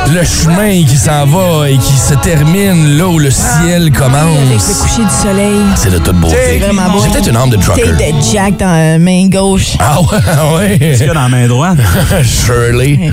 le 0.07 0.25
chemin 0.25 0.85
qui 0.87 0.97
s'en 0.97 1.27
va 1.27 1.69
et 1.69 1.77
qui 1.77 1.93
se 1.93 2.15
termine 2.15 2.97
là 2.97 3.07
où 3.09 3.19
le 3.19 3.31
ciel 3.31 3.83
Avec 3.83 3.93
le 3.95 3.99
commence. 3.99 4.81
coucher 4.81 5.03
du 5.05 5.11
soleil. 5.29 5.61
C'est 5.77 5.91
de 5.91 5.99
toute 5.99 6.17
beauté. 6.17 6.37
C'est 6.47 6.59
vraiment 6.59 6.91
beau. 6.91 7.01
J'ai 7.05 7.11
peut-être 7.11 7.29
une 7.29 7.37
âme 7.37 7.51
de 7.51 7.57
trucker. 7.57 7.83
The 7.99 8.15
jack 8.33 8.57
dans 8.57 8.67
la 8.73 8.99
main 8.99 9.29
gauche. 9.29 9.73
Ah 9.79 10.01
ouais, 10.01 10.09
ouais. 10.71 10.79
Qu'est-ce 10.79 10.99
qu'il 10.99 11.07
y 11.09 11.11
a 11.11 11.15
dans 11.15 11.23
la 11.23 11.29
main 11.29 11.47
droite? 11.47 11.77
Shirley. 12.23 12.99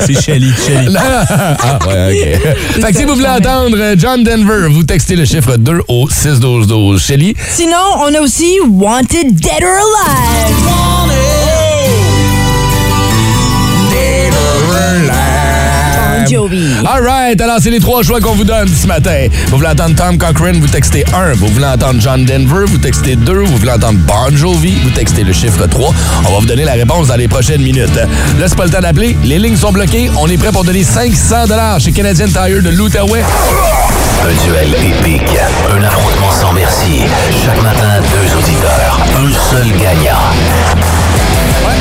c'est 0.00 0.20
Shelly. 0.20 0.52
Shelly. 0.66 0.96
ah 0.98 1.78
ouais, 1.86 2.38
OK. 2.44 2.82
fait 2.82 2.92
que 2.92 2.98
si 2.98 3.04
vous 3.04 3.14
voulez 3.14 3.28
entendre 3.28 3.76
euh, 3.78 3.94
John 3.96 4.24
Denver, 4.24 4.68
vous 4.70 4.82
textez 4.82 5.14
le 5.16 5.24
chiffre 5.24 5.56
2 5.56 5.80
au 5.88 6.08
6-12-12. 6.08 6.98
Shelly, 6.98 7.34
Sinon, 7.50 7.76
on 8.00 8.12
a 8.14 8.20
aussi 8.20 8.56
Wanted 8.68 9.34
Dead 9.36 9.62
or 9.62 9.78
Alive. 9.78 11.37
Jovi. 16.48 16.74
All 16.86 17.02
right, 17.02 17.40
alors 17.40 17.58
c'est 17.60 17.70
les 17.70 17.80
trois 17.80 18.02
choix 18.02 18.20
qu'on 18.20 18.34
vous 18.34 18.44
donne 18.44 18.68
ce 18.68 18.86
matin. 18.86 19.28
Vous 19.48 19.56
voulez 19.56 19.68
entendre 19.68 19.94
Tom 19.94 20.18
Cochrane, 20.18 20.60
vous 20.60 20.66
textez 20.66 21.04
1. 21.12 21.34
Vous 21.34 21.48
voulez 21.48 21.66
entendre 21.66 22.00
John 22.00 22.24
Denver, 22.24 22.64
vous 22.66 22.78
textez 22.78 23.16
2. 23.16 23.32
Vous 23.32 23.56
voulez 23.56 23.72
entendre 23.72 23.98
Bon 24.06 24.36
Jovi, 24.36 24.74
vous 24.82 24.90
textez 24.90 25.24
le 25.24 25.32
chiffre 25.32 25.66
3. 25.66 25.94
On 26.26 26.32
va 26.32 26.38
vous 26.38 26.46
donner 26.46 26.64
la 26.64 26.72
réponse 26.72 27.08
dans 27.08 27.16
les 27.16 27.28
prochaines 27.28 27.62
minutes. 27.62 27.94
Là, 28.38 28.46
c'est 28.48 28.56
pas 28.56 28.64
le 28.64 28.70
temps 28.70 28.80
d'appeler. 28.80 29.16
Les 29.24 29.38
lignes 29.38 29.56
sont 29.56 29.72
bloquées. 29.72 30.10
On 30.18 30.28
est 30.28 30.38
prêt 30.38 30.52
pour 30.52 30.64
donner 30.64 30.84
500 30.84 31.78
chez 31.78 31.92
Canadian 31.92 32.26
Tire 32.28 32.62
de 32.62 32.70
l'Outaouais. 32.70 33.22
Un 34.24 34.46
duel 34.46 34.74
épique, 34.74 35.38
un 35.70 35.82
affrontement 35.82 36.32
sans 36.32 36.52
merci. 36.52 37.02
Chaque 37.44 37.62
matin, 37.62 38.00
deux 38.00 38.36
auditeurs, 38.36 38.98
un 39.16 39.32
seul 39.50 39.66
gagnant. 39.78 40.97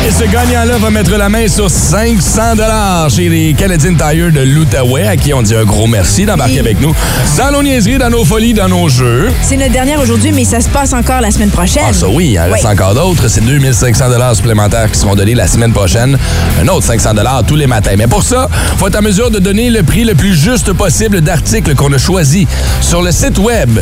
Et 0.07 0.11
ce 0.11 0.23
gagnant-là 0.23 0.77
va 0.77 0.89
mettre 0.89 1.17
la 1.17 1.27
main 1.27 1.49
sur 1.49 1.69
500 1.69 3.09
chez 3.09 3.27
les 3.27 3.53
Canadian 3.53 3.93
Tire 3.93 4.31
de 4.31 4.39
l'Outaouais, 4.39 5.05
à 5.05 5.17
qui 5.17 5.33
on 5.33 5.41
dit 5.41 5.53
un 5.53 5.65
gros 5.65 5.85
merci 5.85 6.25
d'embarquer 6.25 6.53
Oui. 6.53 6.59
avec 6.59 6.79
nous 6.79 6.95
dans 7.37 7.51
nos 7.51 7.61
niaiseries, 7.61 7.97
dans 7.97 8.09
nos 8.09 8.23
folies, 8.23 8.53
dans 8.53 8.69
nos 8.69 8.87
jeux. 8.87 9.29
C'est 9.41 9.57
notre 9.57 9.73
dernière 9.73 9.99
aujourd'hui, 9.99 10.31
mais 10.31 10.45
ça 10.45 10.61
se 10.61 10.69
passe 10.69 10.93
encore 10.93 11.19
la 11.19 11.29
semaine 11.29 11.49
prochaine. 11.49 11.83
Ah, 11.89 11.93
ça 11.93 12.07
oui, 12.07 12.29
il 12.31 12.39
en 12.39 12.49
reste 12.49 12.65
encore 12.65 12.93
d'autres. 12.95 13.27
C'est 13.27 13.43
2500 13.43 14.35
supplémentaires 14.35 14.89
qui 14.89 14.97
seront 14.97 15.13
donnés 15.13 15.35
la 15.35 15.45
semaine 15.47 15.73
prochaine. 15.73 16.17
Un 16.63 16.67
autre 16.69 16.85
500 16.85 17.09
tous 17.45 17.55
les 17.57 17.67
matins. 17.67 17.95
Mais 17.97 18.07
pour 18.07 18.23
ça, 18.23 18.47
faut 18.77 18.87
être 18.87 18.97
en 18.97 19.01
mesure 19.01 19.29
de 19.29 19.39
donner 19.39 19.69
le 19.69 19.83
prix 19.83 20.05
le 20.05 20.15
plus 20.15 20.35
juste 20.35 20.71
possible 20.71 21.19
d'articles 21.19 21.75
qu'on 21.75 21.91
a 21.91 21.97
choisi 21.97 22.47
sur 22.79 23.01
le 23.01 23.11
site 23.11 23.39
web 23.39 23.77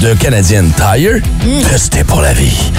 de 0.00 0.14
Canadian 0.14 0.64
Tire. 0.76 1.20
Testé 1.70 2.04
pour 2.04 2.20
la 2.20 2.32
vie. 2.32 2.70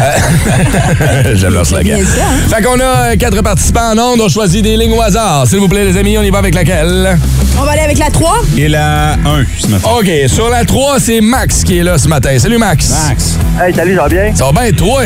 Euh, 0.00 1.34
J'aime 1.34 1.54
leur 1.54 1.66
slogan. 1.66 1.96
bien 1.98 2.04
ça, 2.04 2.22
hein? 2.22 2.48
Fait 2.48 2.62
qu'on 2.62 2.78
a 2.78 3.12
euh, 3.12 3.16
quatre 3.16 3.40
participants 3.42 3.92
en 3.92 3.98
ondes. 3.98 4.20
On 4.20 4.28
choisit 4.28 4.62
des 4.62 4.76
lignes 4.76 4.92
au 4.92 5.00
hasard. 5.02 5.46
S'il 5.46 5.58
vous 5.58 5.68
plaît, 5.68 5.84
les 5.84 5.96
amis, 5.96 6.16
on 6.16 6.22
y 6.22 6.30
va 6.30 6.38
avec 6.38 6.54
laquelle? 6.54 7.18
On 7.58 7.64
va 7.64 7.72
aller 7.72 7.82
avec 7.82 7.98
la 7.98 8.10
3. 8.10 8.42
Et 8.56 8.68
la 8.68 9.14
1 9.14 9.18
ce 9.58 9.66
matin. 9.68 9.88
OK, 9.98 10.10
sur 10.28 10.48
la 10.48 10.64
3, 10.64 11.00
c'est 11.00 11.20
Max 11.20 11.64
qui 11.64 11.78
est 11.78 11.82
là 11.82 11.98
ce 11.98 12.08
matin. 12.08 12.38
Salut, 12.38 12.58
Max. 12.58 12.90
Max. 13.08 13.38
Hey, 13.60 13.74
salut, 13.74 13.96
ça 13.96 14.02
va 14.02 14.08
bien? 14.08 14.34
Ça 14.34 14.44
va 14.50 14.62
bien, 14.62 14.72
toi? 14.72 15.02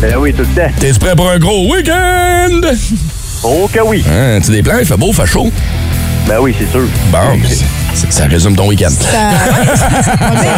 Ben 0.00 0.16
oui, 0.18 0.32
tout 0.32 0.42
le 0.42 0.46
temps. 0.62 0.70
T'es 0.78 0.92
prêt 0.94 1.14
pour 1.16 1.30
un 1.30 1.38
gros 1.38 1.72
week-end? 1.72 2.60
Oh 3.44 3.68
que 3.72 3.80
oui. 3.80 4.04
Hein, 4.10 4.40
tu 4.44 4.50
des 4.50 4.62
plans, 4.62 4.78
il 4.80 4.86
fait 4.86 4.96
beau, 4.96 5.08
il 5.08 5.14
fait 5.14 5.26
chaud. 5.26 5.50
Ben 6.26 6.38
oui, 6.40 6.54
c'est 6.58 6.70
sûr. 6.70 6.86
Bon, 7.12 7.18
ça 8.10 8.24
résume 8.26 8.56
ton 8.56 8.68
week-end. 8.68 8.90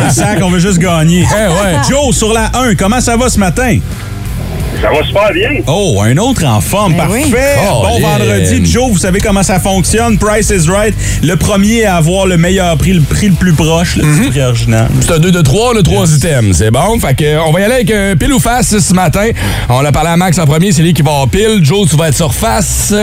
Un 0.06 0.10
sac, 0.10 0.38
on 0.42 0.50
veut 0.50 0.58
juste 0.58 0.78
gagner. 0.78 1.24
Eh. 1.24 1.88
Joe, 1.88 2.14
sur 2.14 2.32
la 2.32 2.50
1, 2.54 2.74
comment 2.74 3.00
ça 3.00 3.16
va 3.16 3.28
ce 3.28 3.38
matin? 3.38 3.78
Ça 4.80 4.88
va 4.88 5.04
super 5.06 5.30
bien. 5.34 5.50
Oh, 5.66 6.00
un 6.02 6.16
autre 6.16 6.44
en 6.46 6.60
forme, 6.62 6.92
Ben 6.92 6.98
parfait. 7.06 7.22
oui. 7.30 7.34
Oh, 7.70 7.82
bon 7.82 8.00
vendredi, 8.00 8.64
Joe, 8.64 8.90
vous 8.90 8.96
savez 8.98 9.20
comment 9.20 9.42
ça 9.42 9.60
fonctionne. 9.60 10.16
Price 10.16 10.48
is 10.50 10.70
right. 10.70 10.94
Le 11.22 11.36
premier 11.36 11.84
à 11.84 11.96
avoir 11.96 12.26
le 12.26 12.38
meilleur 12.38 12.76
prix, 12.78 12.94
le 12.94 13.02
prix 13.02 13.28
le 13.28 13.34
plus 13.34 13.52
proche, 13.52 13.96
le 13.96 14.04
Mhm. 14.04 14.30
prix 14.30 14.40
original. 14.40 14.88
C'est 15.02 15.12
un 15.12 15.18
2 15.18 15.30
de 15.32 15.42
3, 15.42 15.74
le 15.74 15.82
3 15.82 16.06
item. 16.14 16.52
C'est 16.54 16.70
bon. 16.70 16.98
Fait 16.98 17.14
que, 17.14 17.24
euh, 17.24 17.42
on 17.46 17.52
va 17.52 17.60
y 17.60 17.64
aller 17.64 17.74
avec 17.74 17.90
un 17.90 18.16
pile 18.16 18.32
ou 18.32 18.38
face 18.40 18.78
ce 18.78 18.94
matin. 18.94 19.26
On 19.68 19.84
a 19.84 19.92
parlé 19.92 20.08
à 20.10 20.16
Max 20.16 20.38
en 20.38 20.46
premier, 20.46 20.72
c'est 20.72 20.82
lui 20.82 20.94
qui 20.94 21.02
va 21.02 21.10
en 21.12 21.26
pile. 21.26 21.60
Joe, 21.62 21.86
tu 21.88 21.96
vas 21.96 22.08
être 22.08 22.16
sur 22.16 22.32
face. 22.32 22.94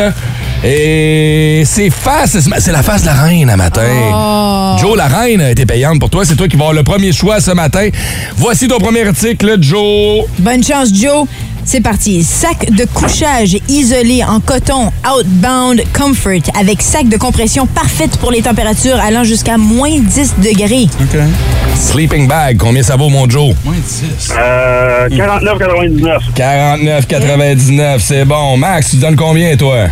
Et 0.64 1.62
c'est 1.66 1.92
face, 1.92 2.38
c'est 2.60 2.72
la 2.72 2.82
face 2.82 3.02
de 3.04 3.08
la 3.08 3.14
reine 3.14 3.50
à 3.52 3.58
matin. 3.58 4.78
Joe, 4.82 4.98
la 4.98 5.06
reine 5.08 5.42
a 5.42 5.52
été 5.52 5.68
payante 5.68 6.00
pour 6.00 6.10
toi. 6.10 6.26
C'est 6.26 6.36
toi 6.36 6.48
qui 6.48 6.56
vas 6.56 6.64
avoir 6.64 6.74
le 6.74 6.82
premier 6.84 7.12
choix 7.12 7.40
ce 7.40 7.52
matin. 7.52 7.90
Voici 8.36 8.68
ton 8.68 8.80
premier 8.80 9.08
article, 9.08 9.58
Joe. 9.62 10.26
Bonne 10.40 10.64
chance, 10.64 10.90
Joe. 10.94 11.28
C'est 11.70 11.82
parti. 11.82 12.24
Sac 12.24 12.72
de 12.72 12.86
couchage 12.86 13.58
isolé 13.68 14.24
en 14.24 14.40
coton 14.40 14.90
Outbound 15.06 15.84
Comfort 15.92 16.50
avec 16.58 16.82
sac 16.82 17.10
de 17.10 17.18
compression 17.18 17.68
parfaite 17.68 18.16
pour 18.20 18.32
les 18.32 18.42
températures 18.42 18.98
allant 19.02 19.26
jusqu'à 19.26 19.58
moins 19.58 20.00
10 20.00 20.36
degrés. 20.42 20.88
OK. 21.02 21.20
Sleeping 21.76 22.26
bag, 22.26 22.56
combien 22.58 22.82
ça 22.84 22.96
vaut, 22.96 23.10
mon 23.10 23.30
Joe? 23.30 23.54
Moins 23.66 23.76
10. 23.76 24.34
Euh, 24.40 25.10
49,99. 25.10 26.20
49,99, 26.38 28.00
c'est 28.00 28.24
bon. 28.24 28.56
Max, 28.56 28.92
tu 28.92 28.96
donnes 28.96 29.18
combien, 29.18 29.58
toi? 29.58 29.88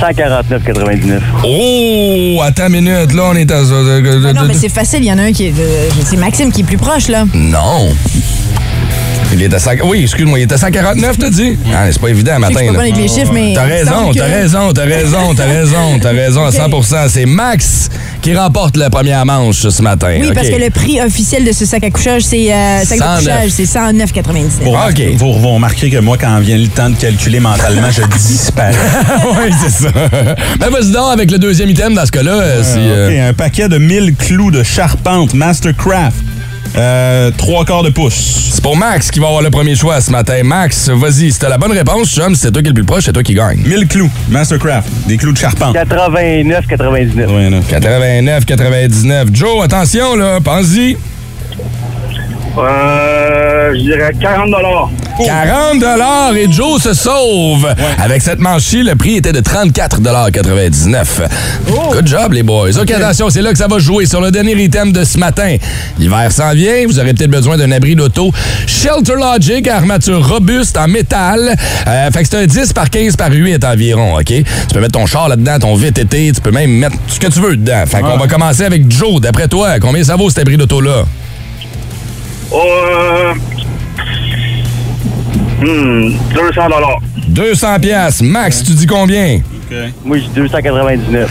149,99. 0.00 1.20
Oh, 1.46 2.40
attends 2.42 2.68
une 2.68 2.80
minute, 2.82 3.12
là, 3.12 3.24
on 3.30 3.34
est 3.36 3.50
à... 3.52 3.58
Ah 3.58 4.32
non, 4.32 4.44
mais 4.48 4.54
c'est 4.54 4.70
facile. 4.70 5.00
Il 5.02 5.06
y 5.08 5.12
en 5.12 5.18
a 5.18 5.24
un 5.24 5.32
qui 5.32 5.48
est. 5.48 5.54
euh, 5.58 5.88
c'est 6.02 6.16
Maxime 6.16 6.50
qui 6.50 6.62
est 6.62 6.64
plus 6.64 6.78
proche, 6.78 7.08
là. 7.08 7.26
Non. 7.34 7.90
Il 9.34 9.42
est 9.42 9.52
à 9.52 9.58
100... 9.58 9.70
Oui, 9.84 10.02
excuse-moi, 10.02 10.38
il 10.38 10.42
est 10.42 10.52
à 10.52 10.58
149, 10.58 11.18
t'as 11.18 11.30
dit? 11.30 11.56
Ah, 11.74 11.86
c'est 11.90 12.00
pas 12.00 12.08
évident, 12.08 12.38
matin. 12.38 12.54
je 12.60 12.64
suis 12.64 12.74
pas 12.74 12.80
avec 12.82 12.96
les 12.96 13.08
chiffres, 13.08 13.32
mais. 13.32 13.52
T'as 13.54 13.64
raison, 13.64 14.12
t'as 14.14 14.24
raison, 14.26 14.72
t'as 14.72 14.84
raison, 14.84 15.34
t'as 15.34 15.44
raison, 15.46 15.98
t'as 16.00 16.10
raison 16.12 16.44
à 16.44 16.50
100% 16.50 17.08
C'est 17.08 17.26
Max 17.26 17.88
qui 18.22 18.34
remporte 18.34 18.76
la 18.76 18.90
première 18.90 19.26
manche 19.26 19.68
ce 19.68 19.82
matin. 19.82 20.16
Oui, 20.20 20.30
parce 20.34 20.48
que 20.48 20.54
le 20.56 20.70
prix 20.70 21.00
officiel 21.00 21.44
de 21.44 21.52
ce 21.52 21.64
sac 21.66 21.82
à 21.84 21.90
couchage, 21.90 22.22
c'est 22.22 22.52
euh, 22.52 22.84
sac 22.84 22.98
109. 22.98 23.18
de 23.24 23.28
couchage, 23.28 23.50
c'est 23.50 23.64
109,99. 23.64 24.42
Vous, 24.62 24.70
OK. 24.70 25.16
vous, 25.16 25.38
vous 25.40 25.48
remarquerez 25.50 25.90
que 25.90 25.98
moi, 25.98 26.16
quand 26.18 26.38
vient 26.38 26.56
le 26.56 26.68
temps 26.68 26.90
de 26.90 26.96
calculer 26.96 27.40
mentalement, 27.40 27.90
je 27.90 28.02
disparais. 28.16 28.72
oui, 29.42 29.52
c'est 29.62 29.84
ça. 29.84 29.90
Ben, 30.60 30.70
vas-y 30.70 30.92
donc 30.92 31.12
avec 31.12 31.30
le 31.30 31.38
deuxième 31.38 31.70
item 31.70 31.94
dans 31.94 32.06
ce 32.06 32.12
cas-là. 32.12 32.32
euh, 32.40 32.62
si, 32.62 32.78
euh, 32.78 33.08
OK, 33.08 33.18
un 33.30 33.32
paquet 33.34 33.68
de 33.68 33.78
1000 33.78 34.14
clous 34.14 34.50
de 34.50 34.62
charpente 34.62 35.34
Mastercraft. 35.34 36.16
Euh, 36.76 37.30
trois 37.36 37.64
quarts 37.64 37.82
de 37.82 37.90
pouce. 37.90 38.50
C'est 38.52 38.62
pour 38.62 38.76
Max 38.76 39.10
qui 39.10 39.20
va 39.20 39.28
avoir 39.28 39.42
le 39.42 39.50
premier 39.50 39.76
choix 39.76 40.00
ce 40.00 40.10
matin. 40.10 40.42
Max, 40.42 40.88
vas-y, 40.88 41.30
si 41.30 41.38
t'as 41.38 41.48
la 41.48 41.58
bonne 41.58 41.72
réponse, 41.72 42.12
chum, 42.12 42.34
c'est 42.34 42.50
toi 42.50 42.62
qui 42.62 42.66
es 42.66 42.70
le 42.70 42.74
plus 42.74 42.84
proche, 42.84 43.04
c'est 43.04 43.12
toi 43.12 43.22
qui 43.22 43.34
gagne. 43.34 43.58
1000 43.58 43.86
clous 43.86 44.10
Mastercraft. 44.28 44.88
Des 45.06 45.16
clous 45.16 45.32
de 45.32 45.38
charpente. 45.38 45.76
89,99. 45.76 47.26
Ouais, 47.26 47.50
là. 47.50 47.60
89, 47.68 48.44
99. 48.44 49.28
Joe, 49.32 49.64
attention, 49.64 50.16
là, 50.16 50.38
pense-y. 50.42 50.96
Euh, 52.58 53.72
je 53.74 53.80
dirais 53.80 54.12
40 54.20 54.50
40 55.16 56.36
et 56.36 56.50
Joe 56.50 56.82
se 56.82 56.92
sauve. 56.92 57.72
Avec 58.02 58.22
cette 58.22 58.40
manche-ci, 58.40 58.82
le 58.82 58.96
prix 58.96 59.16
était 59.16 59.32
de 59.32 59.40
34,99 59.40 61.04
Good 61.92 62.06
job, 62.06 62.32
les 62.32 62.42
boys. 62.42 62.76
OK, 62.80 62.90
attention, 62.90 63.30
c'est 63.30 63.42
là 63.42 63.52
que 63.52 63.58
ça 63.58 63.68
va 63.68 63.78
jouer 63.78 64.06
sur 64.06 64.20
le 64.20 64.30
dernier 64.30 64.60
item 64.62 64.92
de 64.92 65.04
ce 65.04 65.18
matin. 65.18 65.56
L'hiver 65.98 66.32
s'en 66.32 66.52
vient, 66.52 66.84
vous 66.86 66.98
aurez 66.98 67.14
peut-être 67.14 67.30
besoin 67.30 67.56
d'un 67.56 67.70
abri 67.70 67.94
d'auto. 67.94 68.32
Shelter 68.66 69.14
Logic, 69.14 69.68
armature 69.68 70.26
robuste 70.26 70.76
en 70.76 70.88
métal. 70.88 71.54
Euh, 71.86 72.10
fait 72.10 72.22
que 72.22 72.28
c'est 72.28 72.38
un 72.38 72.46
10 72.46 72.72
par 72.72 72.90
15 72.90 73.16
par 73.16 73.30
8 73.30 73.64
environ, 73.64 74.16
OK? 74.18 74.24
Tu 74.26 74.44
peux 74.72 74.80
mettre 74.80 74.98
ton 74.98 75.06
char 75.06 75.28
là-dedans, 75.28 75.58
ton 75.60 75.76
VTT, 75.76 76.32
tu 76.34 76.40
peux 76.40 76.50
même 76.50 76.70
mettre 76.70 76.96
ce 77.06 77.20
que 77.20 77.28
tu 77.28 77.40
veux 77.40 77.56
dedans. 77.56 77.84
Fait 77.86 78.00
qu'on 78.00 78.16
va 78.16 78.26
commencer 78.26 78.64
avec 78.64 78.90
Joe. 78.90 79.20
D'après 79.20 79.46
toi, 79.46 79.78
combien 79.78 80.02
ça 80.02 80.16
vaut 80.16 80.28
cet 80.28 80.40
abri 80.40 80.56
d'auto-là? 80.56 81.04
Euh, 82.52 83.34
hmm, 85.60 86.12
200 86.34 86.62
200 87.28 87.80
pièces. 87.80 88.22
Max, 88.22 88.62
tu 88.62 88.72
dis 88.72 88.86
combien? 88.86 89.40
Moi, 90.04 90.18
je 90.18 90.24
dis 90.24 90.30
299. 90.34 91.30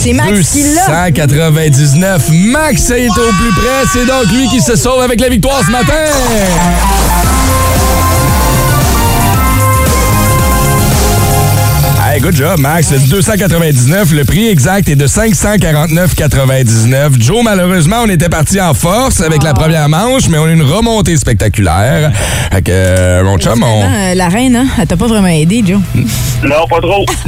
C'est 0.00 0.12
Max 0.12 0.50
qui 0.52 0.62
l'a. 0.74 1.10
299. 1.10 2.30
Max 2.30 2.90
est 2.90 3.08
au 3.08 3.12
plus 3.12 3.52
près. 3.52 3.84
C'est 3.92 4.06
donc 4.06 4.30
lui 4.32 4.48
qui 4.48 4.60
se 4.60 4.76
sauve 4.76 5.02
avec 5.02 5.20
la 5.20 5.28
victoire 5.28 5.60
ce 5.66 5.70
matin. 5.70 5.92
Hey, 12.18 12.24
good 12.24 12.34
job, 12.34 12.58
Max. 12.58 12.88
C'est 12.88 13.08
299. 13.08 14.12
Le 14.12 14.24
prix 14.24 14.48
exact 14.48 14.88
est 14.88 14.96
de 14.96 15.06
549,99. 15.06 17.20
Joe, 17.20 17.44
malheureusement, 17.44 17.98
on 18.02 18.08
était 18.08 18.28
parti 18.28 18.60
en 18.60 18.74
force 18.74 19.20
avec 19.20 19.44
la 19.44 19.54
première 19.54 19.88
manche, 19.88 20.28
mais 20.28 20.36
on 20.36 20.46
a 20.46 20.50
une 20.50 20.62
remontée 20.62 21.16
spectaculaire. 21.16 22.10
Fait 22.50 22.62
que, 22.62 22.72
euh, 22.74 23.22
mon 23.22 23.38
chum, 23.38 23.62
on... 23.62 23.82
Euh, 23.84 24.14
la 24.14 24.28
reine, 24.30 24.56
hein? 24.56 24.66
Elle 24.80 24.88
t'a 24.88 24.96
pas 24.96 25.06
vraiment 25.06 25.28
aidé, 25.28 25.62
Joe. 25.64 25.80
Non, 26.42 26.66
pas 26.68 26.80
trop. 26.80 27.04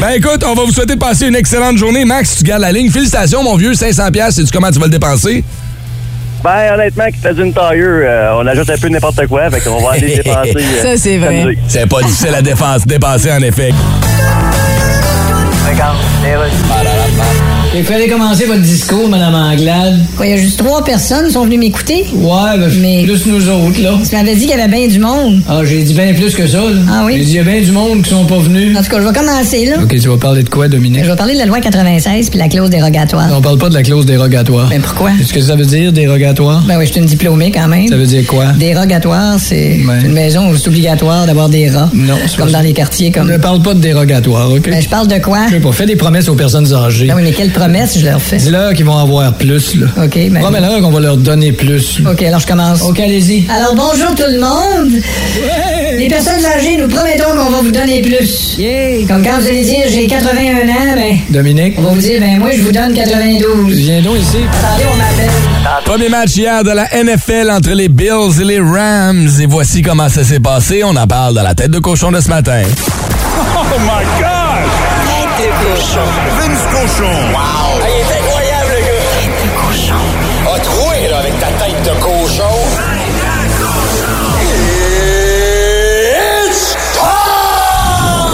ben 0.00 0.10
écoute, 0.14 0.44
on 0.46 0.54
va 0.54 0.64
vous 0.64 0.72
souhaiter 0.72 0.94
de 0.94 1.00
passer 1.00 1.26
une 1.26 1.34
excellente 1.34 1.76
journée. 1.76 2.04
Max, 2.04 2.36
tu 2.38 2.44
gardes 2.44 2.62
la 2.62 2.70
ligne. 2.70 2.88
Félicitations, 2.90 3.42
mon 3.42 3.56
vieux. 3.56 3.74
500 3.74 4.12
pièces. 4.12 4.36
Sais-tu 4.36 4.52
comment 4.52 4.70
tu 4.70 4.78
vas 4.78 4.86
le 4.86 4.92
dépenser? 4.92 5.42
Ben, 6.42 6.74
honnêtement, 6.74 7.06
qui 7.06 7.18
fait 7.18 7.32
une 7.40 7.52
tailleur, 7.52 8.02
euh, 8.04 8.40
on 8.42 8.46
ajoute 8.48 8.68
un 8.68 8.76
peu 8.76 8.88
n'importe 8.88 9.26
quoi, 9.28 9.48
fait 9.50 9.60
qu'on 9.60 9.80
va 9.84 9.92
aller 9.92 10.16
dépenser. 10.24 10.54
euh, 10.56 10.82
Ça, 10.82 10.96
c'est 10.96 11.18
vrai. 11.18 11.56
C'est 11.68 11.88
pas 11.88 12.00
difficile 12.02 12.34
à 12.34 12.42
défense, 12.42 12.84
dépenser, 12.86 13.30
en 13.32 13.42
effet. 13.42 13.72
Il 17.74 17.84
fallait 17.84 18.06
commencer 18.06 18.44
votre 18.44 18.60
discours, 18.60 19.08
Madame 19.08 19.34
Anglade? 19.34 19.98
Quoi, 20.16 20.26
il 20.26 20.30
y 20.30 20.34
a 20.34 20.36
juste 20.36 20.58
trois 20.58 20.84
personnes 20.84 21.26
qui 21.28 21.32
sont 21.32 21.44
venues 21.46 21.56
m'écouter? 21.56 22.04
Ouais, 22.14 22.58
ben, 22.58 22.70
Mais- 22.82 23.02
plus 23.04 23.24
nous 23.26 23.48
autres, 23.48 23.80
là. 23.82 23.94
Tu 24.08 24.14
m'avais 24.14 24.34
dit 24.34 24.40
qu'il 24.42 24.50
y 24.50 24.52
avait 24.52 24.68
bien 24.70 24.86
du 24.88 24.98
monde. 24.98 25.40
Ah, 25.48 25.60
j'ai 25.64 25.82
dit 25.82 25.94
bien 25.94 26.12
plus 26.12 26.34
que 26.34 26.46
ça, 26.46 26.58
là. 26.58 26.80
Ah 26.90 27.02
oui? 27.06 27.14
J'ai 27.16 27.24
dit, 27.24 27.30
il 27.30 27.36
y 27.36 27.38
a 27.38 27.44
bien 27.44 27.62
du 27.62 27.72
monde 27.72 28.02
qui 28.02 28.10
sont 28.10 28.26
pas 28.26 28.38
venus. 28.38 28.76
En 28.76 28.82
tout 28.82 28.90
cas, 28.90 29.00
je 29.00 29.06
vais 29.08 29.12
commencer, 29.14 29.64
là. 29.64 29.76
OK, 29.82 29.88
tu 29.88 30.06
vas 30.08 30.18
parler 30.18 30.42
de 30.42 30.50
quoi, 30.50 30.68
Dominique? 30.68 31.02
Je 31.02 31.10
vais 31.10 31.16
parler 31.16 31.32
de 31.32 31.38
la 31.38 31.46
loi 31.46 31.60
96 31.60 32.28
puis 32.28 32.38
la 32.38 32.48
clause 32.48 32.68
dérogatoire. 32.68 33.28
On 33.34 33.40
parle 33.40 33.56
pas 33.58 33.70
de 33.70 33.74
la 33.74 33.82
clause 33.82 34.04
dérogatoire. 34.04 34.68
Ben 34.68 34.80
pourquoi? 34.82 35.10
Est-ce 35.18 35.32
que 35.32 35.40
ça 35.40 35.56
veut 35.56 35.64
dire 35.64 35.92
dérogatoire? 35.92 36.62
Ben 36.68 36.76
oui, 36.78 36.84
je 36.86 36.92
suis 36.92 37.00
une 37.00 37.06
diplômée 37.06 37.50
quand 37.52 37.68
même. 37.68 37.88
Ça 37.88 37.96
veut 37.96 38.06
dire 38.06 38.26
quoi? 38.26 38.52
Dérogatoire, 38.58 39.36
c'est 39.38 39.80
Ouais. 39.88 40.00
une 40.04 40.12
maison 40.12 40.50
où 40.50 40.56
c'est 40.58 40.68
obligatoire 40.68 41.24
d'avoir 41.24 41.48
des 41.48 41.70
rats. 41.70 41.88
Non, 41.94 42.16
c'est 42.26 42.36
Comme 42.36 42.46
pas 42.50 42.58
dans 42.58 42.60
les 42.64 42.74
quartiers, 42.74 43.10
comme. 43.10 43.30
Ne 43.30 43.38
parle 43.38 43.62
pas 43.62 43.72
de 43.72 43.80
dérogatoire, 43.80 44.50
OK? 44.52 44.68
Ben, 44.68 44.82
je 44.82 44.88
parle 44.90 45.08
de 45.08 45.18
quoi? 45.18 45.46
Je 45.48 45.54
sais 45.54 45.60
pas, 45.60 45.72
fais 45.72 45.86
des 45.86 45.96
promesses 45.96 46.28
aux 46.28 46.34
personnes 46.34 46.70
âgées. 46.74 47.06
Ben 47.06 47.14
oui, 47.16 47.22
mais 47.24 47.32
quelle 47.32 47.50
promesse 47.62 47.96
je 47.96 48.04
leur 48.06 48.20
fais? 48.20 48.38
Dis-leur 48.38 48.72
qu'ils 48.72 48.84
vont 48.84 48.98
avoir 48.98 49.32
plus, 49.34 49.76
là. 49.76 49.86
OK, 50.04 50.18
ben. 50.30 50.40
Promets-leur 50.40 50.80
qu'on 50.80 50.90
va 50.90 50.98
leur 50.98 51.16
donner 51.16 51.52
plus. 51.52 52.00
là. 52.00 52.10
OK, 52.10 52.22
alors 52.22 52.40
je 52.40 52.46
commence. 52.48 52.82
OK, 52.82 52.98
allez-y. 52.98 53.46
Alors 53.48 53.76
bonjour 53.76 54.12
tout 54.16 54.24
le 54.28 54.40
monde. 54.40 55.00
Les 55.96 56.08
personnes 56.08 56.44
âgées, 56.44 56.76
nous 56.76 56.88
promettons 56.88 57.30
qu'on 57.36 57.50
va 57.50 57.60
vous 57.62 57.70
donner 57.70 58.02
plus. 58.02 58.56
Yeah! 58.58 59.06
Comme 59.06 59.22
quand 59.24 59.38
vous 59.38 59.46
allez 59.46 59.62
dire 59.64 59.84
j'ai 59.92 60.08
81 60.08 60.68
ans, 60.68 60.94
ben, 60.96 61.18
Dominique, 61.30 61.74
on 61.78 61.82
va 61.82 61.90
vous 61.90 62.00
dire 62.00 62.20
ben 62.20 62.38
moi 62.40 62.48
je 62.56 62.62
vous 62.62 62.72
donne 62.72 62.94
92. 62.94 63.76
viens 63.76 64.02
donc 64.02 64.16
ici. 64.18 64.38
Attendez, 64.38 64.84
on 64.92 64.96
m'appelle. 64.96 65.30
Premier 65.84 66.08
match 66.08 66.36
hier 66.36 66.64
de 66.64 66.70
la 66.70 66.88
NFL 67.04 67.48
entre 67.52 67.70
les 67.70 67.88
Bills 67.88 68.40
et 68.40 68.44
les 68.44 68.60
Rams. 68.60 69.28
Et 69.40 69.46
voici 69.46 69.82
comment 69.82 70.08
ça 70.08 70.24
s'est 70.24 70.40
passé. 70.40 70.82
On 70.84 70.96
en 70.96 71.06
parle 71.06 71.34
dans 71.34 71.42
la 71.44 71.54
tête 71.54 71.70
de 71.70 71.78
cochon 71.78 72.10
de 72.10 72.20
ce 72.20 72.28
matin. 72.28 72.62
Oh 73.34 73.78
my 73.78 74.04
cochon. 75.74 76.08
Vince 76.38 76.64
cochon. 76.70 77.14
Wow! 77.32 77.80
il 77.80 78.00
est 78.00 78.12
incroyable, 78.18 78.72
le 78.76 78.80
gars! 78.80 79.02
Tête 79.16 79.38
de 79.42 79.48
cochon. 79.60 80.02
A 80.54 80.58
troué, 80.60 81.08
là, 81.08 81.18
avec 81.18 81.34
ta 81.40 81.46
tête 81.46 81.82
de 81.82 81.94
cochon. 82.00 82.54
It's 86.50 86.76
time! 86.94 88.32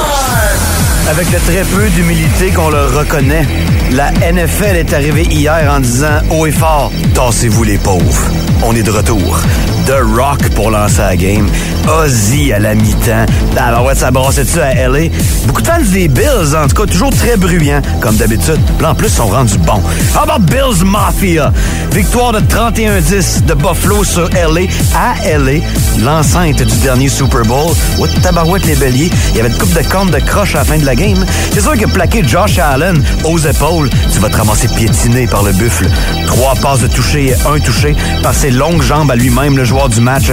Avec 1.10 1.30
le 1.30 1.38
très 1.38 1.62
peu 1.64 1.88
d'humilité 1.90 2.50
qu'on 2.50 2.70
leur 2.70 2.92
reconnaît, 2.98 3.46
la 3.92 4.10
NFL 4.10 4.76
est 4.76 4.92
arrivée 4.92 5.22
hier 5.22 5.72
en 5.72 5.80
disant 5.80 6.20
haut 6.30 6.46
et 6.46 6.52
fort 6.52 6.92
Tassez-vous 7.14 7.64
les 7.64 7.78
pauvres. 7.78 8.30
On 8.64 8.74
est 8.74 8.82
de 8.82 8.90
retour. 8.90 9.40
The 9.86 10.02
Rock 10.16 10.48
pour 10.54 10.70
lancer 10.70 11.00
la 11.00 11.16
game. 11.16 11.48
Ozzy 11.86 12.52
à 12.52 12.58
la 12.58 12.74
mi-temps. 12.74 13.26
Alors 13.56 13.84
ouais, 13.84 13.94
ça 13.94 14.10
brassait 14.10 14.44
dessus 14.44 14.60
à 14.60 14.88
LA. 14.88 15.08
Beaucoup 15.46 15.62
de 15.62 15.66
fans 15.66 15.80
des 15.82 16.08
Bills, 16.08 16.54
en 16.56 16.68
tout 16.68 16.82
cas, 16.82 16.86
toujours 16.90 17.10
très 17.10 17.36
bruyants, 17.36 17.82
comme 18.00 18.16
d'habitude. 18.16 18.60
Là, 18.80 18.90
en 18.90 18.94
plus, 18.94 19.08
ils 19.08 19.14
sont 19.14 19.26
rendus 19.26 19.58
bons. 19.58 19.82
How 20.14 20.28
about 20.28 20.44
Bills 20.46 20.84
Mafia? 20.84 21.52
Victoire 21.92 22.32
de 22.32 22.40
31-10 22.40 23.44
de 23.44 23.54
Buffalo 23.54 24.04
sur 24.04 24.28
LA 24.30 24.66
à 24.94 25.14
LA, 25.38 25.60
l'enceinte 26.04 26.62
du 26.62 26.76
dernier 26.78 27.08
Super 27.08 27.42
Bowl. 27.42 27.72
Ouais, 27.98 28.08
tabarouette 28.22 28.66
les 28.66 28.76
béliers. 28.76 29.10
Il 29.30 29.36
y 29.36 29.40
avait 29.40 29.48
une 29.48 29.58
coupe 29.58 29.72
de 29.72 29.82
cornes 29.88 30.10
de 30.10 30.18
croche 30.18 30.54
à 30.54 30.58
la 30.58 30.64
fin 30.64 30.78
de 30.78 30.86
la 30.86 30.94
game. 30.94 31.24
C'est 31.52 31.60
sûr 31.60 31.76
que 31.76 31.86
plaquer 31.86 32.22
Josh 32.26 32.58
Allen 32.58 33.02
aux 33.24 33.38
épaules, 33.38 33.90
tu 34.12 34.18
vas 34.20 34.28
te 34.28 34.36
ramasser 34.36 34.68
piétiné 34.68 35.26
par 35.26 35.42
le 35.42 35.52
buffle. 35.52 35.88
Trois 36.26 36.54
passes 36.56 36.80
de 36.80 36.88
toucher 36.88 37.26
et 37.28 37.34
un 37.34 37.58
touché 37.58 37.94
par 38.22 38.34
ses 38.34 38.50
longues 38.50 38.82
jambes 38.82 39.10
à 39.10 39.16
lui-même, 39.16 39.56
le 39.56 39.64
joueur 39.64 39.88
du 39.88 40.00
match. 40.00 40.30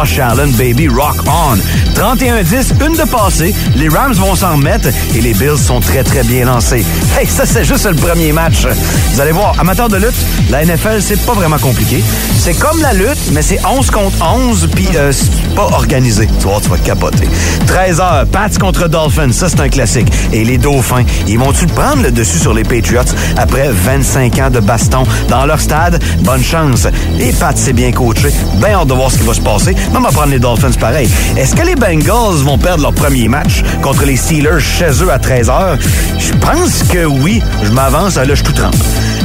Allen, 0.00 0.50
baby, 0.52 0.88
rock 0.88 1.16
on. 1.26 1.58
31-10, 1.94 2.86
une 2.86 2.96
de 2.96 3.04
passée. 3.10 3.54
Les 3.76 3.88
Rams 3.90 4.14
vont 4.14 4.34
s'en 4.34 4.52
remettre 4.52 4.88
et 5.14 5.20
les 5.20 5.34
Bills 5.34 5.58
sont 5.58 5.80
très, 5.80 6.02
très 6.02 6.22
bien 6.22 6.46
lancés. 6.46 6.84
Hey, 7.18 7.26
ça, 7.26 7.44
c'est 7.44 7.64
juste 7.64 7.84
le 7.84 7.94
premier 7.94 8.32
match. 8.32 8.66
Vous 9.12 9.20
allez 9.20 9.32
voir, 9.32 9.54
amateur 9.60 9.88
de 9.88 9.98
lutte, 9.98 10.14
la 10.48 10.64
NFL, 10.64 11.02
c'est 11.02 11.20
pas 11.26 11.34
vraiment 11.34 11.58
compliqué. 11.58 12.02
C'est 12.38 12.54
comme 12.54 12.80
la 12.80 12.94
lutte, 12.94 13.18
mais 13.32 13.42
c'est 13.42 13.58
11 13.66 13.90
contre 13.90 14.16
11, 14.24 14.68
puis 14.74 14.88
euh, 14.94 15.12
c'est 15.12 15.54
pas 15.54 15.64
organisé. 15.64 16.26
Tu 16.38 16.46
vois, 16.46 16.60
tu 16.62 16.70
vas 16.70 16.78
capoter. 16.78 17.28
13 17.66 17.98
h 17.98 18.26
Pats 18.26 18.48
contre 18.58 18.88
Dolphins. 18.88 19.32
Ça, 19.32 19.50
c'est 19.50 19.60
un 19.60 19.68
classique. 19.68 20.08
Et 20.32 20.44
les 20.44 20.56
Dauphins, 20.56 21.04
ils 21.28 21.38
vont-tu 21.38 21.66
prendre 21.66 22.02
le 22.02 22.10
dessus 22.10 22.38
sur 22.38 22.54
les 22.54 22.62
Patriots 22.62 23.02
après 23.36 23.68
25 23.70 24.38
ans 24.38 24.50
de 24.50 24.60
baston 24.60 25.02
dans 25.28 25.44
leur 25.44 25.60
stade? 25.60 26.02
Bonne 26.20 26.42
chance. 26.42 26.86
Les 27.18 27.32
Pats, 27.32 27.52
c'est 27.54 27.74
bien 27.74 27.92
coaché. 27.92 28.30
Bien 28.54 28.78
hâte 28.80 28.88
de 28.88 28.94
voir 28.94 29.10
ce 29.10 29.18
qui 29.18 29.26
va 29.26 29.34
se 29.34 29.40
passer. 29.42 29.76
Même 29.92 30.06
à 30.06 30.10
prendre 30.10 30.30
les 30.30 30.38
Dolphins 30.38 30.70
pareil. 30.78 31.08
Est-ce 31.36 31.54
que 31.54 31.62
les 31.66 31.74
Bengals 31.74 32.42
vont 32.44 32.58
perdre 32.58 32.82
leur 32.82 32.92
premier 32.92 33.28
match 33.28 33.62
contre 33.82 34.04
les 34.04 34.16
Steelers 34.16 34.60
chez 34.60 35.02
eux 35.02 35.10
à 35.10 35.18
13h? 35.18 35.78
Je 36.18 36.32
pense 36.34 36.82
que 36.84 37.04
oui. 37.04 37.42
Je 37.62 37.70
m'avance, 37.72 38.16
là, 38.16 38.34
je 38.34 38.42
tout 38.42 38.52
trempe. 38.52 38.74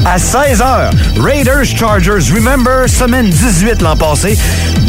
À 0.05 0.17
16h, 0.17 0.91
Raiders 1.19 1.65
Chargers. 1.65 2.31
Remember, 2.33 2.87
semaine 2.87 3.29
18 3.29 3.81
l'an 3.81 3.95
passé. 3.95 4.37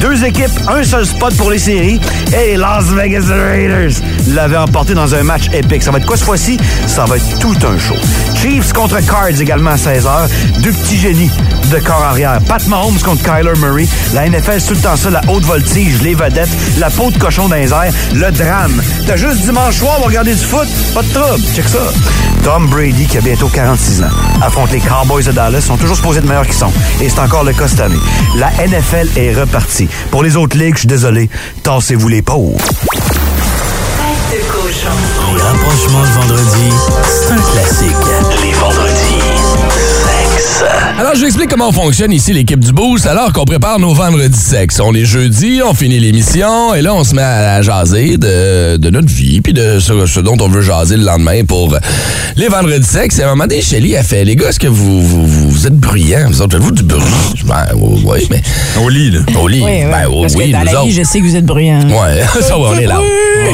Deux 0.00 0.24
équipes, 0.24 0.50
un 0.68 0.82
seul 0.82 1.06
spot 1.06 1.34
pour 1.36 1.50
les 1.50 1.58
séries. 1.58 2.00
Et 2.38 2.56
Las 2.56 2.84
Vegas 2.84 3.24
Raiders 3.28 3.92
l'avaient 4.28 4.56
emporté 4.56 4.94
dans 4.94 5.14
un 5.14 5.22
match 5.22 5.48
épique. 5.52 5.82
Ça 5.82 5.90
va 5.90 5.98
être 5.98 6.06
quoi 6.06 6.16
cette 6.16 6.26
fois-ci? 6.26 6.58
Ça 6.86 7.04
va 7.06 7.16
être 7.16 7.38
tout 7.38 7.56
un 7.66 7.78
show. 7.78 7.94
Chiefs 8.40 8.72
contre 8.72 9.00
Cards 9.06 9.40
également 9.40 9.70
à 9.70 9.76
16h. 9.76 10.28
Deux 10.60 10.72
petits 10.72 10.98
génies 10.98 11.30
de 11.70 11.78
corps 11.78 12.02
arrière. 12.02 12.38
Pat 12.46 12.64
Mahomes 12.66 12.98
contre 13.00 13.22
Kyler 13.22 13.58
Murray. 13.58 13.86
La 14.14 14.28
NFL, 14.28 14.60
c'est 14.60 14.68
tout 14.68 14.74
le 14.74 14.80
temps 14.80 14.96
ça, 14.96 15.10
la 15.10 15.20
haute 15.28 15.44
voltige, 15.44 16.02
les 16.02 16.14
vedettes, 16.14 16.48
la 16.78 16.90
peau 16.90 17.10
de 17.10 17.18
cochon 17.18 17.48
dans 17.48 17.56
le 17.56 18.30
drame. 18.30 18.82
T'as 19.06 19.16
juste 19.16 19.42
dimanche 19.42 19.76
soir, 19.76 19.98
on 20.00 20.06
regarder 20.06 20.34
du 20.34 20.44
foot, 20.44 20.68
pas 20.94 21.02
de 21.02 21.08
trouble. 21.12 21.42
Check 21.54 21.68
ça. 21.68 21.78
Tom 22.44 22.68
Brady, 22.68 23.06
qui 23.06 23.18
a 23.18 23.20
bientôt 23.20 23.48
46 23.48 24.02
ans, 24.02 24.10
affronte 24.40 24.70
les 24.70 24.80
Cowboys 24.80 25.24
de 25.24 25.32
Dallas, 25.32 25.62
sont 25.62 25.76
toujours 25.76 25.96
supposés 25.96 26.18
être 26.18 26.26
meilleurs 26.26 26.46
qu'ils 26.46 26.54
sont. 26.54 26.72
Et 27.00 27.08
c'est 27.08 27.18
encore 27.18 27.44
le 27.44 27.52
cas 27.52 27.66
cette 27.66 27.80
année. 27.80 27.96
La 28.36 28.50
NFL 28.66 29.08
est 29.16 29.32
repartie. 29.32 29.88
Pour 30.10 30.22
les 30.22 30.36
autres 30.36 30.56
ligues, 30.56 30.74
je 30.74 30.80
suis 30.80 30.88
désolé, 30.88 31.28
tassez-vous 31.62 32.08
les 32.08 32.22
pauvres. 32.22 32.56
Les 35.34 35.40
rapprochements 35.42 36.02
de 36.02 36.06
vendredi, 36.20 36.72
c'est 37.04 37.32
un 37.32 37.36
classique. 37.52 37.96
Les 38.42 38.52
vendredis, 38.52 39.22
sexe. 40.04 40.64
Alors, 40.98 41.12
je 41.14 41.20
vous 41.20 41.26
explique 41.26 41.50
comment 41.50 41.68
on 41.68 41.72
fonctionne 41.72 42.12
ici, 42.12 42.32
l'équipe 42.32 42.60
du 42.60 42.72
Boost, 42.72 43.06
alors 43.06 43.32
qu'on 43.32 43.44
prépare 43.44 43.78
nos 43.78 43.92
vendredis 43.92 44.38
sexe. 44.38 44.80
On 44.80 44.94
est 44.94 45.04
jeudi, 45.04 45.60
on 45.64 45.74
finit 45.74 45.98
l'émission, 46.00 46.74
et 46.74 46.80
là, 46.82 46.94
on 46.94 47.04
se 47.04 47.14
met 47.14 47.22
à 47.22 47.60
jaser 47.62 48.16
de, 48.16 48.76
de 48.76 48.90
notre 48.90 49.08
vie, 49.08 49.40
puis 49.40 49.52
de 49.52 49.78
ce, 49.80 50.06
ce 50.06 50.20
dont 50.20 50.36
on 50.40 50.48
veut 50.48 50.62
jaser 50.62 50.96
le 50.96 51.04
lendemain 51.04 51.44
pour 51.44 51.76
les 52.36 52.48
vendredis 52.48 52.86
sexe. 52.86 53.18
Et 53.18 53.22
à 53.22 53.26
un 53.26 53.30
moment 53.30 53.46
donné, 53.46 53.60
Shelly 53.62 53.96
a 53.96 54.02
fait, 54.02 54.24
les 54.24 54.36
gars, 54.36 54.48
est-ce 54.48 54.60
que 54.60 54.68
vous, 54.68 55.02
vous, 55.02 55.26
vous- 55.26 55.50
vous 55.50 55.66
êtes 55.66 55.76
bruyants? 55.76 56.28
Vous 56.28 56.40
autres, 56.42 56.56
faites-vous 56.56 56.72
du 56.72 56.82
bruit? 56.82 57.02
Ben, 57.44 57.66
oui, 57.74 58.26
mais... 58.30 58.42
Au 58.82 58.88
lit, 58.88 59.10
là. 59.10 59.20
Au 59.40 59.48
lit, 59.48 59.60
Oui, 59.62 59.70
oui. 59.84 59.90
ben, 59.90 60.08
Parce 60.22 60.34
oui, 60.34 60.46
que 60.48 60.52
dans 60.52 60.58
nous 60.60 60.64
la 60.64 60.70
vie, 60.70 60.76
autres. 60.78 60.90
je 60.92 61.02
sais 61.02 61.20
que 61.20 61.24
vous 61.24 61.36
êtes 61.36 61.44
bruyant. 61.46 61.80
Ouais, 61.82 62.22
ça 62.40 62.54
va, 62.56 62.64
on 62.70 62.74
est 62.78 62.86
là. 62.86 63.00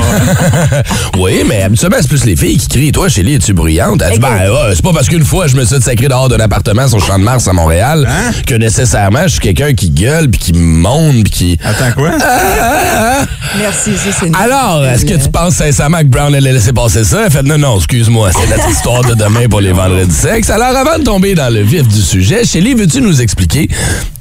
oui, 1.18 1.43
mais 1.47 1.62
habituellement, 1.62 1.97
c'est 2.01 2.09
plus 2.09 2.24
les 2.24 2.36
filles 2.36 2.59
qui 2.59 2.68
crient. 2.68 2.93
Toi, 2.93 3.09
Chélie, 3.09 3.34
es-tu 3.34 3.53
bruyante? 3.53 4.03
Elle 4.05 4.14
dit, 4.14 4.18
ben, 4.18 4.51
ouais, 4.51 4.72
c'est 4.74 4.82
pas 4.82 4.93
parce 4.93 5.09
qu'une 5.09 5.24
fois, 5.24 5.47
je 5.47 5.57
me 5.57 5.64
suis 5.64 5.80
sacré 5.80 6.09
dehors 6.09 6.28
d'un 6.28 6.40
appartement 6.40 6.86
sur 6.88 6.99
le 6.99 7.03
champ 7.05 7.18
de 7.18 7.24
Mars 7.24 7.47
à 7.49 7.53
Montréal 7.53 8.09
que 8.47 8.55
nécessairement, 8.55 9.22
je 9.24 9.28
suis 9.32 9.40
quelqu'un 9.40 9.74
qui 9.74 9.90
gueule, 9.90 10.28
puis 10.30 10.40
qui 10.40 10.53
monte, 10.55 11.22
puis 11.24 11.30
qui. 11.30 11.59
Attends, 11.64 11.93
quoi? 11.95 12.11
Merci, 13.59 13.93
ça, 13.97 14.11
c'est 14.18 14.26
une- 14.26 14.34
Alors, 14.36 14.84
est-ce 14.86 15.05
que 15.05 15.14
tu 15.14 15.28
penses 15.30 15.55
sincèrement 15.57 15.99
que 15.99 16.05
Brown 16.05 16.34
allait 16.34 16.53
laisser 16.53 16.72
passer 16.72 17.05
ça? 17.05 17.22
Elle 17.26 17.30
fait, 17.30 17.43
non, 17.43 17.59
non, 17.59 17.76
excuse-moi, 17.76 18.30
c'est 18.32 18.49
notre 18.49 18.68
histoire 18.70 19.03
de 19.05 19.14
demain 19.14 19.49
pour 19.49 19.61
les 19.61 19.72
vendredis 19.72 20.14
sexe. 20.14 20.51
Alors, 20.51 20.74
avant 20.76 20.99
de 20.99 21.05
tomber 21.05 21.34
dans 21.34 21.53
le 21.53 21.61
vif 21.62 21.86
du 21.86 22.01
sujet, 22.01 22.45
Chélie, 22.45 22.74
veux-tu 22.74 23.01
nous 23.01 23.20
expliquer 23.20 23.68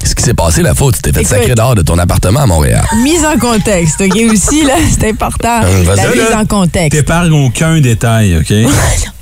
ce 0.04 0.14
qui 0.14 0.22
s'est 0.22 0.34
passé 0.34 0.62
la 0.62 0.74
faute? 0.74 0.96
Tu 0.96 1.02
t'es 1.02 1.12
fait 1.12 1.20
Écoute. 1.22 1.36
sacrer 1.36 1.54
dehors 1.54 1.74
de 1.74 1.82
ton 1.82 1.98
appartement 1.98 2.40
à 2.40 2.46
Montréal? 2.46 2.84
Mise 3.02 3.24
en 3.24 3.38
contexte, 3.38 4.00
OK? 4.00 4.16
Aussi, 4.32 4.64
là, 4.64 4.74
c'est 4.90 5.08
important. 5.08 5.61
Vas-y. 5.84 5.96
La 5.96 6.08
mise 6.08 6.34
en 6.34 6.46
contexte. 6.46 6.98
T'épargnes 6.98 7.32
aucun 7.32 7.80
détail, 7.80 8.38
OK? 8.38 8.52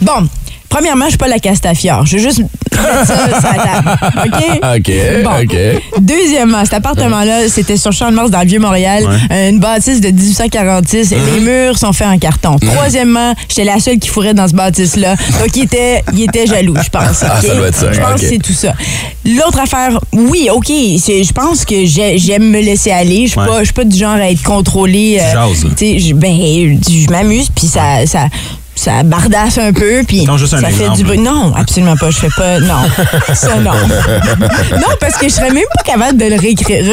Bon, 0.00 0.26
premièrement, 0.74 1.04
je 1.04 1.10
suis 1.10 1.18
pas 1.18 1.28
la 1.28 1.38
Castafiore. 1.38 2.04
Je 2.04 2.16
veux 2.16 2.22
juste 2.22 2.38
mettre 2.40 3.06
ça 3.06 3.40
sur 3.40 3.48
la 3.56 3.64
table. 3.64 3.98
OK? 4.26 4.42
OK, 4.76 4.92
Bon. 5.22 5.42
OK. 5.44 5.56
Deuxièmement, 6.00 6.64
cet 6.64 6.74
appartement-là, 6.74 7.48
c'était 7.48 7.76
sur 7.76 7.92
Champ 7.92 8.10
de 8.10 8.16
Mars 8.16 8.30
dans 8.30 8.40
le 8.40 8.46
Vieux-Montréal, 8.46 9.04
Ouais. 9.30 9.50
une 9.50 9.60
bâtisse 9.60 10.00
de 10.00 10.08
1846. 10.08 11.12
et 11.12 11.16
Les 11.34 11.40
murs 11.40 11.78
sont 11.78 11.92
faits 11.92 12.08
en 12.08 12.18
carton. 12.18 12.56
Troisièmement, 12.58 13.34
j'étais 13.48 13.64
la 13.64 13.78
seule 13.78 13.98
qui 13.98 14.08
fourrait 14.08 14.34
dans 14.34 14.48
ce 14.48 14.54
bâtisse-là. 14.54 15.14
Donc, 15.14 15.54
il 15.56 15.62
était, 15.62 16.02
il 16.12 16.22
était 16.22 16.46
jaloux, 16.46 16.74
je 16.82 16.88
pense. 16.90 17.22
Ah, 17.22 17.40
ça 17.40 17.54
doit 17.54 17.68
être 17.68 17.74
ça, 17.76 17.92
Je 17.92 18.00
pense 18.00 18.20
que 18.20 18.26
c'est 18.26 18.38
tout 18.38 18.52
ça. 18.52 18.72
L'autre 19.24 19.60
affaire, 19.60 19.98
oui, 20.12 20.48
OK, 20.52 20.66
je 20.68 21.32
pense 21.32 21.64
que 21.64 21.84
j'ai- 21.86 22.18
j'aime 22.18 22.50
me 22.50 22.60
laisser 22.60 22.90
aller. 22.90 23.26
Je 23.26 23.30
suis 23.32 23.40
Ouais. 23.40 23.46
pas, 23.46 23.62
pas 23.74 23.84
du 23.84 23.96
genre 23.96 24.14
à 24.16 24.30
être 24.30 24.42
contrôlée. 24.42 25.18
Là. 25.18 25.46
tu 25.76 25.76
sais, 25.76 25.98
je- 26.00 26.14
ben, 26.14 26.34
je 26.36 27.10
m'amuse, 27.10 27.48
puis 27.54 27.66
ça... 27.68 28.04
ça 28.06 28.26
ça 28.74 29.02
bardasse 29.04 29.58
un 29.58 29.72
peu, 29.72 30.02
puis 30.06 30.22
Attends, 30.22 30.36
juste 30.36 30.54
un 30.54 30.60
ça 30.60 30.68
fait 30.68 30.88
du 30.90 31.04
bruit. 31.04 31.18
Non, 31.18 31.52
absolument 31.54 31.96
pas. 31.96 32.10
Je 32.10 32.18
fais 32.18 32.28
pas. 32.36 32.58
Non. 32.60 32.74
Ça, 33.34 33.56
non. 33.56 33.72
non, 34.76 34.88
parce 35.00 35.14
que 35.16 35.28
je 35.28 35.34
serais 35.34 35.50
même 35.50 35.64
pas 35.76 35.82
capable 35.84 36.18
de 36.18 36.24
le 36.26 36.36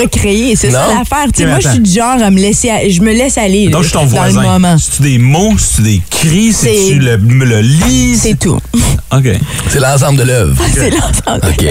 recréer. 0.01 0.55
C'est 0.55 0.71
ça 0.71 0.87
l'affaire. 0.87 1.25
Tu 1.33 1.43
sais, 1.43 1.45
moi, 1.47 1.59
je 1.59 1.69
suis 1.69 1.79
du 1.79 1.91
genre 1.91 2.21
à 2.21 2.29
me 2.31 2.39
laisser. 2.39 2.69
à- 2.69 2.87
Je 2.89 3.01
me 3.01 3.11
laisse 3.13 3.37
aller. 3.37 3.69
Donc, 3.69 3.83
je 3.83 3.89
suis 3.89 3.93
ton 3.97 4.05
dans 4.05 4.25
le 4.25 4.31
voisin. 4.31 4.41
moment. 4.43 4.75
C'est-tu 4.77 5.01
des 5.03 5.17
mots? 5.17 5.53
C'est-tu 5.57 5.81
des 5.83 6.01
cris? 6.09 6.53
C'est- 6.53 6.73
C'est-tu 6.73 6.99
le, 6.99 7.15
le 7.17 7.61
lit? 7.61 8.15
C'est 8.17 8.37
tout. 8.39 8.59
OK. 9.13 9.27
C'est 9.69 9.79
l'ensemble 9.79 10.17
de 10.19 10.23
l'œuvre. 10.23 10.61
C'est 10.73 10.89
l'ensemble. 10.89 11.41
OK. 11.47 11.65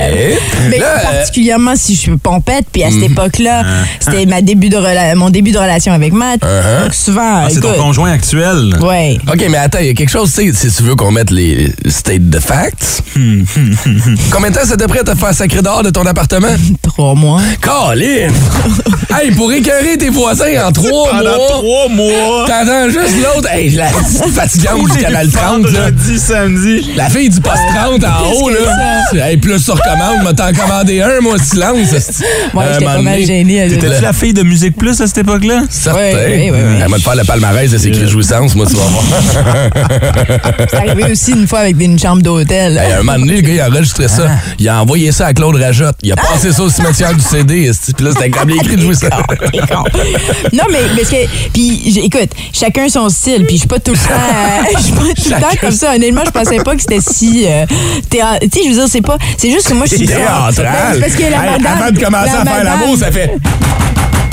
Mais 0.70 0.78
Là, 0.78 0.86
euh, 0.98 1.02
particulièrement 1.18 1.72
si 1.76 1.94
je 1.94 2.00
suis 2.00 2.16
pompette, 2.16 2.66
puis 2.70 2.82
à 2.84 2.90
cette 2.90 2.98
Mhm. 2.98 3.12
époque-là, 3.12 3.62
Ah. 3.64 3.84
c'était 3.98 4.26
ma 4.26 4.42
début 4.42 4.68
de 4.68 4.76
rela- 4.76 5.14
mon 5.14 5.30
début 5.30 5.50
de 5.52 5.58
relation 5.58 5.92
avec 5.92 6.12
Matt. 6.12 6.40
Uh-huh. 6.42 6.84
Donc 6.84 6.94
souvent, 6.94 7.42
Ah, 7.44 7.48
c'est 7.50 7.60
ton 7.60 7.72
conjoint 7.74 8.10
actuel? 8.12 8.76
ouais. 8.80 9.18
OK, 9.32 9.44
mais 9.48 9.56
attends, 9.58 9.78
il 9.80 9.86
y 9.86 9.90
a 9.90 9.94
quelque 9.94 10.09
chose, 10.10 10.32
tu 10.34 10.52
sais, 10.52 10.68
si 10.70 10.76
tu 10.76 10.82
veux 10.82 10.96
qu'on 10.96 11.10
mette 11.12 11.30
les 11.30 11.72
state 11.88 12.28
de 12.28 12.38
facts. 12.40 13.02
Combien 14.30 14.50
de 14.50 14.54
temps 14.56 14.64
ça 14.64 14.76
te 14.76 14.84
prêt 14.84 15.00
à 15.00 15.04
te 15.04 15.14
faire 15.14 15.32
sacrer 15.34 15.62
dehors 15.62 15.82
de 15.82 15.90
ton 15.90 16.04
appartement? 16.04 16.48
Trois 16.82 17.14
mois. 17.14 17.40
Colin! 17.60 18.28
hey, 19.20 19.30
pour 19.32 19.52
écœurer 19.52 19.96
tes 19.98 20.08
voisins 20.10 20.66
en 20.66 20.72
trois 20.72 21.10
Pendant 21.10 21.22
mois. 21.36 21.48
trois 21.48 21.88
mois. 21.88 22.46
T'entends 22.46 22.88
juste 22.90 23.14
l'autre. 23.22 23.48
Hey, 23.52 23.70
la 23.70 23.86
petite 23.86 24.26
fatigante 24.34 24.90
du 24.90 24.98
canal 24.98 25.30
30, 25.30 25.70
là. 25.70 25.80
Vendredi, 25.90 26.18
samedi. 26.18 26.90
La 26.96 27.08
fille 27.08 27.30
du 27.30 27.40
poste 27.40 27.62
30 27.74 28.04
en 28.04 28.32
haut, 28.32 28.50
là. 28.50 29.02
Hey, 29.28 29.36
plus 29.36 29.60
sur 29.62 29.80
commande, 29.80 30.24
m'a 30.24 30.32
t'en 30.34 30.52
commandé 30.52 31.00
un, 31.02 31.20
moi, 31.20 31.36
silence. 31.38 32.20
Moi, 32.52 32.64
Un 32.64 32.72
j'étais 32.72 32.84
pas 32.84 33.02
mal 33.02 33.24
gênée. 33.24 33.68
T'étais-tu 33.68 34.02
la 34.02 34.12
fille 34.12 34.34
de 34.34 34.42
Musique 34.42 34.76
Plus 34.76 35.00
à 35.00 35.06
cette 35.06 35.18
époque-là? 35.18 35.62
Certain. 35.70 35.98
Ouais. 36.00 36.52
Elle 36.82 36.88
m'a 36.88 36.96
te 36.96 37.02
faire 37.02 37.16
le 37.16 37.24
palmarès 37.24 37.70
de 37.70 37.78
ses 37.78 37.90
cris 37.90 38.02
de 38.02 38.08
jouissance, 38.08 38.54
moi, 38.56 38.66
tu 38.66 38.74
vas 38.74 38.82
voir. 38.82 39.04
C'est 40.70 40.76
arrivé 40.76 41.12
aussi 41.12 41.32
une 41.32 41.46
fois 41.46 41.60
avec 41.60 41.80
une 41.80 41.98
chambre 41.98 42.22
d'hôtel. 42.22 42.76
Hey, 42.78 42.92
un 42.92 43.02
moment 43.02 43.18
donné, 43.18 43.36
le 43.36 43.40
gars, 43.42 43.52
il 43.54 43.60
a 43.60 43.68
enregistré 43.68 44.08
ça. 44.08 44.28
Il 44.58 44.68
a 44.68 44.80
envoyé 44.82 45.12
ça 45.12 45.26
à 45.26 45.34
Claude 45.34 45.56
Rajotte. 45.56 45.96
Il 46.02 46.12
a 46.12 46.16
passé 46.16 46.52
ça 46.52 46.62
au 46.62 46.70
cimetière 46.70 47.14
du 47.14 47.20
CD. 47.20 47.70
Puis 47.96 48.04
là, 48.04 48.10
c'était 48.12 48.30
comme 48.30 48.48
les 48.48 48.58
cris 48.58 48.76
de. 48.76 48.90
T'es 48.90 49.58
con. 49.58 49.84
Non, 50.52 50.64
mais 50.70 50.78
parce 50.96 51.10
que. 51.10 51.26
Puis, 51.52 51.98
écoute, 52.04 52.30
chacun 52.52 52.88
son 52.88 53.08
style. 53.08 53.44
Puis, 53.46 53.56
je 53.56 53.60
suis 53.60 53.68
pas 53.68 53.78
tout 53.80 53.92
le 53.92 53.98
temps. 53.98 54.14
euh, 54.14 54.76
Je 54.76 54.82
suis 54.82 54.92
pas 54.92 55.00
tout 55.00 55.30
le 55.34 55.40
temps 55.40 55.56
comme 55.60 55.70
ça. 55.72 55.94
Honnêtement, 55.94 56.22
je 56.24 56.30
pensais 56.30 56.56
pas 56.58 56.74
que 56.74 56.80
c'était 56.82 57.00
si. 57.00 57.44
euh, 57.46 57.66
Tu 58.10 58.18
sais, 58.18 58.60
je 58.64 58.68
veux 58.68 58.74
dire, 58.74 58.88
c'est 58.88 59.00
pas. 59.02 59.16
C'est 59.36 59.50
juste 59.50 59.68
que 59.68 59.74
moi, 59.74 59.86
je 59.90 59.96
suis. 59.96 60.06
Théâtral. 60.06 61.00
Parce 61.00 61.14
que 61.14 61.22
la 61.30 61.38
madame. 61.38 61.66
Avant 61.82 61.90
de 61.90 61.98
commencer 61.98 62.30
à 62.40 62.44
faire 62.44 62.64
l'amour, 62.64 62.96
ça 62.98 63.10
fait. 63.10 63.30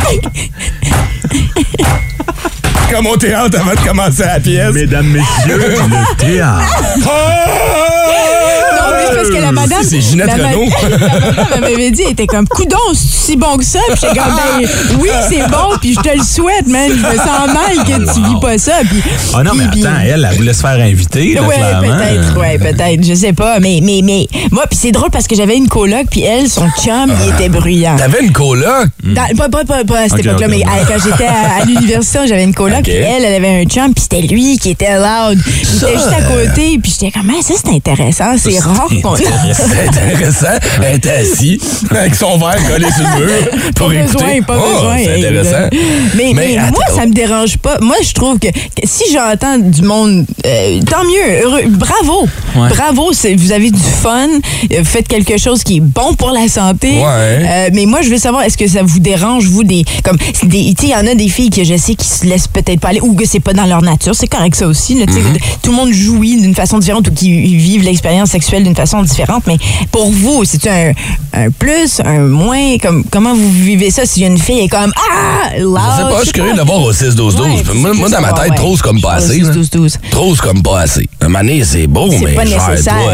Comme 2.89 3.07
au 3.07 3.17
théâtre 3.17 3.59
avant 3.59 3.71
de 3.71 3.87
commencer 3.87 4.23
la 4.23 4.39
pièce. 4.39 4.71
Mesdames, 4.73 5.07
messieurs, 5.07 5.57
le 5.89 6.15
théâtre. 6.17 6.61
Non, 6.97 8.93
mais 8.95 9.05
c'est 9.09 9.15
parce 9.15 9.29
que 9.29 9.41
la 9.41 9.51
madame. 9.51 9.83
C'est 9.83 10.01
Ginette 10.01 10.27
la 10.27 10.37
ma- 10.37 10.49
Renault. 10.49 10.69
la 10.89 10.97
madame, 10.97 11.45
elle 11.55 11.61
m'avait 11.61 11.91
dit, 11.91 12.03
elle 12.05 12.11
était 12.11 12.27
comme, 12.27 12.47
coudon, 12.47 12.77
c'est 12.93 13.31
si 13.31 13.35
bon 13.37 13.57
que 13.57 13.65
ça. 13.65 13.79
Puis 13.89 13.97
j'étais 14.01 14.17
comme, 14.19 14.33
ben, 14.35 14.69
oui, 14.99 15.09
c'est 15.29 15.47
bon, 15.49 15.77
puis 15.81 15.93
je 15.95 15.99
te 15.99 16.15
le 16.17 16.23
souhaite, 16.23 16.67
man. 16.67 16.89
Je 16.89 16.95
me 16.95 17.17
sens 17.17 17.47
mal 17.47 17.85
que 17.85 18.13
tu 18.13 18.21
vis 18.25 18.39
pas 18.41 18.57
ça. 18.57 18.73
Puis, 18.89 19.03
Ah 19.35 19.43
non, 19.43 19.51
mais 19.53 19.65
puis- 19.71 19.85
attends, 19.85 19.95
elle, 20.03 20.27
elle 20.29 20.37
voulait 20.37 20.53
se 20.53 20.61
faire 20.61 20.79
inviter, 20.79 21.33
là, 21.33 21.43
Ouais, 21.43 21.55
clairement. 21.55 21.97
peut-être, 21.97 22.39
ouais, 22.39 22.57
peut-être, 22.57 23.05
je 23.05 23.13
sais 23.13 23.33
pas, 23.33 23.59
mais, 23.59 23.79
mais, 23.83 23.99
mais, 24.03 24.27
moi, 24.51 24.63
puis 24.69 24.79
c'est 24.81 24.91
drôle 24.91 25.09
parce 25.11 25.27
que 25.27 25.35
j'avais 25.35 25.57
une 25.57 25.67
coloc, 25.67 26.05
puis 26.09 26.21
elle, 26.23 26.47
son 26.49 26.67
chum, 26.81 27.11
il 27.25 27.33
était 27.33 27.49
bruyant. 27.49 27.97
T'avais 27.97 28.21
une 28.21 28.31
coloc? 28.31 28.87
Dans- 29.13 29.35
pas, 29.37 29.49
pas, 29.49 29.63
pas, 29.65 29.83
pas 29.83 29.99
à 30.01 30.09
cette 30.09 30.19
époque-là, 30.25 30.47
mais 30.47 30.61
quand 30.61 30.97
j'étais 31.03 31.25
à, 31.25 31.61
à 31.61 31.65
l'université, 31.65 32.19
j'avais 32.27 32.43
une 32.43 32.53
coloc, 32.53 32.83
puis 32.83 32.91
elle, 32.93 33.23
elle 33.23 33.35
avait 33.35 33.61
un 33.61 33.63
chum, 33.65 33.93
puis 33.93 34.03
c'était 34.09 34.21
lui 34.27 34.57
qui 34.57 34.71
était 34.71 34.95
loud. 34.97 35.39
Il 35.45 35.77
était 35.77 35.93
juste 35.93 36.07
à 36.17 36.21
côté, 36.23 36.79
puis 36.81 36.91
j'étais 36.99 37.11
comme, 37.11 37.29
Ah, 37.31 37.41
ça 37.41 37.53
c'est 37.63 37.71
intéressant, 37.73 38.35
c'est 38.37 38.59
rare 38.59 38.87
qu'on. 39.01 39.15
C'est 39.15 39.87
intéressant. 39.87 40.47
Elle 40.83 40.95
était 40.97 41.09
assise 41.11 41.59
avec 41.89 42.15
son 42.15 42.37
verre 42.37 42.57
collé 42.69 42.87
sur 42.91 43.03
le 43.03 43.25
mur 43.25 43.49
pour 43.75 43.87
Pas 43.87 43.93
écouter. 43.95 44.13
besoin, 44.13 44.41
pas 44.43 44.57
Oh, 44.57 44.73
besoin. 44.73 44.97
C'est 45.03 45.17
intéressant. 45.17 45.69
Mais, 46.15 46.33
moi, 46.71 46.83
ça 46.95 47.05
me 47.05 47.13
dérange 47.13 47.57
pas. 47.57 47.77
Moi, 47.81 47.95
je 48.03 48.13
trouve 48.13 48.39
que, 48.39 48.47
si 48.83 49.03
j'entends 49.13 49.57
du 49.57 49.81
monde, 49.81 50.25
euh, 50.45 50.79
tant 50.89 51.03
mieux. 51.03 51.43
Heureux. 51.43 51.61
Bravo. 51.69 52.27
Ouais. 52.55 52.69
Bravo. 52.69 53.11
Vous 53.37 53.51
avez 53.51 53.71
du 53.71 53.79
fun. 53.79 54.27
euh, 54.73 54.83
faites 54.83 55.07
quelque 55.07 55.37
chose 55.37 55.63
qui 55.63 55.77
est 55.77 55.81
bon 55.81 56.13
pour 56.15 56.31
la 56.31 56.47
santé. 56.47 56.89
Ouais. 56.99 57.03
Euh, 57.05 57.69
mais 57.73 57.85
moi, 57.85 58.01
je 58.01 58.09
veux 58.09 58.17
savoir, 58.17 58.43
est-ce 58.43 58.57
que 58.57 58.67
ça 58.67 58.81
vous 58.83 58.96
dérange, 58.99 59.45
vous, 59.45 59.63
des. 59.63 59.83
Comme, 60.03 60.17
il 60.43 60.83
y 60.87 60.95
en 60.95 61.05
a 61.07 61.15
des 61.15 61.29
filles 61.29 61.49
que 61.49 61.63
je 61.63 61.75
sais 61.77 61.95
qui 61.95 62.07
se 62.07 62.25
laissent 62.25 62.47
peut-être 62.47 62.79
pas 62.79 62.89
aller 62.89 62.99
ou 63.01 63.13
que 63.15 63.25
c'est 63.25 63.39
pas 63.39 63.53
dans 63.53 63.65
leur 63.65 63.81
nature. 63.81 64.13
C'est 64.15 64.27
correct, 64.27 64.55
ça 64.55 64.67
aussi. 64.67 64.95
là, 64.99 65.05
Mm-hmm. 65.07 65.37
Tout 65.63 65.71
le 65.71 65.77
monde 65.77 65.91
jouit 65.93 66.39
d'une 66.41 66.53
façon 66.53 66.77
différente 66.79 67.07
ou 67.07 67.11
qui 67.11 67.29
vivent 67.55 67.83
l'expérience 67.83 68.29
sexuelle 68.29 68.63
d'une 68.63 68.75
façon 68.75 69.01
différente. 69.03 69.43
Mais 69.47 69.57
pour 69.91 70.11
vous, 70.11 70.43
c'est 70.43 70.67
un, 70.67 70.91
un 71.33 71.49
plus, 71.49 72.01
un 72.03 72.19
moins? 72.27 72.77
Comme, 72.77 73.03
comment 73.09 73.33
vous 73.33 73.51
vivez 73.51 73.89
ça 73.89 74.05
si 74.05 74.23
une 74.23 74.37
fille 74.37 74.59
est 74.59 74.67
comme 74.67 74.91
Ah! 74.95 75.57
Loud, 75.57 75.79
Je 75.79 75.97
sais 75.97 76.03
pas, 76.03 76.19
je 76.19 76.23
suis 76.25 76.33
curieux 76.33 76.53
de 76.53 76.61
voir 76.61 76.81
au 76.81 76.91
6-12-12. 76.91 77.83
Ouais, 77.83 77.93
moi, 77.93 78.09
dans 78.09 78.21
ma 78.21 78.33
tête, 78.33 78.55
trop, 78.55 78.75
c'est 78.75 78.83
comme 78.83 79.01
pas 79.01 79.13
assez. 79.13 79.39
là. 79.39 79.51
6-12-12. 79.51 79.95
Trop, 80.11 80.35
c'est 80.35 80.41
comme 80.41 80.61
pas 80.61 80.81
assez. 80.81 81.07
Un 81.21 81.29
mané, 81.29 81.63
c'est 81.63 81.87
beau, 81.87 82.09
mais 82.11 82.33
pas 82.33 82.45
toi, 82.45 82.59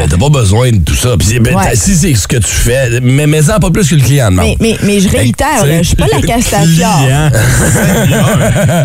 t'as 0.10 0.18
pas 0.18 0.30
besoin 0.30 0.72
de 0.72 0.78
tout 0.78 0.96
ça. 0.96 1.16
Puis 1.18 1.40
ben, 1.40 1.56
Ouais. 1.56 1.76
si 1.76 1.96
c'est 1.96 2.16
ce 2.16 2.28
que 2.28 2.38
tu 2.38 2.48
fais, 2.52 3.00
mais 3.02 3.28
mets-en 3.28 3.60
pas 3.60 3.70
plus 3.70 3.88
que 3.90 3.96
le 3.96 4.02
client 4.02 4.30
demande. 4.32 4.46
Mais, 4.46 4.58
mais, 4.60 4.78
mais 4.84 5.00
je 5.00 5.10
réitère, 5.10 5.62
Ben, 5.62 5.68
là, 5.68 5.73
je 5.82 5.88
suis 5.88 5.96
pas 5.96 6.06
la 6.12 6.22
Castafiore. 6.28 7.00
Client. 7.04 7.32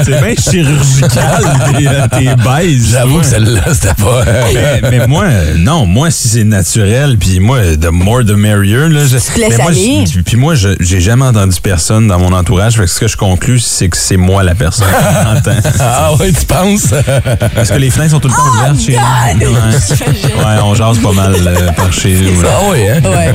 C'est 0.04 0.20
bien 0.22 0.34
chirurgical, 0.34 1.44
tes, 1.76 1.88
euh, 1.88 2.06
tes 2.18 2.42
baises. 2.42 2.88
J'avoue 2.92 3.20
que 3.20 3.26
celle-là, 3.26 3.62
c'était 3.72 3.94
pas. 3.94 4.24
mais, 4.54 4.90
mais 4.98 5.06
moi, 5.06 5.24
euh, 5.24 5.54
non, 5.58 5.86
moi, 5.86 6.10
si 6.10 6.28
c'est 6.28 6.44
naturel, 6.44 7.16
puis 7.18 7.40
moi, 7.40 7.58
the 7.80 7.90
more 7.90 8.24
the 8.24 8.32
merrier. 8.36 8.88
Là, 8.88 9.00
je, 9.04 9.16
te 9.18 9.38
laisses 9.40 9.50
mais 9.50 9.56
moi, 9.58 9.70
aller. 9.70 10.04
je- 10.12 10.20
Puis 10.20 10.36
moi, 10.36 10.54
je- 10.54 10.76
j'ai 10.80 11.00
jamais 11.00 11.24
entendu 11.24 11.56
personne 11.62 12.06
dans 12.08 12.18
mon 12.18 12.32
entourage. 12.32 12.74
Fait 12.76 12.82
que 12.82 12.88
ce 12.90 13.00
que 13.00 13.08
je 13.08 13.16
conclus, 13.16 13.60
c'est 13.60 13.88
que 13.88 13.96
c'est 13.96 14.16
moi 14.16 14.42
la 14.42 14.54
personne 14.54 14.86
qui 14.86 15.24
m'entend. 15.34 15.70
Ah 15.80 16.12
ouais, 16.14 16.32
tu 16.32 16.44
penses? 16.46 16.88
Parce 17.54 17.70
que 17.70 17.76
les 17.76 17.90
fenêtres 17.90 18.12
sont 18.12 18.20
tout 18.20 18.28
le 18.28 18.34
temps 18.34 18.40
Oh, 18.46 18.58
ouvertes 18.58 18.80
chez 18.80 18.92
nous. 19.40 19.50
Ouais. 19.50 20.44
Ouais, 20.44 20.60
on 20.62 20.74
jase 20.74 20.98
pas 20.98 21.12
mal 21.12 21.34
euh, 21.46 21.72
par 21.72 21.92
chez 21.92 22.14
nous. 22.14 22.42
Ah 22.44 22.60
oui, 22.70 22.78
hein? 22.88 23.00
Ouais. 23.04 23.32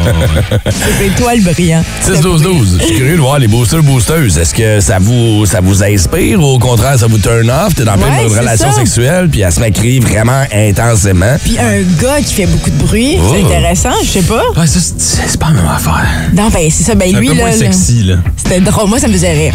C'est 0.97 1.07
étoile 1.07 1.41
brillant. 1.41 1.83
6-12-12. 2.05 2.79
Je 2.79 2.85
suis 2.85 2.95
curieux 2.95 3.15
de 3.15 3.21
voir 3.21 3.39
les 3.43 3.47
boosters 3.49 3.83
boosteuses. 3.83 4.37
Est-ce 4.37 4.53
que 4.53 4.79
ça 4.79 4.99
vous, 5.01 5.45
ça 5.45 5.59
vous 5.59 5.83
inspire 5.83 6.39
ou 6.39 6.45
au 6.45 6.59
contraire, 6.59 6.97
ça 6.97 7.07
vous 7.07 7.17
turn 7.17 7.49
off? 7.49 7.75
T'es 7.75 7.83
dans 7.83 7.97
plein 7.97 8.05
Ouais, 8.19 8.23
de 8.23 8.29
c'est 8.29 8.39
relations 8.39 8.71
ça. 8.71 8.77
sexuelles, 8.79 9.27
puis 9.29 9.41
elle 9.41 9.51
se 9.51 9.59
met 9.59 9.65
à 9.65 9.71
crier 9.71 9.99
vraiment 9.99 10.43
intensément. 10.53 11.35
Puis 11.43 11.57
un 11.59 11.81
gars 12.01 12.21
qui 12.25 12.33
fait 12.33 12.45
beaucoup 12.45 12.69
de 12.69 12.77
bruit, 12.85 13.17
Oh. 13.19 13.33
c'est 13.35 13.43
intéressant, 13.43 13.89
je 14.01 14.07
sais 14.09 14.21
pas. 14.21 14.43
Ouais, 14.55 14.65
ça, 14.65 14.79
c'est 14.97 15.37
pas 15.39 15.47
la 15.47 15.53
même 15.55 15.67
affaire. 15.75 16.05
Non, 16.33 16.47
ben 16.53 16.69
c'est 16.71 16.83
ça. 16.83 16.95
Ben 16.95 17.13
un 17.13 17.19
lui, 17.19 17.27
peu 17.27 17.33
là, 17.33 17.41
moins 17.41 17.51
là, 17.51 17.57
sexy, 17.57 18.03
là. 18.03 18.15
c'était 18.37 18.61
drôle. 18.61 18.87
Moi, 18.87 18.99
ça 18.99 19.07
me 19.09 19.13
faisait 19.13 19.33
rire. 19.33 19.53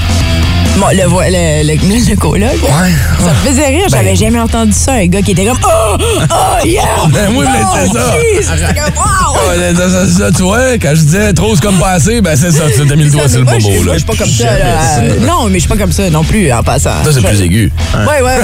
Bon, 0.77 0.87
le, 0.93 0.97
le, 1.03 1.67
le, 1.67 2.11
le 2.11 2.17
coloc, 2.17 2.43
Ouais. 2.43 2.93
ça 3.25 3.31
me 3.33 3.49
faisait 3.51 3.67
rire. 3.69 3.87
J'avais 3.89 4.15
jamais 4.17 4.39
entendu 4.39 4.73
ça. 4.73 4.93
Un 4.93 5.07
gars 5.07 5.23
qui 5.23 5.31
était 5.33 5.47
comme 5.47 5.59
Oh! 5.65 5.97
Oh, 6.31 6.67
yeah! 6.67 6.83
Ben 7.13 7.31
oui, 7.31 7.47
mais 7.51 7.61
Oh, 7.65 7.77
c'est 7.87 7.93
ça. 7.99 8.57
C'était 8.59 8.81
comme 8.81 8.95
Wow! 8.97 9.77
Ça, 9.77 9.91
ça, 9.91 10.07
ça, 10.19 10.31
tu 10.31 10.43
vois, 10.43 10.75
quand 10.75 10.91
je 10.95 11.01
disais 11.03 11.33
trop, 11.33 11.55
c'est 11.57 11.63
comme 11.63 11.79
pas 11.79 11.93
assez, 11.93 12.21
ben 12.21 12.37
c'est 12.37 12.51
ça, 12.53 12.65
tu 12.73 12.87
t'as 12.87 12.95
mis 12.97 13.05
le 13.05 13.11
C'est 13.11 13.17
doigt 13.17 13.23
ça, 13.25 13.29
sur 13.31 13.39
le 13.41 13.45
bobo, 13.47 13.59
Moi, 13.85 13.95
je 13.95 13.99
suis 13.99 14.07
pas 14.07 14.17
comme 14.17 14.29
ça. 14.31 14.45
là. 14.59 15.15
Non, 15.21 15.47
mais 15.49 15.55
je 15.55 15.59
suis 15.61 15.69
pas 15.69 15.77
comme 15.77 15.93
ça 15.93 16.11
non 16.11 16.25
plus, 16.25 16.53
en 16.53 16.63
passant. 16.63 16.91
Ça, 17.05 17.13
c'est 17.13 17.23
plus 17.23 17.41
aigu. 17.43 17.73
Ouais, 17.95 18.05
ouais, 18.07 18.23
ouais. 18.23 18.39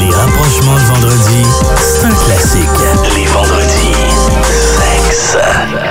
Les 0.00 0.14
rapprochements 0.14 0.74
de 0.74 0.94
vendredi, 0.94 1.42
c'est 1.80 2.06
un 2.06 2.10
classique. 2.10 2.68
Les 3.16 3.26
vendredis, 3.26 3.92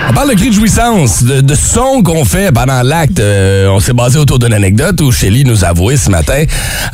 On 0.09 0.13
parle 0.13 0.29
de 0.31 0.35
cris 0.35 0.49
de 0.49 0.53
jouissance, 0.53 1.23
de, 1.23 1.41
de 1.41 1.55
son 1.55 2.03
qu'on 2.03 2.25
fait 2.25 2.51
pendant 2.51 2.81
l'acte. 2.83 3.19
Euh, 3.19 3.69
on 3.69 3.79
s'est 3.79 3.93
basé 3.93 4.19
autour 4.19 4.39
d'une 4.39 4.53
anecdote 4.53 4.99
où 5.01 5.11
Shelly 5.11 5.45
nous 5.45 5.63
avouait 5.63 5.95
ce 5.97 6.09
matin 6.09 6.43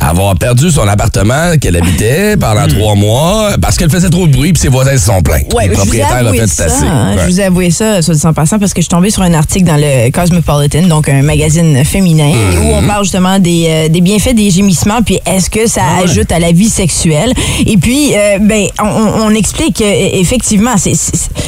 avoir 0.00 0.34
perdu 0.36 0.70
son 0.70 0.86
appartement 0.86 1.56
qu'elle 1.60 1.76
habitait 1.76 2.36
pendant 2.36 2.58
Hmm. 2.68 2.78
trois 2.78 2.94
mois 2.94 3.50
parce 3.60 3.76
qu'elle 3.76 3.90
faisait 3.90 4.10
trop 4.10 4.26
de 4.26 4.32
bruit 4.32 4.52
puis 4.52 4.60
ses 4.60 4.68
voisins 4.68 4.92
se 4.96 5.06
sont 5.06 5.20
plaints. 5.22 5.42
Ouais, 5.54 5.68
Le 5.68 5.74
propriétaire 5.74 6.12
a 6.12 6.18
avoué 6.18 6.38
fait 6.40 6.46
ça. 6.46 6.64
hein. 6.82 7.14
Ouais. 7.16 7.22
Je 7.22 7.26
vous 7.30 7.40
ai 7.40 7.44
avoué 7.44 7.70
ça, 7.70 8.02
soit 8.02 8.14
dit 8.14 8.26
en 8.26 8.32
passant, 8.32 8.58
parce 8.58 8.72
que 8.74 8.80
je 8.80 8.84
suis 8.84 8.88
tombée 8.90 9.10
sur 9.10 9.22
un 9.22 9.34
article 9.34 9.64
dans 9.66 9.76
le 9.76 10.10
Cosmopolitan, 10.10 10.82
donc 10.82 11.08
un 11.08 11.22
magazine 11.22 11.84
féminin, 11.84 12.32
Mhm. 12.32 12.66
où 12.66 12.74
on 12.74 12.82
parle 12.86 13.04
justement 13.04 13.38
des, 13.38 13.66
euh, 13.68 13.88
des 13.88 14.00
bienfaits 14.00 14.34
des 14.34 14.50
gémissements, 14.50 15.02
puis 15.02 15.18
est-ce 15.26 15.50
que 15.50 15.66
ça 15.68 15.82
ajoute 16.02 16.30
à 16.32 16.38
la 16.38 16.52
vie 16.52 16.68
sexuelle. 16.68 17.32
Et 17.66 17.76
puis, 17.76 18.12
euh, 18.14 18.38
ben, 18.40 18.66
on, 18.82 19.22
on- 19.26 19.34
explique 19.38 19.76
que, 19.76 20.18
effectivement, 20.20 20.76
c'est- 20.76 20.92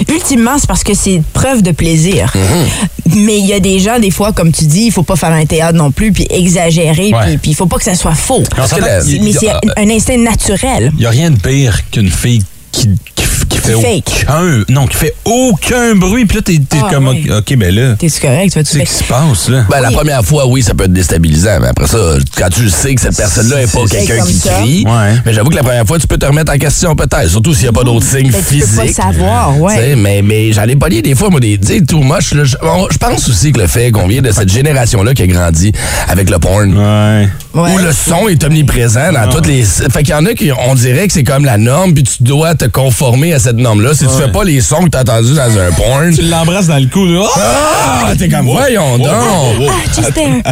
ultimement, 0.08 0.52
c'est 0.58 0.66
parce 0.68 0.79
que 0.84 0.94
c'est 0.94 1.22
preuve 1.32 1.62
de 1.62 1.70
plaisir. 1.72 2.32
Mhm. 2.34 3.16
Mais 3.24 3.38
il 3.38 3.46
y 3.46 3.52
a 3.52 3.60
des 3.60 3.80
gens, 3.80 3.98
des 3.98 4.10
fois, 4.10 4.32
comme 4.32 4.52
tu 4.52 4.64
dis, 4.66 4.84
il 4.86 4.92
faut 4.92 5.02
pas 5.02 5.16
faire 5.16 5.32
un 5.32 5.44
théâtre 5.46 5.76
non 5.76 5.90
plus, 5.90 6.12
puis 6.12 6.26
exagérer, 6.30 7.12
Ouais. 7.12 7.36
puis- 7.40 7.50
il 7.50 7.54
faut 7.54 7.66
pas 7.66 7.76
que 7.78 7.84
ça 7.84 7.94
soit 7.94 8.14
faux. 8.14 8.42
Parce 8.54 8.72
que 8.72 8.80
la- 8.80 9.02
Mais 9.20 9.32
c'est 9.32 9.50
un 9.76 9.90
instinct 9.90 10.16
naturel. 10.18 10.92
Il 10.94 11.00
n'y 11.00 11.06
a 11.06 11.10
rien 11.10 11.30
de 11.30 11.38
pire 11.38 11.80
qu'une 11.90 12.10
fille 12.10 12.42
qui, 12.72 12.88
qui, 13.16 13.24
qui 13.48 13.58
fait 13.58 13.72
fake. 13.72 14.26
aucun. 14.28 14.64
Non, 14.68 14.86
qui 14.86 14.96
fait 14.96 15.14
aucun 15.24 15.94
bruit. 15.94 16.24
Puis 16.26 16.36
là, 16.36 16.42
t'es 16.42 16.58
t'es 16.68 16.76
Ah, 16.84 16.88
comme. 16.92 17.08
OK, 17.08 17.56
ben 17.56 17.74
là. 17.74 17.94
T'es-tu 17.98 18.20
correct? 18.20 18.52
Tu 18.52 18.58
vas-tu 18.58 18.78
Qu'est-ce 18.78 18.98
qui 18.98 19.04
se 19.04 19.08
passe, 19.08 19.48
là? 19.48 19.64
Ben, 19.70 19.80
la 19.80 19.88
Oui. 19.88 19.94
première 19.94 20.24
fois, 20.24 20.46
oui, 20.46 20.62
ça 20.62 20.74
peut 20.74 20.84
être 20.84 20.92
déstabilisant. 20.92 21.58
Mais 21.60 21.68
après 21.68 21.86
ça, 21.86 21.98
quand 22.36 22.48
tu 22.50 22.68
sais 22.70 22.94
que 22.94 23.00
cette 23.00 23.16
personne-là 23.16 23.56
n'est 23.60 23.66
pas 23.66 23.78
C'est- 23.88 24.06
quelqu'un 24.06 24.24
qui 24.24 24.34
ça. 24.34 24.50
crie, 24.60 24.84
Ouais. 24.86 25.14
mais 25.24 25.32
j'avoue 25.32 25.50
que 25.50 25.56
la 25.56 25.62
première 25.62 25.86
fois, 25.86 25.98
tu 25.98 26.06
peux 26.06 26.18
te 26.18 26.26
remettre 26.26 26.52
en 26.52 26.58
question 26.58 26.94
peut-être. 26.94 27.28
Surtout 27.28 27.52
s'il 27.54 27.64
n'y 27.64 27.68
a 27.68 27.72
pas 27.72 27.84
d'autres 27.84 28.06
signes 28.06 28.30
Ben, 28.30 28.38
tu 28.38 28.58
peux 28.58 28.64
physiques. 28.66 28.94
savoir, 28.94 29.58
ouais. 29.60 29.74
Tu 29.76 29.80
sais, 29.82 29.96
Mais, 29.96 30.22
mais 30.22 30.52
j'en 30.52 30.64
ai 30.64 30.76
pas 30.76 30.88
lié 30.88 31.02
des 31.02 31.14
fois, 31.14 31.30
moi, 31.30 31.40
des, 31.40 31.58
tu 31.58 31.66
sais, 31.66 31.80
too 31.82 32.00
much. 32.02 32.32
là. 32.32 32.44
Je 32.44 32.56
on- 32.62 32.88
je 32.90 32.98
pense 32.98 33.28
aussi 33.28 33.52
que 33.52 33.60
le 33.60 33.66
fait 33.66 33.90
qu'on 33.90 34.06
vient 34.06 34.22
de 34.22 34.30
cette 34.32 34.48
génération-là 34.50 35.14
qui 35.14 35.22
a 35.22 35.26
grandi 35.26 35.72
avec 36.08 36.30
le 36.30 36.38
porn, 36.38 36.76
Ouais. 36.76 37.28
Ouais. 37.54 37.70
où 37.72 37.78
le 37.78 37.92
son 37.92 38.28
est 38.28 38.42
omniprésent 38.44 39.12
dans 39.12 39.28
toutes 39.30 39.46
les. 39.46 39.62
Fait 39.64 40.02
qu'il 40.02 40.10
y 40.10 40.14
en 40.14 40.24
a 40.26 40.34
qui, 40.34 40.50
on 40.68 40.74
dirait 40.74 41.06
que 41.06 41.12
c'est 41.12 41.24
comme 41.24 41.44
la 41.44 41.58
norme, 41.58 41.92
puis 41.94 42.02
tu 42.04 42.22
dois 42.22 42.54
te 42.54 42.64
conformer 42.66 43.29
à 43.32 43.38
cette 43.38 43.56
norme-là. 43.56 43.94
Si 43.94 44.06
tu 44.06 44.12
fais 44.14 44.30
pas 44.30 44.44
les 44.44 44.60
sons 44.60 44.84
que 44.84 44.90
t'as 44.90 45.00
entendus 45.02 45.34
dans 45.34 45.58
un 45.58 45.70
porn. 45.72 46.14
Tu 46.14 46.22
l'embrasses 46.22 46.66
dans 46.68 46.78
le 46.78 46.86
cou, 46.86 47.04
là. 47.06 47.26
Ah, 47.36 48.12
t'es 48.18 48.28
comme, 48.28 48.46
voyons 48.46 48.98
donc. 48.98 49.06
There. 49.06 49.70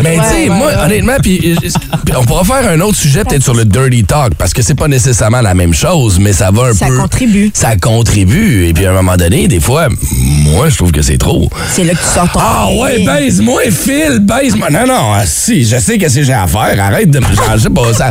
Mais 0.03 0.15
tu 0.15 0.21
Ouais, 0.21 0.27
sais, 0.29 0.35
ouais, 0.35 0.49
moi, 0.49 0.67
ouais. 0.69 0.75
honnêtement, 0.85 1.17
puis 1.23 1.57
euh, 1.65 1.69
puis 2.05 2.15
on 2.17 2.25
pourra 2.25 2.45
faire 2.45 2.71
un 2.71 2.81
autre 2.81 2.97
sujet 2.97 3.25
peut-être 3.25 3.43
sur 3.43 3.55
le 3.55 3.65
dirty 3.65 4.05
talk, 4.05 4.35
parce 4.37 4.53
que 4.53 4.63
c'est 4.63 4.75
pas 4.75 4.89
nécessairement 4.89 5.41
la 5.41 5.55
même 5.55 5.75
chose, 5.75 6.19
mais 6.19 6.33
ça 6.33 6.51
va 6.51 6.69
un 6.69 6.73
Ça 6.75 6.87
peu... 6.87 6.97
contribue. 6.99 7.51
Ça 7.55 7.77
contribue. 7.77 8.67
Et 8.67 8.73
puis 8.75 8.87
à 8.87 8.91
un 8.91 8.95
moment 8.95 9.17
donné, 9.17 9.49
des 9.49 9.61
fois, 9.61 9.89
moi, 10.45 10.69
je 10.69 10.77
trouve 10.77 10.93
que 10.93 11.03
c'est 11.03 11.19
trop. 11.19 11.49
C'est 11.73 11.85
là 11.85 11.93
que 11.95 11.99
tu 11.99 12.05
sors 12.15 12.31
ton. 12.31 12.41
Ah 12.43 12.69
ouais, 12.81 13.05
baise-moi, 13.05 13.63
Phil, 13.71 14.19
baise-moi. 14.21 14.71
Non, 14.71 14.87
non, 14.87 15.13
ah, 15.15 15.25
si, 15.27 15.65
je 15.67 15.79
sais 15.79 15.99
qu'est-ce 15.99 16.17
que 16.17 16.23
j'ai 16.23 16.33
à 16.33 16.47
faire. 16.47 16.77
Arrête 16.81 17.11
de 17.11 17.19
me 17.19 17.25
changer. 17.35 17.69
Pas, 17.71 17.93
ça 17.93 18.11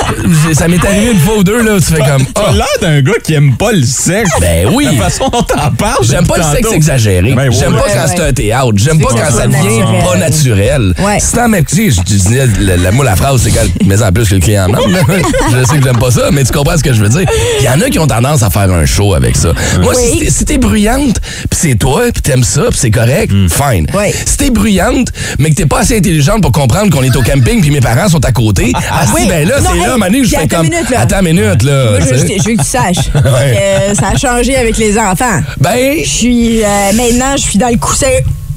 ça 0.52 0.68
m'est 0.68 0.84
arrivé 0.84 1.12
une 1.12 1.18
fois 1.20 1.36
ou 1.38 1.44
deux, 1.44 1.62
là, 1.62 1.74
où 1.74 1.80
tu 1.80 1.86
fais 1.86 1.98
comme... 2.00 2.24
T'as 2.34 2.42
Ah, 2.48 2.52
l'air 2.52 2.66
d'un 2.80 3.00
gars 3.02 3.18
qui 3.22 3.34
aime 3.34 3.56
pas 3.56 3.72
le 3.72 3.82
sexe. 4.12 4.30
ben 4.40 4.68
oui. 4.72 4.88
La 4.96 5.04
façon 5.04 5.28
dont 5.28 5.42
t'en 5.42 5.70
parles. 5.72 6.02
J'aime 6.02 6.26
pas 6.26 6.36
le 6.38 6.42
sexe 6.56 6.72
exagéré. 6.72 7.32
Ben 7.34 7.50
J'aime 7.52 7.74
ouais. 7.74 7.78
pas 7.80 7.84
Ouais, 7.86 7.92
quand 7.94 8.00
ouais. 8.08 8.14
c'est 8.16 8.22
un 8.22 8.32
théâtre. 8.32 8.68
J'aime 8.76 9.00
pas 9.00 9.08
quand 9.10 9.30
ça 9.36 9.46
devient 9.46 9.78
naturel. 9.80 10.04
pas 10.04 10.16
naturel. 10.16 10.94
Ouais. 10.98 11.18
C'est 11.20 11.40
en 11.40 11.48
tu 11.52 11.90
sais, 11.90 11.90
je 11.90 12.02
disais, 12.02 12.46
le- 12.46 12.76
le- 12.76 12.90
moi, 12.92 13.04
la 13.04 13.16
phrase, 13.16 13.42
c'est 13.42 13.50
quand, 13.50 13.66
mais 13.86 14.02
en 14.02 14.12
plus 14.12 14.28
que 14.28 14.34
le 14.34 14.40
client 14.40 14.64
en 14.64 14.68
demande. 14.68 14.88
je 15.52 15.64
sais 15.64 15.78
que 15.78 15.84
j'aime 15.84 15.98
pas 15.98 16.10
ça, 16.10 16.30
mais 16.32 16.44
tu 16.44 16.52
comprends 16.52 16.76
ce 16.76 16.82
que 16.82 16.92
je 16.92 17.02
veux 17.02 17.08
dire. 17.08 17.26
Il 17.60 17.64
y 17.64 17.68
en 17.68 17.80
a 17.80 17.88
qui 17.90 17.98
ont 17.98 18.06
tendance 18.06 18.42
à 18.42 18.50
faire 18.50 18.70
un 18.72 18.86
show 18.86 19.14
avec 19.14 19.36
ça. 19.36 19.52
Moi, 19.82 19.94
si 19.94 20.18
t'es- 20.18 20.30
si 20.30 20.44
t'es 20.44 20.58
bruyante, 20.58 21.20
puis 21.20 21.58
c'est 21.60 21.74
toi, 21.74 22.02
puis 22.12 22.22
t'aimes 22.22 22.44
ça, 22.44 22.62
puis 22.70 22.78
c'est 22.78 22.90
correct, 22.90 23.32
fine. 23.50 23.86
Ouais. 23.94 24.14
Si 24.26 24.36
t'es 24.36 24.50
bruyante, 24.50 25.08
mais 25.38 25.50
que 25.50 25.54
t'es 25.56 25.66
pas 25.66 25.80
assez 25.80 25.96
intelligente 25.98 26.42
pour 26.42 26.52
comprendre 26.52 26.90
qu'on 26.90 27.02
est 27.02 27.14
au 27.16 27.22
camping, 27.22 27.60
puis 27.60 27.70
mes 27.70 27.80
parents 27.80 28.08
sont 28.08 28.24
à 28.24 28.32
côté, 28.32 28.72
ah, 28.74 29.04
si, 29.06 29.12
Oui. 29.14 29.26
ben 29.28 29.46
là, 29.48 29.60
Non, 29.60 29.70
c'est 29.72 29.86
là, 29.86 29.96
Manu, 29.96 30.24
je 30.24 30.30
fais 30.30 30.36
attends 30.36 30.56
comme... 30.58 30.66
une 30.66 30.72
minute, 30.72 30.90
là. 30.90 31.00
Attends 31.00 31.20
une 31.20 31.24
minute, 31.34 31.62
là. 31.62 31.84
Moi, 31.90 32.00
je, 32.00 32.14
veux- 32.14 32.24
que 32.56 32.62
tu 32.62 32.64
saches 32.68 32.96
Ouais. 33.14 33.92
Ça 33.98 34.08
a 34.08 34.16
changé 34.16 34.56
avec 34.56 34.78
les 34.78 34.98
enfants. 34.98 35.40
Ben, 35.58 35.98
Je 36.02 36.08
suis 36.08 36.62
euh, 36.64 36.92
maintenant, 36.92 37.36
je 37.36 37.42
suis 37.42 37.58
dans 37.58 37.68
le 37.68 37.78
coussin. 37.78 38.06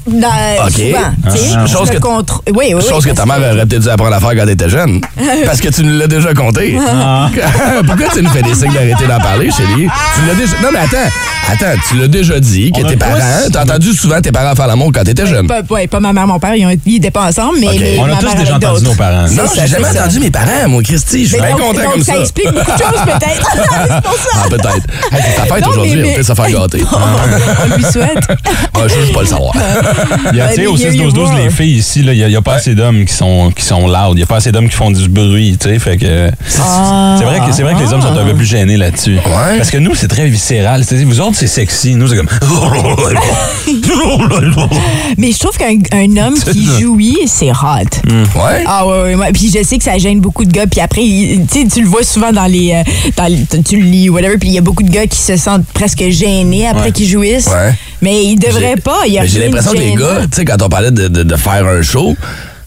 Dans, 0.06 0.28
OK. 0.66 0.72
souvent, 0.72 0.98
tu 1.32 1.38
sais. 1.38 1.54
Ah. 1.56 1.64
Je 1.66 1.72
Chose 1.72 1.90
que- 1.90 1.98
contre- 1.98 2.42
Oui, 2.48 2.54
oui, 2.68 2.74
oui. 2.74 2.82
Chose 2.88 3.04
que 3.04 3.10
ta 3.12 3.24
mère 3.24 3.36
aurait 3.38 3.66
peut-être 3.66 3.82
dû 3.82 3.88
apprendre 3.88 4.14
à 4.16 4.20
faire 4.20 4.30
quand 4.36 4.46
t'étais 4.46 4.68
jeune. 4.68 5.00
Parce 5.46 5.60
que 5.60 5.68
tu 5.68 5.84
nous 5.84 5.96
l'as 5.98 6.06
déjà 6.08 6.34
compté. 6.34 6.76
Ah. 6.88 7.28
Pourquoi 7.86 8.06
tu 8.12 8.22
nous 8.22 8.30
fais 8.30 8.42
des 8.42 8.54
signes 8.54 8.72
d'arrêter 8.72 9.06
d'en 9.06 9.18
parler, 9.20 9.50
chérie? 9.50 9.88
Tu 10.16 10.26
l'as 10.26 10.34
déjà. 10.34 10.52
Non, 10.62 10.68
mais 10.72 10.80
attends. 10.80 11.10
Attends, 11.50 11.80
tu 11.88 11.96
l'as 11.98 12.08
déjà 12.08 12.38
dit 12.38 12.70
que 12.72 12.80
On 12.82 12.88
tes 12.88 12.96
parents. 12.96 13.18
T'as 13.52 13.62
entendu 13.64 13.92
souvent 13.92 14.20
tes 14.20 14.30
parents 14.32 14.54
faire 14.54 14.66
l'amour 14.68 14.90
quand 14.94 15.02
t'étais 15.02 15.26
jeune. 15.26 15.46
Pas, 15.48 15.60
ouais, 15.70 15.86
pas 15.88 15.98
ma 16.00 16.12
mère, 16.12 16.26
mon 16.26 16.38
père, 16.38 16.54
ils, 16.54 16.64
ont, 16.66 16.76
ils 16.86 16.96
étaient 16.96 17.10
pas 17.10 17.26
ensemble, 17.26 17.58
mais, 17.60 17.96
On 17.98 18.04
a 18.04 18.16
tous 18.16 18.34
déjà 18.36 18.56
entendu 18.56 18.84
nos 18.84 18.94
parents. 18.94 19.26
Non, 19.30 19.42
j'ai 19.54 19.66
jamais 19.66 19.92
ça. 19.92 20.02
entendu 20.02 20.20
mes 20.20 20.30
parents, 20.30 20.68
moi, 20.68 20.82
Christy. 20.82 21.24
Je 21.24 21.28
suis 21.34 21.40
bien 21.40 21.52
content 21.52 21.72
donc 21.82 21.92
comme 21.94 22.02
ça 22.04 22.14
ça. 22.14 22.20
explique 22.20 22.46
beaucoup 22.52 22.70
de 22.70 22.78
choses, 22.78 23.02
peut-être. 23.04 23.50
c'est 23.52 24.02
pour 24.02 24.14
ça. 24.14 24.28
Ah, 24.36 24.48
peut-être. 24.50 24.86
Hey, 25.12 25.22
c'est 25.36 25.52
fête 25.52 25.62
Non, 25.64 25.68
aujourd'hui, 25.70 25.96
mais- 25.96 26.12
on 26.12 26.16
peut 26.16 26.22
se 26.22 26.34
faire 26.34 26.50
gâter. 26.50 26.84
On 26.92 27.76
lui 27.76 27.84
souhaite. 27.84 28.24
Ah, 28.74 28.78
je 28.88 28.94
veux 28.94 29.00
juste 29.02 29.12
pas 29.12 29.20
le 29.22 29.26
savoir. 29.26 29.52
Il 30.32 30.38
y 30.38 30.40
a, 30.40 30.48
tu 30.48 30.54
sais, 30.56 30.66
au 30.66 30.76
6-12-12, 30.76 31.36
les 31.44 31.50
filles 31.50 31.76
ici, 31.78 32.02
là, 32.02 32.12
il 32.12 32.26
n'y 32.26 32.36
a, 32.36 32.42
pas 32.42 32.54
assez 32.54 32.74
d'hommes 32.74 33.04
qui 33.04 33.12
sont, 33.14 33.50
qui 33.54 33.64
sont 33.64 33.86
loud. 33.86 34.12
Il 34.12 34.16
n'y 34.16 34.22
a 34.22 34.26
pas 34.26 34.36
assez 34.36 34.52
d'hommes 34.52 34.68
qui 34.68 34.76
font 34.76 34.90
du 34.90 35.08
bruit, 35.08 35.56
tu 35.60 35.68
sais. 35.68 35.78
Fait 35.78 35.96
que. 35.96 36.30
Ah. 36.60 37.16
C'est 37.18 37.24
vrai, 37.24 37.40
que, 37.46 37.52
c'est 37.52 37.62
vrai 37.62 37.74
que 37.74 37.80
les 37.80 37.92
hommes 37.92 38.02
sont 38.02 38.16
un 38.16 38.24
peu 38.24 38.34
plus 38.34 38.46
gênés 38.46 38.76
là-dessus. 38.76 39.18
Parce 39.56 39.70
que 39.70 39.78
nous, 39.78 39.94
c'est 39.94 40.08
très 40.08 40.26
viscéral. 40.28 40.84
Tu 40.86 40.96
sais, 40.98 41.04
Vous 41.04 41.20
autres, 41.20 41.36
c'est 41.36 41.46
sexy. 41.46 41.94
Nous, 41.94 42.08
c'est 42.08 42.16
comme. 42.16 42.28
Mais 45.18 45.32
je 45.32 45.38
trouve 45.38 45.56
qu'un 45.56 45.76
un 45.92 46.16
homme 46.16 46.34
qui 46.52 46.64
jouit, 46.80 47.18
c'est 47.26 47.50
hot. 47.50 47.54
Ouais. 48.08 48.64
Ah 48.66 48.86
ouais, 48.86 49.02
ouais, 49.02 49.14
ouais. 49.14 49.32
Puis 49.32 49.50
je 49.54 49.62
sais 49.62 49.78
que 49.78 49.84
ça 49.84 49.98
gêne 49.98 50.20
beaucoup 50.20 50.44
de 50.44 50.52
gars. 50.52 50.66
Puis 50.66 50.80
après, 50.80 51.02
tu 51.02 51.40
sais, 51.50 51.66
tu 51.72 51.82
le 51.82 51.88
vois 51.88 52.02
souvent 52.02 52.32
dans 52.32 52.46
les... 52.46 52.72
euh, 52.72 52.82
dans 53.16 53.26
les- 53.26 53.46
tu 53.62 53.76
le 53.76 53.84
lis, 53.84 54.08
whatever. 54.08 54.38
Puis 54.38 54.48
il 54.48 54.54
y 54.54 54.58
a 54.58 54.62
beaucoup 54.62 54.82
de 54.82 54.90
gars 54.90 55.06
qui 55.06 55.18
se 55.18 55.36
sentent 55.36 55.66
presque 55.74 56.02
gênés 56.08 56.66
après 56.66 56.82
Ouais. 56.82 56.92
qu'ils 56.92 57.06
jouissent. 57.08 57.46
Ouais. 57.46 57.72
Mais 58.00 58.24
ils 58.24 58.36
devraient 58.36 58.74
J'ai- 58.76 58.80
pas. 58.82 59.00
J'ai 59.24 59.38
l'impression 59.44 59.72
que 59.72 59.78
les 59.90 59.94
gars, 59.96 60.22
tu 60.30 60.36
sais, 60.36 60.44
quand 60.44 60.60
on 60.62 60.68
parlait 60.68 60.90
de, 60.90 61.08
de- 61.08 61.22
de 61.22 61.36
faire 61.36 61.66
un 61.66 61.82
show, 61.82 62.16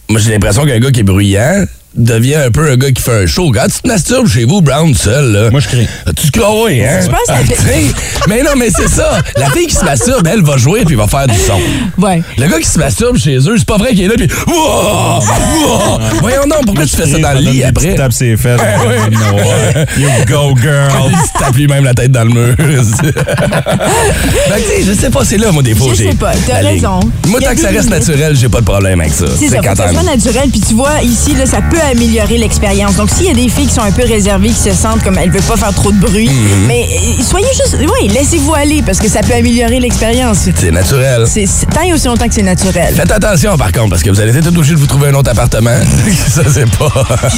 moi 0.10 0.20
j'ai 0.20 0.32
l'impression 0.32 0.66
qu'un 0.66 0.80
gars 0.80 0.92
qui 0.92 1.00
est 1.02 1.04
bruyant 1.04 1.66
devient 1.96 2.36
un 2.36 2.52
peu 2.52 2.72
un 2.72 2.76
gars 2.78 2.92
qui 2.92 3.02
fait 3.02 3.24
un 3.24 3.26
show. 3.26 3.52
Quand 3.54 3.66
tu 3.68 3.82
te 3.82 3.88
masturbes 3.88 4.28
chez 4.28 4.46
vous, 4.46 4.62
Brown, 4.62 4.94
seul, 4.94 5.32
là. 5.32 5.50
Moi, 5.52 5.60
je 5.60 5.68
crie. 5.68 5.88
Tu 6.16 6.30
te 6.32 6.40
crois, 6.40 6.64
oui, 6.66 6.84
hein? 6.84 7.00
Je 7.02 7.08
pense 7.08 7.20
que 7.20 7.26
ça 7.28 7.34
Ah, 7.40 7.46
fait- 7.46 7.56
tu 7.56 7.62
sais, 7.62 7.96
Mais 8.28 8.44
non, 8.44 8.52
mais 8.58 8.70
c'est 8.76 8.90
ça. 8.90 9.20
La 9.38 9.50
fille 9.52 9.68
qui 9.68 9.76
se 9.76 9.86
masturbe, 9.86 10.28
elle 10.28 10.42
va 10.44 10.58
jouer 10.58 10.84
puis 10.86 10.96
va 10.96 11.08
faire 11.08 11.28
du 11.28 11.38
son. 11.40 11.60
Ouais. 12.02 12.22
Le 12.38 12.48
gars 12.48 12.60
qui 12.60 12.68
se 12.68 12.80
masturbe 12.80 13.18
chez 13.18 13.38
eux, 13.38 13.56
c'est 13.58 13.66
pas 13.66 13.78
vrai 13.78 13.92
qu'il 13.92 14.02
est 14.04 14.08
là 14.08 14.16
puis. 14.18 14.28
Wouah! 14.48 15.20
Wouah! 15.20 16.00
Voyons 16.22 16.44
donc, 16.48 16.66
pourquoi 16.66 16.86
tu 16.86 16.96
fais 16.96 17.08
ça 17.08 17.18
dans 17.20 17.34
le 17.34 17.40
lit 17.40 17.64
après? 17.64 17.96
tape 17.96 18.14
ses 18.14 18.36
fesses. 18.38 18.60
Ouais. 18.60 19.86
You 19.98 20.10
go, 20.28 20.54
girl. 20.62 21.12
Il 21.12 21.18
se 21.18 21.34
tape 21.40 21.56
lui-même 21.56 21.84
la 21.84 21.94
tête 21.94 22.12
dans 22.12 22.24
le 22.24 22.30
mur. 22.32 22.56
fait 22.58 22.66
que, 22.66 24.58
tu 24.58 24.64
sais, 24.68 24.84
je 24.86 24.94
sais 24.94 25.10
pas, 25.10 25.24
c'est 25.24 25.38
là, 25.38 25.52
moi, 25.52 25.64
des 25.64 25.76
fois. 25.76 25.88
Je 25.92 25.96
sais 26.10 26.16
pas, 26.16 26.32
t'as 26.48 26.58
raison. 26.60 27.00
Moi, 27.28 27.40
tant 27.40 27.54
que 27.54 27.60
ça 27.62 27.70
reste 27.70 27.90
naturel, 27.90 28.36
j'ai 28.36 28.50
pas 28.50 28.60
de 28.60 28.66
problème 28.66 29.00
avec 29.02 29.14
ça. 29.14 29.26
C'est 29.38 29.50
ça, 29.50 29.58
quand 29.64 29.72
que 29.72 29.78
ça 29.78 30.04
naturel. 30.04 30.50
Puis 30.50 30.62
tu 30.62 30.74
vois, 30.74 31.02
ici, 31.04 31.34
là, 31.36 31.46
ça 31.46 31.60
peut 31.70 31.78
améliorer 31.86 32.38
l'expérience. 32.38 32.96
Donc, 32.96 33.10
s'il 33.10 33.28
y 33.28 33.30
a 33.30 33.34
des 33.34 33.50
filles 33.50 33.68
qui 33.68 33.74
sont 33.74 33.82
un 33.82 33.92
peu 33.92 34.04
réservées, 34.04 34.50
qui 34.50 34.56
se 34.56 34.72
sentent 34.74 35.04
comme 35.04 35.18
elles 35.18 35.32
veulent 35.32 35.42
pas 35.44 35.58
faire 35.58 35.74
trop 35.74 35.92
de 35.92 35.98
bruit, 36.00 36.30
Mhm. 36.30 36.66
mais 36.68 36.84
euh, 36.84 37.24
soyez 37.24 37.48
juste... 37.48 37.78
Oui, 37.80 38.08
laissez-vous 38.10 38.54
aller 38.54 38.82
parce 38.82 39.00
que 39.00 39.08
ça 39.10 39.22
peut 39.22 39.34
améliorer 39.34 39.80
l'expérience. 39.80 40.40
C'est 40.56 40.72
naturel. 40.72 41.26
C'est 41.28 41.46
tant 41.74 41.82
et 41.82 41.94
aussi 41.94 42.08
longtemps 42.08 42.28
que 42.28 42.34
c'est 42.34 42.42
naturel. 42.44 42.94
Faites 42.96 43.12
attention, 43.12 43.58
par 43.58 43.72
contre, 43.72 43.90
parce 43.92 44.04
que 44.04 44.10
vous 44.10 44.20
allez 44.20 44.36
être 44.38 44.48
obligé 44.48 44.74
de 44.74 44.80
vous 44.80 44.88
trouver 44.88 45.10
un 45.10 45.14
autre 45.14 45.32
appartement. 45.32 45.78
ça, 46.30 46.42
c'est 46.52 46.70
pas... 46.78 46.92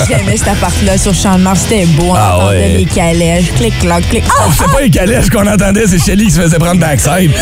J'aimais 0.08 0.38
cet 0.38 0.48
appart-là 0.50 0.98
sur 0.98 1.14
Champ 1.14 1.38
de 1.38 1.44
Mars. 1.44 1.62
C'était 1.68 1.86
beau. 1.86 2.10
On 2.12 2.16
Ah 2.16 2.38
entendait 2.38 2.58
ouais. 2.60 2.76
les 2.80 2.86
calèches. 2.86 3.52
Clic, 3.58 3.78
clac, 3.80 4.08
clic. 4.10 4.24
Ah! 4.30 4.44
C'est 4.58 4.72
pas 4.72 4.82
les 4.82 4.90
calèches 4.90 5.30
qu'on 5.30 5.46
entendait, 5.48 5.86
c'est 5.88 6.00
Shelly 6.00 6.26
qui 6.26 6.32
se 6.32 6.42
faisait 6.42 6.58
prendre 6.58 6.80
backside. 6.80 7.32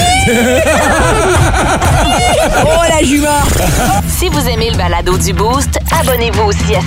Oh, 2.67 2.81
la 2.89 3.05
jument! 3.05 3.27
Si 4.17 4.29
vous 4.29 4.39
aimez 4.47 4.69
le 4.71 4.77
balado 4.77 5.17
du 5.17 5.33
Boost, 5.33 5.77
abonnez-vous 5.99 6.43
aussi 6.43 6.75
à 6.75 6.81